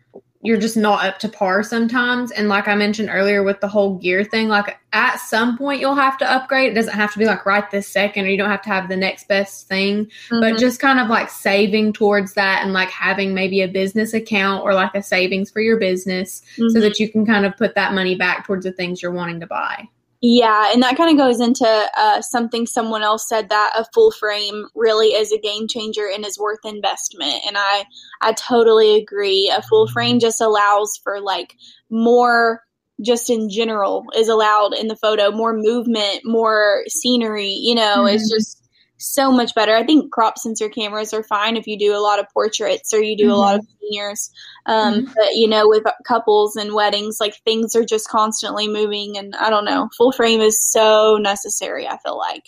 you're 0.42 0.58
just 0.58 0.76
not 0.76 1.04
up 1.04 1.18
to 1.18 1.28
par 1.28 1.62
sometimes. 1.62 2.30
And 2.30 2.48
like 2.48 2.66
I 2.66 2.74
mentioned 2.74 3.10
earlier 3.12 3.42
with 3.42 3.60
the 3.60 3.68
whole 3.68 3.98
gear 3.98 4.24
thing, 4.24 4.48
like 4.48 4.78
at 4.92 5.16
some 5.16 5.58
point 5.58 5.80
you'll 5.80 5.94
have 5.94 6.16
to 6.18 6.30
upgrade. 6.30 6.72
It 6.72 6.74
doesn't 6.74 6.94
have 6.94 7.12
to 7.12 7.18
be 7.18 7.26
like 7.26 7.44
right 7.44 7.70
this 7.70 7.86
second, 7.86 8.24
or 8.24 8.28
you 8.28 8.38
don't 8.38 8.48
have 8.48 8.62
to 8.62 8.70
have 8.70 8.88
the 8.88 8.96
next 8.96 9.28
best 9.28 9.68
thing, 9.68 10.06
mm-hmm. 10.06 10.40
but 10.40 10.58
just 10.58 10.80
kind 10.80 10.98
of 10.98 11.08
like 11.08 11.28
saving 11.28 11.92
towards 11.92 12.34
that 12.34 12.62
and 12.62 12.72
like 12.72 12.88
having 12.88 13.34
maybe 13.34 13.60
a 13.60 13.68
business 13.68 14.14
account 14.14 14.64
or 14.64 14.72
like 14.72 14.94
a 14.94 15.02
savings 15.02 15.50
for 15.50 15.60
your 15.60 15.78
business 15.78 16.40
mm-hmm. 16.56 16.70
so 16.70 16.80
that 16.80 16.98
you 16.98 17.10
can 17.10 17.26
kind 17.26 17.44
of 17.44 17.54
put 17.58 17.74
that 17.74 17.92
money 17.92 18.14
back 18.14 18.46
towards 18.46 18.64
the 18.64 18.72
things 18.72 19.02
you're 19.02 19.12
wanting 19.12 19.40
to 19.40 19.46
buy. 19.46 19.88
Yeah, 20.22 20.70
and 20.72 20.82
that 20.82 20.98
kind 20.98 21.10
of 21.10 21.16
goes 21.16 21.40
into 21.40 21.66
uh, 21.96 22.20
something 22.20 22.66
someone 22.66 23.02
else 23.02 23.26
said 23.26 23.48
that 23.48 23.72
a 23.74 23.86
full 23.94 24.10
frame 24.10 24.66
really 24.74 25.08
is 25.08 25.32
a 25.32 25.38
game 25.38 25.66
changer 25.66 26.06
and 26.12 26.26
is 26.26 26.38
worth 26.38 26.58
investment. 26.64 27.40
And 27.46 27.56
I 27.56 27.84
I 28.20 28.32
totally 28.34 28.96
agree. 28.96 29.50
A 29.54 29.62
full 29.62 29.88
frame 29.88 30.18
just 30.18 30.42
allows 30.42 31.00
for 31.02 31.20
like 31.20 31.54
more 31.88 32.62
just 33.02 33.30
in 33.30 33.48
general 33.48 34.04
is 34.14 34.28
allowed 34.28 34.74
in 34.74 34.88
the 34.88 34.96
photo, 34.96 35.30
more 35.30 35.54
movement, 35.56 36.20
more 36.24 36.84
scenery, 36.88 37.52
you 37.52 37.74
know, 37.74 38.00
mm-hmm. 38.00 38.14
it's 38.14 38.30
just 38.30 38.59
so 39.00 39.32
much 39.32 39.54
better. 39.54 39.74
I 39.74 39.84
think 39.84 40.12
crop 40.12 40.38
sensor 40.38 40.68
cameras 40.68 41.12
are 41.12 41.22
fine 41.22 41.56
if 41.56 41.66
you 41.66 41.78
do 41.78 41.94
a 41.94 41.98
lot 41.98 42.18
of 42.18 42.26
portraits 42.32 42.92
or 42.92 43.02
you 43.02 43.16
do 43.16 43.24
mm-hmm. 43.24 43.32
a 43.32 43.36
lot 43.36 43.58
of 43.58 43.66
seniors. 43.80 44.30
Um, 44.66 44.94
mm-hmm. 44.94 45.12
But 45.14 45.34
you 45.34 45.48
know, 45.48 45.68
with 45.68 45.84
couples 46.06 46.56
and 46.56 46.74
weddings, 46.74 47.18
like 47.20 47.34
things 47.44 47.74
are 47.74 47.84
just 47.84 48.08
constantly 48.08 48.68
moving, 48.68 49.16
and 49.18 49.34
I 49.36 49.50
don't 49.50 49.64
know. 49.64 49.88
Full 49.96 50.12
frame 50.12 50.40
is 50.40 50.70
so 50.70 51.18
necessary. 51.20 51.86
I 51.86 51.98
feel 51.98 52.18
like. 52.18 52.44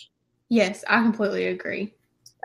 Yes, 0.49 0.83
I 0.87 1.01
completely 1.01 1.47
agree. 1.47 1.93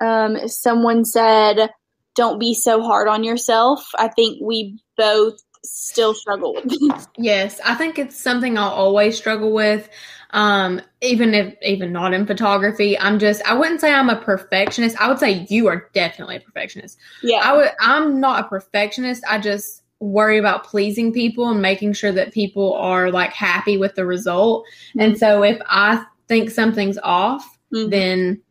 Um, 0.00 0.48
someone 0.48 1.04
said, 1.04 1.70
"Don't 2.14 2.38
be 2.38 2.54
so 2.54 2.82
hard 2.82 3.08
on 3.08 3.24
yourself." 3.24 3.86
I 3.98 4.08
think 4.08 4.38
we 4.42 4.78
both 4.96 5.38
still 5.64 6.14
struggle 6.14 6.54
with. 6.54 6.74
yes, 7.18 7.60
I 7.64 7.74
think 7.74 7.98
it's 7.98 8.18
something 8.18 8.56
I'll 8.56 8.70
always 8.70 9.16
struggle 9.16 9.52
with. 9.52 9.88
Um, 10.30 10.82
even 11.00 11.32
if 11.32 11.54
even 11.62 11.92
not 11.92 12.12
in 12.12 12.26
photography, 12.26 12.98
I'm 12.98 13.18
just 13.18 13.42
I 13.42 13.54
wouldn't 13.54 13.80
say 13.80 13.92
I'm 13.92 14.10
a 14.10 14.16
perfectionist. 14.16 15.00
I 15.00 15.08
would 15.08 15.18
say 15.18 15.46
you 15.48 15.68
are 15.68 15.88
definitely 15.94 16.36
a 16.36 16.40
perfectionist. 16.40 16.98
Yeah. 17.22 17.40
I 17.42 17.56
would 17.56 17.70
I'm 17.80 18.20
not 18.20 18.44
a 18.44 18.48
perfectionist. 18.48 19.24
I 19.28 19.38
just 19.38 19.82
worry 20.00 20.38
about 20.38 20.64
pleasing 20.64 21.12
people 21.12 21.48
and 21.48 21.60
making 21.60 21.92
sure 21.92 22.12
that 22.12 22.32
people 22.32 22.74
are 22.74 23.10
like 23.10 23.32
happy 23.32 23.76
with 23.76 23.94
the 23.94 24.06
result. 24.06 24.64
Mm-hmm. 24.90 25.00
And 25.00 25.18
so 25.18 25.42
if 25.42 25.60
I 25.66 26.04
think 26.28 26.50
something's 26.50 26.98
off, 26.98 27.58
mm-hmm. 27.74 27.90
then 27.90 28.42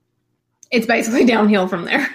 it's 0.72 0.88
basically 0.88 1.26
downhill 1.28 1.68
from 1.68 1.86
there. 1.86 2.10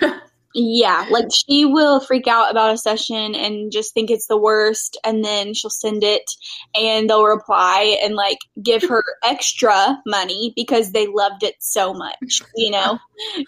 Yeah, 0.54 1.06
like 1.10 1.26
she 1.32 1.64
will 1.64 2.00
freak 2.00 2.26
out 2.26 2.50
about 2.50 2.74
a 2.74 2.76
session 2.76 3.34
and 3.34 3.72
just 3.72 3.94
think 3.94 4.10
it's 4.10 4.26
the 4.26 4.36
worst, 4.36 4.98
and 5.04 5.24
then 5.24 5.54
she'll 5.54 5.70
send 5.70 6.04
it 6.04 6.30
and 6.74 7.08
they'll 7.08 7.24
reply 7.24 7.98
and 8.02 8.14
like 8.14 8.38
give 8.62 8.82
her 8.82 9.02
extra 9.24 9.98
money 10.06 10.52
because 10.54 10.92
they 10.92 11.06
loved 11.06 11.42
it 11.42 11.54
so 11.60 11.94
much, 11.94 12.42
you 12.54 12.70
know? 12.70 12.98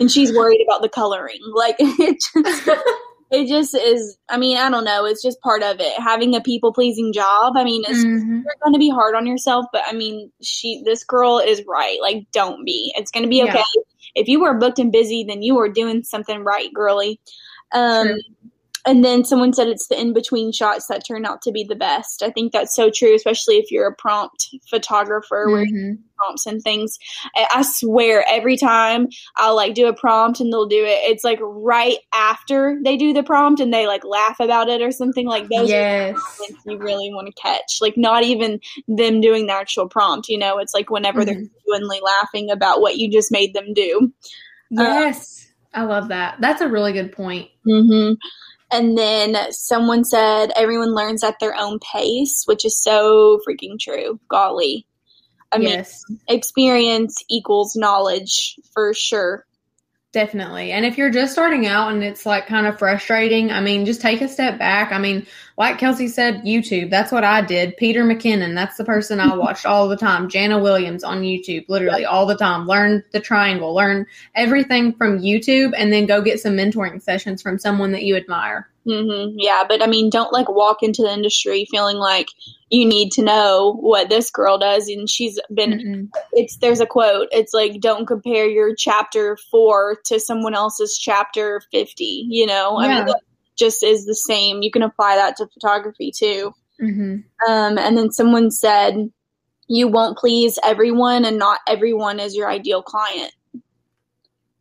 And 0.00 0.10
she's 0.10 0.32
worried 0.32 0.64
about 0.66 0.82
the 0.82 0.88
coloring. 0.88 1.40
Like 1.52 1.76
it 1.78 2.22
just, 2.34 2.70
it 3.30 3.48
just 3.48 3.74
is, 3.74 4.16
I 4.30 4.38
mean, 4.38 4.56
I 4.56 4.70
don't 4.70 4.84
know, 4.84 5.04
it's 5.04 5.22
just 5.22 5.40
part 5.40 5.62
of 5.62 5.80
it. 5.80 6.00
Having 6.00 6.36
a 6.36 6.40
people 6.40 6.72
pleasing 6.72 7.12
job, 7.12 7.54
I 7.56 7.64
mean, 7.64 7.82
it's 7.86 8.02
mm-hmm. 8.02 8.36
you're 8.36 8.56
going 8.62 8.72
to 8.72 8.78
be 8.78 8.90
hard 8.90 9.14
on 9.14 9.26
yourself, 9.26 9.66
but 9.72 9.82
I 9.86 9.92
mean, 9.92 10.30
she, 10.42 10.82
this 10.84 11.04
girl 11.04 11.38
is 11.38 11.62
right. 11.68 11.98
Like, 12.00 12.26
don't 12.32 12.64
be. 12.64 12.94
It's 12.96 13.10
going 13.10 13.24
to 13.24 13.28
be 13.28 13.42
okay. 13.42 13.58
Yeah 13.58 13.82
if 14.14 14.29
you 14.29 14.40
were 14.40 14.55
booked 14.55 14.79
and 14.79 14.92
busy, 14.92 15.24
then 15.24 15.42
you 15.42 15.55
were 15.55 15.68
doing 15.68 16.03
something 16.03 16.42
right, 16.42 16.72
girly. 16.72 17.20
Um, 17.72 18.14
and 18.86 19.04
then 19.04 19.24
someone 19.24 19.52
said 19.52 19.68
it's 19.68 19.88
the 19.88 19.98
in 19.98 20.12
between 20.12 20.52
shots 20.52 20.86
that 20.88 21.06
turn 21.06 21.24
out 21.24 21.40
to 21.42 21.52
be 21.52 21.64
the 21.64 21.74
best. 21.74 22.22
I 22.22 22.30
think 22.30 22.52
that's 22.52 22.76
so 22.76 22.90
true, 22.90 23.14
especially 23.14 23.56
if 23.56 23.70
you're 23.70 23.88
a 23.88 23.94
prompt 23.94 24.48
photographer 24.68 25.46
where 25.48 25.64
mm-hmm. 25.64 25.94
prompts 26.18 26.44
and 26.44 26.62
things. 26.62 26.98
I, 27.34 27.46
I, 27.54 27.62
swear 27.62 28.24
every 28.28 28.58
time 28.58 29.08
I'll 29.36 29.56
like 29.56 29.74
do 29.74 29.86
a 29.86 29.94
prompt 29.94 30.40
and 30.40 30.52
they'll 30.52 30.66
do 30.66 30.84
it, 30.84 30.98
it's 31.10 31.24
like 31.24 31.38
right 31.40 31.96
after 32.12 32.78
they 32.84 32.98
do 32.98 33.14
the 33.14 33.22
prompt 33.22 33.60
and 33.60 33.72
they 33.72 33.86
like 33.86 34.04
laugh 34.04 34.38
about 34.38 34.68
it 34.68 34.82
or 34.82 34.92
something 34.92 35.26
like 35.26 35.48
those 35.48 35.70
yes. 35.70 36.18
you 36.66 36.76
really 36.76 37.10
want 37.12 37.26
to 37.26 37.40
catch. 37.40 37.78
Like 37.80 37.96
not 37.96 38.22
even 38.22 38.60
them 38.86 39.22
doing 39.22 39.46
the 39.46 39.54
actual 39.54 39.88
prompt, 39.88 40.28
you 40.28 40.38
know, 40.38 40.58
it's 40.58 40.74
like 40.74 40.90
whenever 40.90 41.20
mm-hmm. 41.20 41.26
they're 41.26 41.48
genuinely 41.66 42.00
laughing 42.02 42.50
about 42.50 42.82
what 42.82 42.96
you 42.96 43.10
just 43.10 43.32
made 43.32 43.54
them 43.54 43.72
do. 43.72 44.12
Yes. 44.70 45.40
I 45.72 45.84
love 45.84 46.08
that. 46.08 46.36
That's 46.40 46.60
a 46.60 46.68
really 46.68 46.92
good 46.92 47.12
point. 47.12 47.48
Mm-hmm. 47.66 48.14
And 48.74 48.98
then 48.98 49.37
someone 49.52 50.04
said 50.04 50.50
everyone 50.56 50.96
learns 50.96 51.22
at 51.22 51.38
their 51.38 51.54
own 51.56 51.78
pace, 51.78 52.42
which 52.46 52.64
is 52.64 52.82
so 52.82 53.38
freaking 53.46 53.78
true. 53.78 54.18
Golly. 54.28 54.84
I 55.52 55.58
yes. 55.58 56.02
mean, 56.08 56.18
experience 56.26 57.22
equals 57.30 57.76
knowledge 57.76 58.56
for 58.72 58.92
sure. 58.92 59.46
Definitely. 60.10 60.72
And 60.72 60.84
if 60.84 60.98
you're 60.98 61.10
just 61.10 61.32
starting 61.32 61.66
out 61.68 61.92
and 61.92 62.02
it's 62.02 62.26
like 62.26 62.48
kind 62.48 62.66
of 62.66 62.80
frustrating, 62.80 63.52
I 63.52 63.60
mean, 63.60 63.87
just 63.87 64.00
take 64.00 64.20
a 64.20 64.28
step 64.28 64.58
back. 64.58 64.90
I 64.90 64.98
mean, 64.98 65.24
like 65.56 65.78
Kelsey 65.78 66.08
said, 66.08 66.42
YouTube, 66.42 66.90
that's 66.90 67.12
what 67.12 67.22
I 67.22 67.40
did. 67.40 67.76
Peter 67.76 68.04
McKinnon, 68.04 68.54
that's 68.54 68.76
the 68.76 68.84
person 68.84 69.20
I 69.20 69.34
watched 69.36 69.66
all 69.66 69.88
the 69.88 69.96
time. 69.96 70.28
Jana 70.28 70.58
Williams 70.58 71.04
on 71.04 71.22
YouTube, 71.22 71.64
literally 71.68 72.04
all 72.04 72.26
the 72.26 72.36
time. 72.36 72.66
Learn 72.66 73.04
the 73.12 73.20
triangle, 73.20 73.74
learn 73.74 74.06
everything 74.34 74.92
from 74.92 75.20
YouTube, 75.20 75.72
and 75.76 75.92
then 75.92 76.06
go 76.06 76.22
get 76.22 76.40
some 76.40 76.54
mentoring 76.54 77.00
sessions 77.00 77.40
from 77.40 77.58
someone 77.58 77.92
that 77.92 78.02
you 78.02 78.16
admire. 78.16 78.68
Mm-hmm. 78.86 79.36
Yeah, 79.38 79.62
but 79.66 79.82
I 79.82 79.86
mean, 79.86 80.10
don't 80.10 80.32
like 80.32 80.48
walk 80.48 80.82
into 80.82 81.02
the 81.02 81.12
industry 81.12 81.66
feeling 81.70 81.96
like 81.96 82.28
you 82.68 82.86
need 82.86 83.12
to 83.12 83.22
know 83.22 83.78
what 83.80 84.10
this 84.10 84.30
girl 84.30 84.58
does. 84.58 84.88
And 84.88 85.08
she's 85.08 85.40
been, 85.52 85.70
mm 85.72 86.08
it's, 86.32 86.56
there's 86.56 86.80
a 86.80 86.86
quote, 86.86 87.28
it's 87.30 87.54
like, 87.54 87.80
don't 87.80 88.06
compare 88.06 88.46
your 88.46 88.74
chapter 88.74 89.38
four 89.50 89.96
to 90.06 90.18
someone 90.18 90.54
else's 90.54 90.98
chapter 90.98 91.62
50, 91.70 92.26
you 92.28 92.44
know? 92.44 92.80
Yeah. 92.80 92.86
I 92.86 93.04
mean, 93.04 93.14
just 93.56 93.82
is 93.82 94.06
the 94.06 94.14
same. 94.14 94.62
You 94.62 94.70
can 94.70 94.82
apply 94.82 95.16
that 95.16 95.36
to 95.36 95.46
photography 95.46 96.12
too. 96.16 96.52
Mm-hmm. 96.80 97.50
Um, 97.50 97.78
and 97.78 97.96
then 97.96 98.10
someone 98.10 98.50
said, 98.50 99.10
you 99.68 99.88
won't 99.88 100.18
please 100.18 100.58
everyone, 100.62 101.24
and 101.24 101.38
not 101.38 101.60
everyone 101.66 102.20
is 102.20 102.36
your 102.36 102.50
ideal 102.50 102.82
client. 102.82 103.32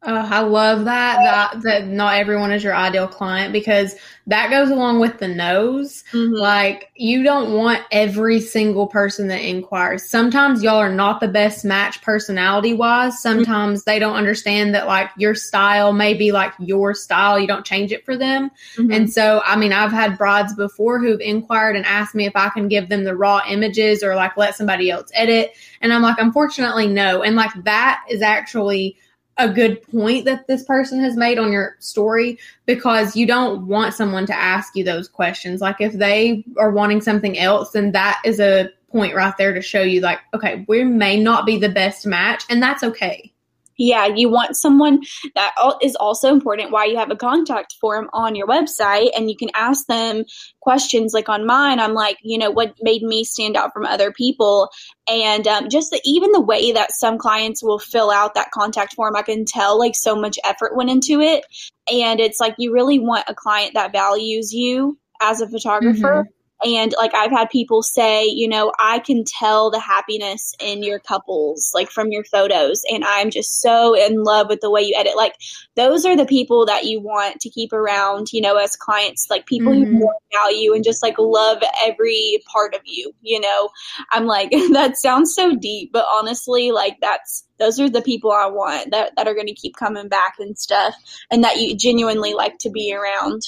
Oh, 0.05 0.15
I 0.15 0.41
love 0.41 0.83
that, 0.85 1.17
that 1.23 1.61
that 1.61 1.87
not 1.87 2.15
everyone 2.15 2.51
is 2.51 2.63
your 2.63 2.75
ideal 2.75 3.07
client 3.07 3.53
because 3.53 3.95
that 4.27 4.49
goes 4.49 4.69
along 4.69 4.99
with 4.99 5.19
the 5.19 5.29
nose. 5.29 6.03
Mm-hmm. 6.11 6.33
Like 6.33 6.91
you 6.95 7.23
don't 7.23 7.53
want 7.53 7.83
every 7.89 8.41
single 8.41 8.87
person 8.87 9.27
that 9.27 9.41
inquires. 9.41 10.09
Sometimes 10.09 10.61
y'all 10.61 10.75
are 10.75 10.93
not 10.93 11.21
the 11.21 11.29
best 11.29 11.63
match 11.63 12.01
personality 12.01 12.73
wise. 12.73 13.21
Sometimes 13.21 13.81
mm-hmm. 13.81 13.89
they 13.89 13.99
don't 13.99 14.15
understand 14.15 14.75
that 14.75 14.87
like 14.87 15.09
your 15.17 15.35
style 15.35 15.93
may 15.93 16.13
be 16.13 16.33
like 16.33 16.53
your 16.59 16.93
style. 16.93 17.39
You 17.39 17.47
don't 17.47 17.65
change 17.65 17.93
it 17.93 18.03
for 18.03 18.17
them. 18.17 18.51
Mm-hmm. 18.75 18.91
And 18.91 19.13
so, 19.13 19.41
I 19.45 19.55
mean, 19.55 19.71
I've 19.71 19.91
had 19.91 20.17
brides 20.17 20.53
before 20.53 20.99
who've 20.99 21.21
inquired 21.21 21.77
and 21.77 21.85
asked 21.85 22.13
me 22.13 22.25
if 22.25 22.35
I 22.35 22.49
can 22.49 22.67
give 22.67 22.89
them 22.89 23.05
the 23.05 23.15
raw 23.15 23.41
images 23.47 24.03
or 24.03 24.15
like 24.15 24.35
let 24.35 24.55
somebody 24.55 24.89
else 24.89 25.09
edit. 25.13 25.53
And 25.81 25.93
I'm 25.93 26.01
like, 26.01 26.17
unfortunately, 26.17 26.87
no. 26.87 27.23
And 27.23 27.37
like 27.37 27.51
that 27.63 28.03
is 28.09 28.21
actually 28.21 28.97
a 29.37 29.49
good 29.49 29.81
point 29.91 30.25
that 30.25 30.47
this 30.47 30.63
person 30.63 30.99
has 30.99 31.15
made 31.15 31.39
on 31.39 31.51
your 31.51 31.75
story 31.79 32.37
because 32.65 33.15
you 33.15 33.25
don't 33.25 33.67
want 33.67 33.93
someone 33.93 34.25
to 34.27 34.35
ask 34.35 34.75
you 34.75 34.83
those 34.83 35.07
questions. 35.07 35.59
Like 35.59 35.81
if 35.81 35.93
they 35.93 36.43
are 36.57 36.71
wanting 36.71 37.01
something 37.01 37.37
else, 37.37 37.71
then 37.71 37.91
that 37.93 38.21
is 38.23 38.39
a 38.39 38.69
point 38.91 39.15
right 39.15 39.35
there 39.37 39.53
to 39.53 39.61
show 39.61 39.81
you 39.81 40.01
like, 40.01 40.19
okay, 40.35 40.63
we 40.67 40.83
may 40.83 41.19
not 41.19 41.45
be 41.45 41.57
the 41.57 41.69
best 41.69 42.05
match 42.05 42.43
and 42.49 42.61
that's 42.61 42.83
okay. 42.83 43.32
Yeah, 43.77 44.05
you 44.05 44.29
want 44.29 44.55
someone 44.55 45.01
that 45.35 45.53
is 45.81 45.95
also 45.95 46.31
important 46.31 46.71
why 46.71 46.85
you 46.85 46.97
have 46.97 47.11
a 47.11 47.15
contact 47.15 47.75
form 47.81 48.09
on 48.13 48.35
your 48.35 48.47
website 48.47 49.09
and 49.15 49.29
you 49.29 49.35
can 49.35 49.49
ask 49.53 49.87
them 49.87 50.25
questions 50.61 51.13
like 51.13 51.29
on 51.29 51.45
mine. 51.45 51.79
I'm 51.79 51.93
like, 51.93 52.17
you 52.21 52.37
know, 52.37 52.51
what 52.51 52.75
made 52.81 53.01
me 53.01 53.23
stand 53.23 53.55
out 53.55 53.73
from 53.73 53.85
other 53.85 54.11
people? 54.11 54.69
And 55.07 55.47
um, 55.47 55.69
just 55.69 55.91
the, 55.91 56.01
even 56.03 56.31
the 56.31 56.41
way 56.41 56.71
that 56.71 56.91
some 56.91 57.17
clients 57.17 57.63
will 57.63 57.79
fill 57.79 58.11
out 58.11 58.35
that 58.35 58.51
contact 58.51 58.93
form, 58.93 59.15
I 59.15 59.21
can 59.23 59.45
tell 59.45 59.79
like 59.79 59.95
so 59.95 60.15
much 60.15 60.37
effort 60.43 60.75
went 60.75 60.89
into 60.89 61.19
it. 61.21 61.45
And 61.91 62.19
it's 62.19 62.39
like 62.39 62.55
you 62.57 62.73
really 62.73 62.99
want 62.99 63.25
a 63.27 63.35
client 63.35 63.73
that 63.73 63.91
values 63.91 64.53
you 64.53 64.97
as 65.21 65.41
a 65.41 65.49
photographer. 65.49 66.23
Mm-hmm 66.23 66.42
and 66.65 66.93
like 66.97 67.13
I've 67.13 67.31
had 67.31 67.49
people 67.49 67.83
say, 67.83 68.25
you 68.25 68.47
know, 68.47 68.71
I 68.79 68.99
can 68.99 69.23
tell 69.25 69.69
the 69.69 69.79
happiness 69.79 70.53
in 70.59 70.81
your 70.83 70.99
couples, 70.99 71.71
like 71.73 71.89
from 71.89 72.11
your 72.11 72.23
photos. 72.23 72.83
And 72.91 73.03
I'm 73.03 73.29
just 73.29 73.61
so 73.61 73.93
in 73.93 74.23
love 74.23 74.47
with 74.49 74.61
the 74.61 74.71
way 74.71 74.81
you 74.81 74.95
edit. 74.97 75.15
Like 75.15 75.35
those 75.75 76.05
are 76.05 76.15
the 76.15 76.25
people 76.25 76.65
that 76.65 76.85
you 76.85 77.01
want 77.01 77.41
to 77.41 77.49
keep 77.49 77.73
around, 77.73 78.31
you 78.31 78.41
know, 78.41 78.57
as 78.57 78.75
clients, 78.75 79.27
like 79.29 79.45
people 79.45 79.73
mm-hmm. 79.73 79.97
who 79.97 80.09
value 80.33 80.73
and 80.73 80.83
just 80.83 81.03
like 81.03 81.15
love 81.17 81.61
every 81.85 82.41
part 82.51 82.75
of 82.75 82.81
you, 82.85 83.13
you 83.21 83.39
know. 83.39 83.69
I'm 84.11 84.25
like, 84.25 84.51
that 84.71 84.97
sounds 84.97 85.35
so 85.35 85.55
deep, 85.55 85.91
but 85.91 86.05
honestly, 86.13 86.71
like 86.71 86.97
that's 87.01 87.45
those 87.59 87.79
are 87.79 87.89
the 87.89 88.01
people 88.01 88.31
I 88.31 88.47
want 88.47 88.91
that, 88.91 89.11
that 89.15 89.27
are 89.27 89.35
going 89.35 89.47
to 89.47 89.53
keep 89.53 89.75
coming 89.75 90.07
back 90.07 90.35
and 90.39 90.57
stuff 90.57 90.95
and 91.29 91.43
that 91.43 91.57
you 91.57 91.75
genuinely 91.75 92.33
like 92.33 92.57
to 92.59 92.69
be 92.69 92.93
around. 92.93 93.41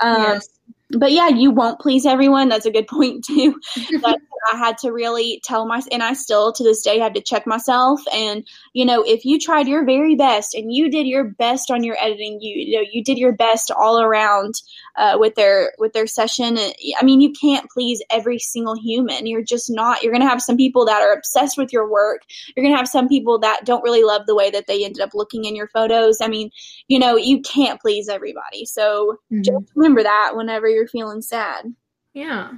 Um, 0.00 0.22
yes 0.22 0.48
but 0.98 1.12
yeah, 1.12 1.28
you 1.28 1.50
won't 1.50 1.80
please 1.80 2.06
everyone. 2.06 2.48
That's 2.48 2.66
a 2.66 2.70
good 2.70 2.86
point 2.86 3.24
too. 3.26 3.58
but 4.00 4.18
I 4.52 4.56
had 4.56 4.78
to 4.78 4.90
really 4.90 5.40
tell 5.44 5.66
my, 5.66 5.82
and 5.90 6.02
I 6.02 6.14
still 6.14 6.52
to 6.52 6.64
this 6.64 6.82
day 6.82 6.98
have 6.98 7.12
to 7.14 7.20
check 7.20 7.46
myself. 7.46 8.00
And 8.12 8.46
you 8.72 8.84
know, 8.84 9.02
if 9.02 9.24
you 9.24 9.38
tried 9.38 9.68
your 9.68 9.84
very 9.84 10.16
best 10.16 10.54
and 10.54 10.72
you 10.72 10.90
did 10.90 11.06
your 11.06 11.24
best 11.24 11.70
on 11.70 11.84
your 11.84 11.96
editing, 12.00 12.40
you, 12.40 12.54
you 12.56 12.78
know, 12.78 12.86
you 12.90 13.04
did 13.04 13.18
your 13.18 13.32
best 13.32 13.70
all 13.70 14.00
around 14.00 14.54
uh, 14.96 15.16
with 15.18 15.34
their 15.34 15.72
with 15.78 15.92
their 15.92 16.06
session. 16.06 16.58
I 16.58 17.04
mean, 17.04 17.20
you 17.20 17.32
can't 17.32 17.70
please 17.70 18.02
every 18.10 18.38
single 18.38 18.74
human. 18.74 19.26
You're 19.26 19.44
just 19.44 19.70
not. 19.70 20.02
You're 20.02 20.12
gonna 20.12 20.28
have 20.28 20.42
some 20.42 20.56
people 20.56 20.84
that 20.86 21.02
are 21.02 21.12
obsessed 21.12 21.56
with 21.56 21.72
your 21.72 21.88
work. 21.88 22.22
You're 22.56 22.64
gonna 22.64 22.76
have 22.76 22.88
some 22.88 23.08
people 23.08 23.38
that 23.40 23.64
don't 23.64 23.82
really 23.82 24.02
love 24.02 24.26
the 24.26 24.34
way 24.34 24.50
that 24.50 24.66
they 24.66 24.84
ended 24.84 25.00
up 25.00 25.14
looking 25.14 25.44
in 25.44 25.56
your 25.56 25.68
photos. 25.68 26.20
I 26.20 26.28
mean, 26.28 26.50
you 26.88 26.98
know, 26.98 27.16
you 27.16 27.40
can't 27.42 27.80
please 27.80 28.08
everybody. 28.08 28.64
So 28.66 29.18
mm-hmm. 29.32 29.42
just 29.42 29.72
remember 29.74 30.02
that 30.02 30.32
whenever 30.34 30.68
you're 30.68 30.81
feeling 30.86 31.22
sad. 31.22 31.74
Yeah. 32.14 32.50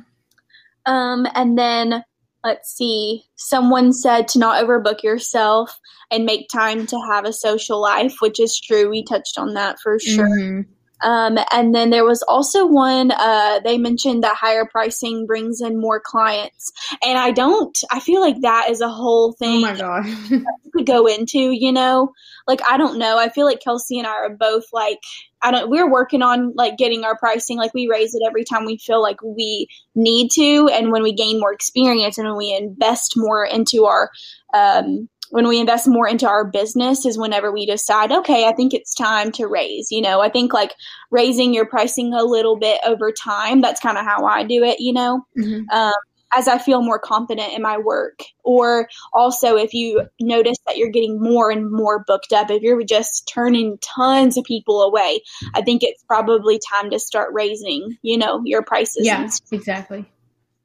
Um, 0.87 1.27
and 1.35 1.57
then 1.59 2.05
let's 2.45 2.75
see. 2.75 3.25
Someone 3.37 3.93
said 3.93 4.29
to 4.29 4.39
not 4.39 4.63
overbook 4.63 5.03
yourself 5.03 5.79
and 6.11 6.25
make 6.25 6.49
time 6.49 6.87
to 6.87 7.01
have 7.09 7.25
a 7.25 7.33
social 7.33 7.81
life, 7.81 8.17
which 8.21 8.39
is 8.39 8.61
true. 8.61 8.91
We 8.91 9.03
touched 9.03 9.39
on 9.39 9.55
that 9.55 9.79
for 9.81 9.99
sure. 9.99 10.29
Mm-hmm. 10.29 10.71
Um, 11.05 11.39
and 11.53 11.75
then 11.75 11.91
there 11.91 12.05
was 12.05 12.23
also 12.23 12.67
one, 12.67 13.11
uh, 13.13 13.61
they 13.63 13.79
mentioned 13.79 14.25
that 14.25 14.37
higher 14.37 14.65
pricing 14.65 15.27
brings 15.27 15.61
in 15.61 15.81
more 15.81 16.01
clients. 16.05 16.73
And 17.05 17.19
I 17.19 17.31
don't, 17.31 17.79
I 17.93 18.01
feel 18.01 18.21
like 18.21 18.41
that 18.41 18.71
is 18.71 18.81
a 18.81 18.89
whole 18.89 19.33
thing. 19.33 19.65
Oh 19.65 19.73
my 19.73 19.77
God. 19.77 20.07
could 20.75 20.87
go 20.87 21.07
into, 21.07 21.39
you 21.53 21.73
know, 21.73 22.13
like, 22.47 22.61
I 22.69 22.77
don't 22.77 22.99
know. 22.99 23.19
I 23.19 23.29
feel 23.29 23.47
like 23.47 23.61
Kelsey 23.63 23.99
and 23.99 24.07
I 24.07 24.13
are 24.13 24.31
both 24.31 24.65
like, 24.73 24.99
I 25.43 25.51
don't, 25.51 25.71
we're 25.71 25.91
working 25.91 26.23
on 26.23 26.53
like 26.57 26.77
getting 26.79 27.05
our 27.05 27.17
pricing. 27.17 27.59
Like 27.59 27.75
we 27.75 27.89
raise 27.89 28.15
it 28.15 28.23
every 28.27 28.45
time 28.45 28.65
we 28.65 28.79
feel 28.79 29.03
like 29.03 29.23
we 29.23 29.69
need 29.95 30.31
to. 30.33 30.69
And 30.73 30.91
when 30.91 31.03
we 31.03 31.13
gain 31.13 31.39
more 31.39 31.53
experience 31.53 32.19
and 32.19 32.27
when 32.27 32.37
we 32.37 32.55
invest 32.55 33.13
more 33.17 33.45
into 33.45 33.85
our, 33.85 34.11
um, 34.55 35.09
when 35.31 35.49
we 35.49 35.59
invest 35.59 35.89
more 35.89 36.09
into 36.09 36.29
our 36.29 36.45
business 36.45 37.05
is 37.07 37.19
whenever 37.19 37.53
we 37.53 37.67
decide, 37.67 38.13
okay, 38.13 38.47
I 38.47 38.53
think 38.53 38.75
it's 38.75 38.95
time 38.95 39.33
to 39.33 39.47
raise. 39.47 39.91
You 39.91 40.01
know, 40.01 40.21
I 40.21 40.29
think 40.29 40.53
like 40.53 40.75
raising 41.11 41.55
your 41.55 41.67
pricing 41.67 42.13
a 42.15 42.23
little 42.23 42.57
bit 42.57 42.81
over 42.87 43.13
time. 43.13 43.61
That's 43.61 43.81
kind 43.81 43.99
of 43.99 44.05
how 44.05 44.27
I 44.27 44.45
do 44.45 44.63
it. 44.63 44.81
You 44.81 44.93
know, 44.93 45.27
mm-hmm. 45.39 45.69
um, 45.71 45.93
as 46.37 46.49
I 46.49 46.59
feel 46.59 46.83
more 46.83 46.99
confident 46.99 47.53
in 47.53 47.63
my 47.63 47.79
work, 47.79 48.21
or 48.43 48.89
also 49.13 49.57
if 49.57 49.73
you 49.73 50.07
notice 50.21 50.59
that 50.67 50.77
you're 50.77 50.91
getting 50.91 51.21
more 51.21 51.51
and 51.51 51.71
more 51.71 52.05
booked 52.07 52.33
up, 52.33 52.51
if 52.51 52.63
you're 52.63 52.83
just 52.85 53.31
turning 53.33 53.79
tons 53.79 54.37
of 54.37 54.45
people 54.45 54.83
away, 54.83 55.21
I 55.55 55.63
think 55.63 55.83
it's 55.83 56.03
probably 56.05 56.61
time 56.71 56.91
to 56.91 56.99
start 56.99 57.33
raising. 57.33 57.97
You 58.03 58.19
know, 58.19 58.43
your 58.45 58.63
prices. 58.63 59.07
Yeah, 59.07 59.29
exactly. 59.53 60.05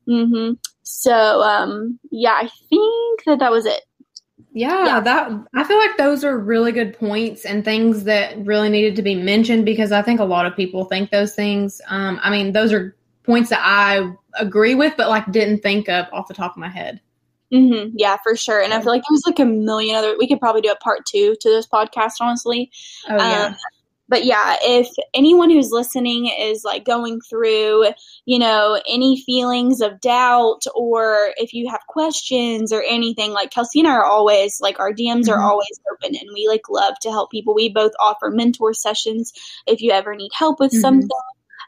Mm-hmm. 0.07 0.53
So, 0.83 1.13
um, 1.13 1.99
yeah, 2.11 2.33
I 2.33 2.49
think 2.69 3.23
that 3.25 3.39
that 3.39 3.51
was 3.51 3.65
it. 3.65 3.81
Yeah, 4.51 4.85
yeah, 4.85 4.99
that 5.01 5.31
I 5.53 5.63
feel 5.63 5.77
like 5.77 5.97
those 5.97 6.23
are 6.23 6.37
really 6.37 6.71
good 6.71 6.97
points 6.97 7.45
and 7.45 7.63
things 7.63 8.05
that 8.05 8.45
really 8.45 8.69
needed 8.69 8.95
to 8.95 9.03
be 9.03 9.13
mentioned 9.13 9.63
because 9.63 9.91
I 9.91 10.01
think 10.01 10.19
a 10.19 10.25
lot 10.25 10.47
of 10.47 10.55
people 10.55 10.85
think 10.85 11.11
those 11.11 11.35
things. 11.35 11.81
Um, 11.87 12.19
I 12.23 12.31
mean, 12.31 12.51
those 12.51 12.73
are 12.73 12.95
points 13.23 13.51
that 13.51 13.61
I 13.61 14.11
agree 14.33 14.73
with, 14.73 14.95
but 14.97 15.07
like 15.07 15.31
didn't 15.31 15.61
think 15.61 15.87
of 15.87 16.07
off 16.11 16.27
the 16.27 16.33
top 16.33 16.51
of 16.51 16.57
my 16.57 16.69
head. 16.69 16.99
Mm-hmm. 17.53 17.95
Yeah, 17.95 18.17
for 18.23 18.35
sure. 18.35 18.61
And 18.61 18.73
I 18.73 18.81
feel 18.81 18.91
like 18.91 19.03
there's 19.09 19.23
like 19.25 19.39
a 19.39 19.45
million 19.45 19.95
other. 19.95 20.15
We 20.17 20.27
could 20.27 20.39
probably 20.39 20.61
do 20.61 20.71
a 20.71 20.75
part 20.75 21.05
two 21.05 21.35
to 21.39 21.49
this 21.49 21.67
podcast, 21.67 22.13
honestly. 22.19 22.71
Oh 23.07 23.17
yeah. 23.17 23.45
Um, 23.45 23.55
but 24.09 24.25
yeah, 24.25 24.55
if 24.61 24.89
anyone 25.13 25.51
who's 25.51 25.69
listening 25.71 26.27
is 26.27 26.63
like 26.63 26.83
going 26.83 27.21
through, 27.21 27.85
you 28.25 28.39
know, 28.39 28.81
any 28.89 29.21
feelings 29.23 29.81
of 29.81 30.01
doubt 30.01 30.63
or 30.75 31.29
if 31.37 31.53
you 31.53 31.69
have 31.69 31.81
questions 31.87 32.73
or 32.73 32.81
anything, 32.81 33.31
like 33.31 33.51
Kelsey 33.51 33.79
and 33.79 33.87
I 33.87 33.93
are 33.93 34.03
always 34.03 34.59
like 34.59 34.79
our 34.79 34.91
DMs 34.91 35.25
mm-hmm. 35.25 35.31
are 35.31 35.41
always 35.41 35.79
open 35.93 36.15
and 36.15 36.29
we 36.33 36.47
like 36.47 36.69
love 36.69 36.95
to 37.03 37.11
help 37.11 37.29
people. 37.29 37.53
We 37.53 37.69
both 37.69 37.91
offer 37.99 38.31
mentor 38.31 38.73
sessions 38.73 39.31
if 39.67 39.81
you 39.81 39.91
ever 39.91 40.15
need 40.15 40.31
help 40.33 40.59
with 40.59 40.71
mm-hmm. 40.71 40.81
something 40.81 41.09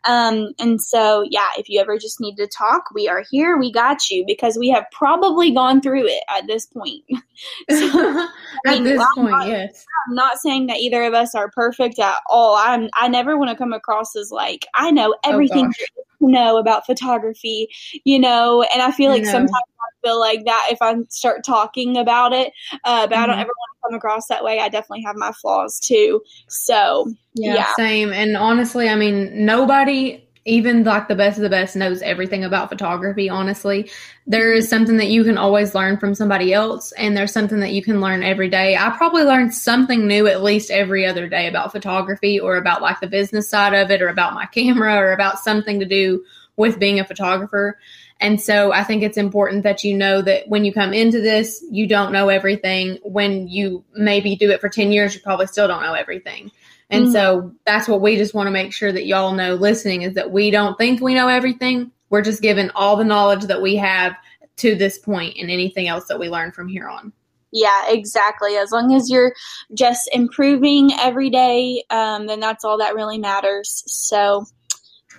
um, 0.03 0.53
and 0.59 0.81
so, 0.81 1.23
yeah, 1.29 1.49
if 1.57 1.69
you 1.69 1.79
ever 1.79 1.97
just 1.97 2.19
need 2.19 2.35
to 2.37 2.47
talk, 2.47 2.85
we 2.93 3.07
are 3.07 3.23
here. 3.29 3.57
We 3.57 3.71
got 3.71 4.09
you 4.09 4.23
because 4.25 4.57
we 4.57 4.69
have 4.69 4.85
probably 4.91 5.51
gone 5.51 5.81
through 5.81 6.07
it 6.07 6.23
at 6.29 6.47
this 6.47 6.65
point. 6.65 7.03
so, 7.69 8.27
at 8.65 8.73
mean, 8.73 8.83
this 8.83 8.99
I'm 9.01 9.15
point, 9.15 9.31
not, 9.31 9.47
yes. 9.47 9.85
I'm 10.07 10.15
not 10.15 10.37
saying 10.39 10.67
that 10.67 10.77
either 10.77 11.03
of 11.03 11.13
us 11.13 11.35
are 11.35 11.51
perfect 11.51 11.99
at 11.99 12.17
all. 12.27 12.55
I'm. 12.55 12.89
I 12.95 13.07
never 13.07 13.37
want 13.37 13.51
to 13.51 13.55
come 13.55 13.73
across 13.73 14.15
as 14.15 14.31
like 14.31 14.65
I 14.73 14.91
know 14.91 15.15
oh, 15.23 15.29
everything 15.29 15.71
oh, 15.89 16.03
know 16.27 16.57
about 16.57 16.85
photography, 16.85 17.67
you 18.03 18.19
know. 18.19 18.63
And 18.73 18.81
I 18.81 18.91
feel 18.91 19.11
like 19.11 19.25
sometimes 19.25 19.51
I 19.51 20.07
feel 20.07 20.19
like 20.19 20.45
that 20.45 20.69
if 20.71 20.81
I 20.81 20.95
start 21.09 21.43
talking 21.43 21.97
about 21.97 22.33
it, 22.33 22.53
uh, 22.83 23.07
but 23.07 23.13
mm-hmm. 23.15 23.23
I 23.23 23.27
don't 23.27 23.35
mm-hmm. 23.35 23.41
ever 23.41 23.51
want 23.55 23.70
to 23.70 23.70
come 23.83 23.93
across 23.93 24.27
that 24.27 24.43
way. 24.43 24.59
I 24.59 24.69
definitely 24.69 25.03
have 25.03 25.15
my 25.15 25.31
flaws 25.31 25.79
too. 25.79 26.21
So 26.47 27.11
yeah, 27.33 27.55
yeah, 27.55 27.73
same. 27.75 28.11
And 28.13 28.35
honestly, 28.37 28.89
I 28.89 28.95
mean, 28.95 29.45
nobody 29.45 30.23
even 30.45 30.83
like 30.83 31.07
the 31.07 31.15
best 31.15 31.37
of 31.37 31.43
the 31.43 31.49
best 31.49 31.75
knows 31.75 32.01
everything 32.01 32.43
about 32.43 32.69
photography 32.69 33.29
honestly 33.29 33.89
there 34.25 34.53
is 34.53 34.67
something 34.67 34.97
that 34.97 35.09
you 35.09 35.23
can 35.23 35.37
always 35.37 35.75
learn 35.75 35.97
from 35.97 36.15
somebody 36.15 36.51
else 36.51 36.91
and 36.93 37.15
there's 37.15 37.31
something 37.31 37.59
that 37.59 37.73
you 37.73 37.83
can 37.83 38.01
learn 38.01 38.23
every 38.23 38.49
day 38.49 38.75
i 38.75 38.89
probably 38.97 39.23
learn 39.23 39.51
something 39.51 40.07
new 40.07 40.25
at 40.25 40.41
least 40.41 40.71
every 40.71 41.05
other 41.05 41.29
day 41.29 41.47
about 41.47 41.71
photography 41.71 42.39
or 42.39 42.55
about 42.55 42.81
like 42.81 42.99
the 42.99 43.07
business 43.07 43.47
side 43.47 43.73
of 43.73 43.91
it 43.91 44.01
or 44.01 44.07
about 44.07 44.33
my 44.33 44.45
camera 44.53 44.95
or 44.95 45.11
about 45.11 45.37
something 45.37 45.79
to 45.79 45.85
do 45.85 46.23
with 46.57 46.79
being 46.79 46.99
a 46.99 47.05
photographer 47.05 47.77
and 48.21 48.39
so 48.39 48.71
I 48.71 48.83
think 48.83 49.01
it's 49.01 49.17
important 49.17 49.63
that 49.63 49.83
you 49.83 49.97
know 49.97 50.21
that 50.21 50.47
when 50.47 50.63
you 50.63 50.71
come 50.71 50.93
into 50.93 51.19
this, 51.19 51.65
you 51.71 51.87
don't 51.87 52.13
know 52.13 52.29
everything. 52.29 52.99
When 53.03 53.47
you 53.47 53.83
maybe 53.93 54.35
do 54.35 54.51
it 54.51 54.61
for 54.61 54.69
10 54.69 54.91
years, 54.91 55.15
you 55.15 55.21
probably 55.21 55.47
still 55.47 55.67
don't 55.67 55.81
know 55.81 55.95
everything. 55.95 56.51
And 56.91 57.05
mm-hmm. 57.05 57.13
so 57.13 57.51
that's 57.65 57.87
what 57.87 57.99
we 57.99 58.17
just 58.17 58.35
want 58.35 58.45
to 58.45 58.51
make 58.51 58.73
sure 58.73 58.91
that 58.91 59.07
y'all 59.07 59.33
know 59.33 59.55
listening 59.55 60.03
is 60.03 60.13
that 60.13 60.29
we 60.29 60.51
don't 60.51 60.77
think 60.77 61.01
we 61.01 61.15
know 61.15 61.29
everything. 61.29 61.91
We're 62.11 62.21
just 62.21 62.43
given 62.43 62.71
all 62.75 62.95
the 62.95 63.03
knowledge 63.03 63.45
that 63.45 63.61
we 63.61 63.75
have 63.77 64.15
to 64.57 64.75
this 64.75 64.99
point 64.99 65.37
and 65.39 65.49
anything 65.49 65.87
else 65.87 66.07
that 66.07 66.19
we 66.19 66.29
learn 66.29 66.51
from 66.51 66.67
here 66.67 66.87
on. 66.87 67.11
Yeah, 67.51 67.89
exactly. 67.89 68.55
As 68.55 68.71
long 68.71 68.93
as 68.93 69.09
you're 69.09 69.33
just 69.73 70.09
improving 70.13 70.91
every 70.93 71.31
day, 71.31 71.83
um, 71.89 72.27
then 72.27 72.39
that's 72.39 72.63
all 72.63 72.77
that 72.77 72.93
really 72.93 73.17
matters. 73.17 73.83
So, 73.87 74.45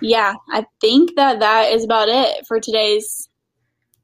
yeah, 0.03 0.35
I 0.49 0.65
think 0.81 1.15
that 1.15 1.39
that 1.39 1.71
is 1.71 1.83
about 1.83 2.09
it 2.09 2.45
for 2.45 2.59
today's 2.59 3.29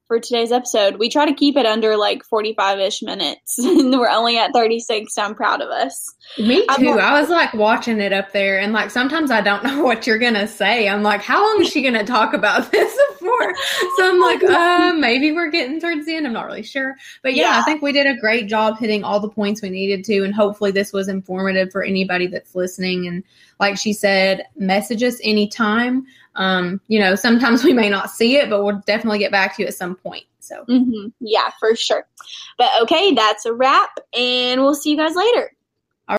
for 0.09 0.19
today's 0.19 0.51
episode. 0.51 0.97
We 0.97 1.07
try 1.07 1.27
to 1.27 1.33
keep 1.33 1.55
it 1.55 1.67
under 1.67 1.95
like 1.95 2.23
45 2.25 2.79
ish 2.79 3.01
minutes, 3.03 3.57
and 3.59 3.91
we're 3.91 4.09
only 4.09 4.37
at 4.37 4.51
36. 4.51 5.13
So 5.13 5.21
I'm 5.21 5.35
proud 5.35 5.61
of 5.61 5.69
us. 5.69 6.13
Me 6.39 6.65
too. 6.77 6.99
I 6.99 7.19
was 7.19 7.29
like 7.29 7.53
watching 7.53 8.01
it 8.01 8.11
up 8.11 8.33
there, 8.33 8.59
and 8.59 8.73
like 8.73 8.89
sometimes 8.89 9.31
I 9.31 9.39
don't 9.39 9.63
know 9.69 9.83
what 9.83 10.05
you're 10.05 10.17
gonna 10.17 10.47
say. 10.47 10.89
I'm 10.89 11.03
like, 11.03 11.21
how 11.21 11.41
long 11.45 11.61
is 11.61 11.69
she 11.69 11.83
gonna 11.83 12.03
talk 12.03 12.33
about 12.33 12.71
this 12.71 12.97
for? 13.19 13.55
So 13.97 14.09
I'm 14.09 14.19
like, 14.19 14.43
uh, 14.43 14.93
maybe 14.93 15.31
we're 15.31 15.51
getting 15.51 15.79
towards 15.79 16.07
the 16.07 16.15
end. 16.15 16.25
I'm 16.25 16.33
not 16.33 16.47
really 16.47 16.63
sure, 16.63 16.95
but 17.21 17.35
yeah, 17.35 17.43
yeah, 17.43 17.59
I 17.59 17.63
think 17.63 17.83
we 17.83 17.91
did 17.91 18.07
a 18.07 18.19
great 18.19 18.47
job 18.47 18.79
hitting 18.79 19.03
all 19.03 19.19
the 19.19 19.29
points 19.29 19.61
we 19.61 19.69
needed 19.69 20.03
to, 20.05 20.23
and 20.23 20.33
hopefully 20.33 20.71
this 20.71 20.91
was 20.91 21.07
informative 21.07 21.71
for 21.71 21.83
anybody 21.83 22.25
that's 22.25 22.55
listening. 22.55 23.07
And 23.07 23.23
like 23.59 23.77
she 23.77 23.93
said, 23.93 24.47
message 24.55 25.03
us 25.03 25.19
anytime. 25.23 26.07
Um, 26.35 26.81
you 26.87 26.99
know, 26.99 27.15
sometimes 27.15 27.63
we 27.65 27.73
may 27.73 27.89
not 27.89 28.11
see 28.11 28.37
it, 28.37 28.49
but 28.49 28.63
we'll 28.63 28.81
definitely 28.85 29.19
get 29.19 29.31
back 29.31 29.55
to 29.55 29.63
you 29.63 29.67
at 29.67 29.73
some 29.73 29.95
point. 29.95 30.25
So, 30.39 30.63
mm-hmm. 30.67 31.09
yeah, 31.19 31.51
for 31.59 31.75
sure. 31.75 32.07
But 32.57 32.69
okay, 32.81 33.13
that's 33.13 33.45
a 33.45 33.53
wrap, 33.53 33.91
and 34.17 34.61
we'll 34.61 34.75
see 34.75 34.91
you 34.91 34.97
guys 34.97 35.15
later. 35.15 35.51